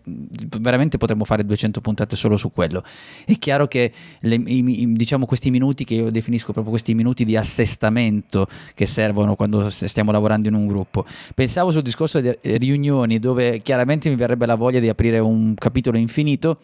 veramente 0.58 0.98
potremmo 0.98 1.24
fare 1.24 1.44
200 1.44 1.80
puntate 1.80 2.14
solo 2.14 2.36
su 2.36 2.52
quello. 2.52 2.82
È 3.24 3.38
chiaro 3.38 3.66
che 3.66 3.92
le, 4.20 4.34
i, 4.34 4.92
diciamo 4.92 5.24
questi 5.24 5.50
minuti 5.50 5.84
che 5.84 5.94
io 5.94 6.10
definisco 6.10 6.52
proprio 6.52 6.72
questi 6.72 6.94
minuti 6.94 7.24
di 7.24 7.36
assestamento 7.36 8.46
che 8.74 8.84
servono 8.84 9.34
quando 9.34 9.70
stiamo 9.70 10.12
lavorando 10.12 10.48
in 10.48 10.54
un 10.54 10.66
gruppo. 10.66 11.06
Pensavo 11.34 11.70
sul 11.70 11.82
discorso 11.82 12.20
di 12.20 12.36
riunioni 12.42 13.18
dove 13.18 13.60
chiaramente 13.60 14.10
mi 14.10 14.16
verrebbe 14.16 14.44
la 14.44 14.56
voglia 14.56 14.80
di 14.80 14.88
aprire 14.88 15.18
un 15.18 15.54
capitolo 15.54 15.96
infinito 15.96 16.58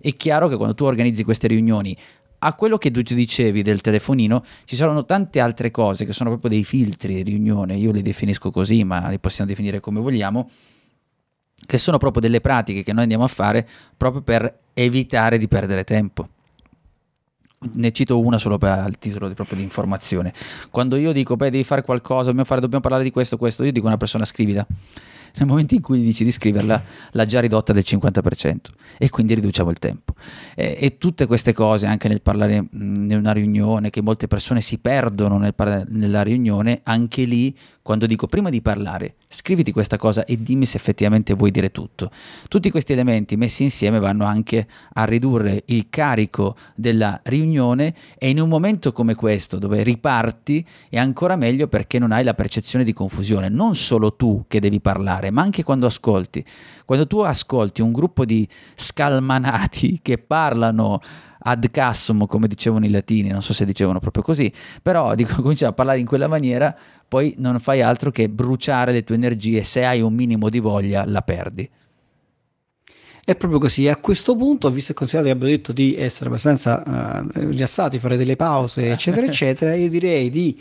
è 0.00 0.14
chiaro 0.14 0.48
che 0.48 0.56
quando 0.56 0.74
tu 0.74 0.84
organizzi 0.84 1.24
queste 1.24 1.48
riunioni 1.48 1.96
a 2.40 2.54
quello 2.54 2.78
che 2.78 2.90
tu 2.90 3.02
ci 3.02 3.14
dicevi 3.14 3.62
del 3.62 3.80
telefonino, 3.80 4.44
ci 4.64 4.76
saranno 4.76 5.04
tante 5.04 5.40
altre 5.40 5.70
cose 5.70 6.04
che 6.04 6.12
sono 6.12 6.30
proprio 6.30 6.50
dei 6.50 6.64
filtri 6.64 7.14
di 7.14 7.22
riunione, 7.22 7.74
io 7.74 7.90
li 7.90 8.02
definisco 8.02 8.50
così, 8.50 8.84
ma 8.84 9.08
li 9.08 9.18
possiamo 9.18 9.50
definire 9.50 9.80
come 9.80 10.00
vogliamo, 10.00 10.48
che 11.66 11.78
sono 11.78 11.98
proprio 11.98 12.22
delle 12.22 12.40
pratiche 12.40 12.84
che 12.84 12.92
noi 12.92 13.02
andiamo 13.02 13.24
a 13.24 13.28
fare 13.28 13.66
proprio 13.96 14.22
per 14.22 14.58
evitare 14.74 15.38
di 15.38 15.48
perdere 15.48 15.82
tempo. 15.82 16.28
Ne 17.72 17.90
cito 17.90 18.20
una 18.20 18.38
solo 18.38 18.56
per 18.56 18.84
il 18.86 18.98
titolo 18.98 19.26
di, 19.26 19.34
proprio 19.34 19.56
di 19.56 19.64
informazione. 19.64 20.32
Quando 20.70 20.94
io 20.94 21.10
dico, 21.10 21.34
beh, 21.34 21.50
devi 21.50 21.64
fare 21.64 21.82
qualcosa, 21.82 22.26
dobbiamo, 22.26 22.44
fare, 22.44 22.60
dobbiamo 22.60 22.82
parlare 22.82 23.02
di 23.02 23.10
questo, 23.10 23.36
questo, 23.36 23.64
io 23.64 23.72
dico 23.72 23.86
a 23.86 23.88
una 23.88 23.96
persona 23.96 24.24
scrivila 24.24 24.64
nel 25.38 25.46
momento 25.46 25.74
in 25.74 25.80
cui 25.80 26.00
dici 26.00 26.24
di 26.24 26.32
scriverla 26.32 26.82
l'ha 27.12 27.26
già 27.26 27.40
ridotta 27.40 27.72
del 27.72 27.84
50% 27.86 28.56
e 28.98 29.08
quindi 29.10 29.34
riduciamo 29.34 29.70
il 29.70 29.78
tempo. 29.78 30.14
E, 30.54 30.76
e 30.80 30.98
tutte 30.98 31.26
queste 31.26 31.52
cose, 31.52 31.86
anche 31.86 32.08
nel 32.08 32.22
parlare 32.22 32.54
in 32.72 33.14
una 33.16 33.32
riunione, 33.32 33.90
che 33.90 34.02
molte 34.02 34.26
persone 34.26 34.60
si 34.60 34.78
perdono 34.78 35.38
nel 35.38 35.54
par- 35.54 35.86
nella 35.88 36.22
riunione, 36.22 36.80
anche 36.82 37.24
lì 37.24 37.56
quando 37.88 38.04
dico 38.04 38.26
prima 38.26 38.50
di 38.50 38.60
parlare, 38.60 39.14
scriviti 39.28 39.72
questa 39.72 39.96
cosa 39.96 40.26
e 40.26 40.36
dimmi 40.36 40.66
se 40.66 40.76
effettivamente 40.76 41.32
vuoi 41.32 41.50
dire 41.50 41.70
tutto. 41.70 42.10
Tutti 42.46 42.70
questi 42.70 42.92
elementi 42.92 43.38
messi 43.38 43.62
insieme 43.62 43.98
vanno 43.98 44.26
anche 44.26 44.68
a 44.92 45.04
ridurre 45.04 45.62
il 45.68 45.86
carico 45.88 46.54
della 46.74 47.18
riunione 47.22 47.94
e 48.18 48.28
in 48.28 48.40
un 48.40 48.48
momento 48.50 48.92
come 48.92 49.14
questo 49.14 49.58
dove 49.58 49.82
riparti 49.82 50.66
è 50.90 50.98
ancora 50.98 51.36
meglio 51.36 51.66
perché 51.66 51.98
non 51.98 52.12
hai 52.12 52.24
la 52.24 52.34
percezione 52.34 52.84
di 52.84 52.92
confusione, 52.92 53.48
non 53.48 53.74
solo 53.74 54.14
tu 54.14 54.44
che 54.48 54.60
devi 54.60 54.82
parlare, 54.82 55.30
ma 55.30 55.40
anche 55.40 55.62
quando 55.62 55.86
ascolti. 55.86 56.44
Quando 56.84 57.06
tu 57.06 57.20
ascolti 57.20 57.80
un 57.80 57.92
gruppo 57.92 58.26
di 58.26 58.46
scalmanati 58.74 60.00
che 60.04 60.18
parlano 60.18 61.00
ad 61.40 61.70
cassum, 61.70 62.26
come 62.26 62.48
dicevano 62.48 62.86
i 62.86 62.90
latini, 62.90 63.28
non 63.28 63.42
so 63.42 63.52
se 63.52 63.64
dicevano 63.64 63.98
proprio 63.98 64.22
così, 64.22 64.52
però 64.82 65.14
dico, 65.16 65.40
cominciare 65.40 65.72
a 65.72 65.74
parlare 65.74 66.00
in 66.00 66.06
quella 66.06 66.28
maniera, 66.28 66.74
poi 67.06 67.34
non 67.38 67.58
fai 67.58 67.82
altro 67.82 68.10
che 68.10 68.28
bruciare 68.28 68.92
le 68.92 69.04
tue 69.04 69.14
energie, 69.14 69.62
se 69.62 69.84
hai 69.84 70.00
un 70.00 70.14
minimo 70.14 70.48
di 70.48 70.58
voglia 70.58 71.04
la 71.06 71.22
perdi. 71.22 71.68
È 73.28 73.36
proprio 73.36 73.60
così. 73.60 73.86
A 73.88 73.96
questo 73.96 74.34
punto, 74.36 74.70
visto 74.70 74.92
e 74.92 74.94
considerato 74.94 75.28
che 75.28 75.34
abbiamo 75.36 75.54
detto 75.54 75.72
di 75.72 75.94
essere 75.94 76.30
abbastanza 76.30 76.82
uh, 76.82 77.28
rilassati, 77.34 77.98
fare 77.98 78.16
delle 78.16 78.36
pause, 78.36 78.90
eccetera, 78.90 79.26
eccetera, 79.28 79.74
io 79.74 79.90
direi 79.90 80.30
di 80.30 80.58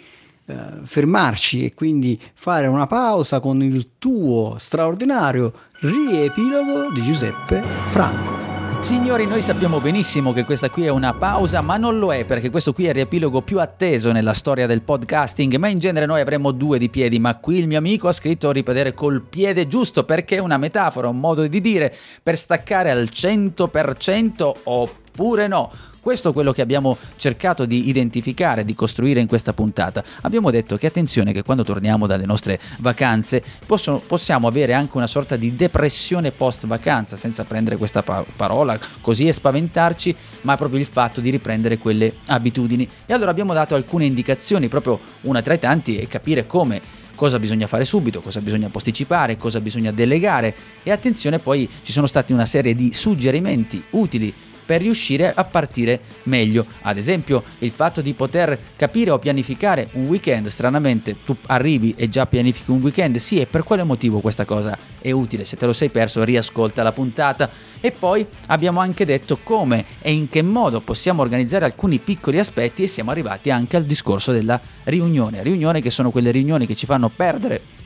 uh, 0.47 0.53
fermarci 0.83 1.63
e 1.63 1.73
quindi 1.73 2.19
fare 2.33 2.67
una 2.67 2.85
pausa 2.85 3.39
con 3.39 3.63
il 3.63 3.91
tuo 3.97 4.55
straordinario 4.57 5.53
riepilogo 5.79 6.91
di 6.91 7.01
Giuseppe 7.03 7.61
Franco. 7.61 8.36
Signori, 8.79 9.25
noi 9.25 9.41
sappiamo 9.41 9.79
benissimo 9.79 10.31
che 10.31 10.45
questa 10.45 10.69
qui 10.69 10.85
è 10.85 10.89
una 10.89 11.13
pausa, 11.13 11.61
ma 11.61 11.77
non 11.77 11.97
lo 11.99 12.13
è 12.13 12.23
perché 12.25 12.49
questo 12.49 12.71
qui 12.71 12.85
è 12.85 12.89
il 12.89 12.93
riepilogo 12.93 13.41
più 13.41 13.59
atteso 13.59 14.11
nella 14.11 14.33
storia 14.33 14.65
del 14.65 14.81
podcasting, 14.81 15.55
ma 15.55 15.67
in 15.67 15.79
genere 15.79 16.05
noi 16.05 16.21
avremmo 16.21 16.51
due 16.51 16.77
di 16.77 16.87
piedi, 16.87 17.19
ma 17.19 17.37
qui 17.37 17.57
il 17.57 17.67
mio 17.67 17.79
amico 17.79 18.07
ha 18.07 18.13
scritto 18.13 18.51
ripetere 18.51 18.93
col 18.93 19.23
piede 19.23 19.67
giusto 19.67 20.05
perché 20.05 20.37
è 20.37 20.39
una 20.39 20.57
metafora, 20.57 21.09
un 21.09 21.19
modo 21.19 21.45
di 21.45 21.59
dire 21.59 21.93
per 22.23 22.37
staccare 22.37 22.89
al 22.91 23.09
100% 23.11 24.51
oppure 24.63 25.47
no. 25.47 25.71
Questo 26.07 26.29
è 26.29 26.31
quello 26.31 26.53
che 26.53 26.61
abbiamo 26.61 26.97
cercato 27.17 27.65
di 27.65 27.89
identificare, 27.89 28.63
di 28.63 28.73
costruire 28.73 29.19
in 29.19 29.27
questa 29.27 29.51
puntata. 29.51 30.01
Abbiamo 30.21 30.51
detto 30.51 30.77
che 30.77 30.87
attenzione 30.87 31.33
che 31.33 31.43
quando 31.43 31.65
torniamo 31.65 32.07
dalle 32.07 32.25
nostre 32.25 32.61
vacanze 32.77 33.43
possono, 33.65 33.97
possiamo 33.99 34.47
avere 34.47 34.71
anche 34.71 34.95
una 34.95 35.05
sorta 35.05 35.35
di 35.35 35.57
depressione 35.57 36.31
post 36.31 36.65
vacanza, 36.65 37.17
senza 37.17 37.43
prendere 37.43 37.75
questa 37.75 38.03
pa- 38.03 38.25
parola 38.37 38.79
così 39.01 39.27
e 39.27 39.33
spaventarci, 39.33 40.15
ma 40.43 40.55
proprio 40.55 40.79
il 40.79 40.85
fatto 40.85 41.19
di 41.19 41.29
riprendere 41.29 41.77
quelle 41.77 42.13
abitudini. 42.27 42.87
E 43.05 43.11
allora 43.11 43.31
abbiamo 43.31 43.51
dato 43.51 43.75
alcune 43.75 44.05
indicazioni, 44.05 44.69
proprio 44.69 44.97
una 45.23 45.41
tra 45.41 45.55
i 45.55 45.59
tanti, 45.59 45.97
e 45.97 46.07
capire 46.07 46.47
come 46.47 46.79
cosa 47.15 47.37
bisogna 47.37 47.67
fare 47.67 47.83
subito, 47.83 48.21
cosa 48.21 48.39
bisogna 48.39 48.69
posticipare, 48.69 49.35
cosa 49.35 49.59
bisogna 49.59 49.91
delegare 49.91 50.55
e 50.83 50.91
attenzione 50.91 51.39
poi 51.39 51.67
ci 51.81 51.91
sono 51.91 52.07
stati 52.07 52.31
una 52.31 52.45
serie 52.45 52.75
di 52.75 52.93
suggerimenti 52.93 53.83
utili 53.89 54.33
per 54.67 54.81
riuscire 54.81 55.33
a 55.33 55.45
partire 55.45 56.01
meglio. 56.23 56.65
Ad 56.81 56.97
esempio, 56.97 57.41
il 57.59 57.71
fatto 57.71 58.01
di 58.01 58.13
poter 58.13 58.59
capire 58.75 59.11
o 59.11 59.17
pianificare 59.17 59.87
un 59.93 60.05
weekend, 60.07 60.47
stranamente 60.47 61.15
tu 61.23 61.35
arrivi 61.47 61.95
e 61.97 62.09
già 62.09 62.25
pianifichi 62.25 62.69
un 62.69 62.81
weekend, 62.81 63.15
sì, 63.15 63.39
e 63.39 63.45
per 63.45 63.63
quale 63.63 63.83
motivo 63.83 64.19
questa 64.19 64.43
cosa 64.43 64.77
è 64.99 65.11
utile? 65.11 65.45
Se 65.45 65.55
te 65.55 65.65
lo 65.65 65.73
sei 65.73 65.89
perso, 65.89 66.23
riascolta 66.25 66.83
la 66.83 66.91
puntata. 66.91 67.49
E 67.79 67.91
poi 67.91 68.25
abbiamo 68.47 68.79
anche 68.79 69.05
detto 69.05 69.39
come 69.41 69.85
e 70.01 70.11
in 70.11 70.27
che 70.27 70.41
modo 70.41 70.81
possiamo 70.81 71.21
organizzare 71.21 71.63
alcuni 71.63 71.99
piccoli 71.99 72.39
aspetti 72.39 72.83
e 72.83 72.87
siamo 72.87 73.11
arrivati 73.11 73.51
anche 73.51 73.77
al 73.77 73.85
discorso 73.85 74.31
della 74.31 74.59
riunione. 74.85 75.43
Riunione 75.43 75.81
che 75.81 75.91
sono 75.91 76.11
quelle 76.11 76.31
riunioni 76.31 76.65
che 76.65 76.75
ci 76.75 76.85
fanno 76.85 77.09
perdere 77.09 77.76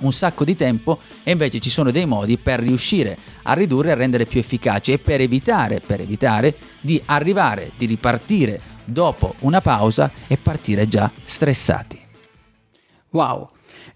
un 0.00 0.12
sacco 0.12 0.44
di 0.44 0.56
tempo 0.56 1.00
e 1.22 1.32
invece 1.32 1.60
ci 1.60 1.70
sono 1.70 1.90
dei 1.90 2.06
modi 2.06 2.36
per 2.36 2.60
riuscire 2.60 3.16
a 3.42 3.52
ridurre 3.52 3.92
a 3.92 3.94
rendere 3.94 4.26
più 4.26 4.40
efficaci 4.40 4.92
e 4.92 4.98
per 4.98 5.20
evitare, 5.20 5.80
per 5.80 6.00
evitare 6.00 6.54
di 6.80 7.00
arrivare, 7.06 7.72
di 7.76 7.86
ripartire 7.86 8.60
dopo 8.84 9.34
una 9.40 9.60
pausa 9.60 10.10
e 10.26 10.36
partire 10.36 10.88
già 10.88 11.10
stressati. 11.24 11.98
Wow! 13.10 13.50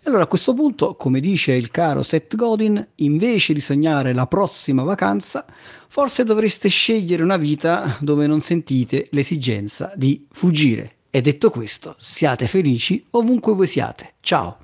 Allora 0.07 0.25
a 0.25 0.27
questo 0.27 0.53
punto, 0.53 0.97
come 0.97 1.19
dice 1.21 1.53
il 1.53 1.71
caro 1.71 2.03
Seth 2.03 2.37
Godin, 2.37 2.87
invece 2.97 3.55
di 3.55 3.61
sognare 3.61 4.13
la 4.13 4.27
prossima 4.27 4.83
vacanza, 4.83 5.47
forse 5.89 6.25
dovreste 6.25 6.69
scegliere 6.69 7.23
una 7.23 7.39
vita 7.39 7.97
dove 8.01 8.27
non 8.27 8.41
sentite 8.41 9.07
l'esigenza 9.11 9.93
di 9.97 10.27
fuggire. 10.31 10.97
E 11.11 11.21
detto 11.23 11.49
questo, 11.49 11.95
siate 11.99 12.47
felici 12.47 13.03
ovunque 13.11 13.55
voi 13.55 13.67
siate. 13.67 14.15
Ciao! 14.21 14.64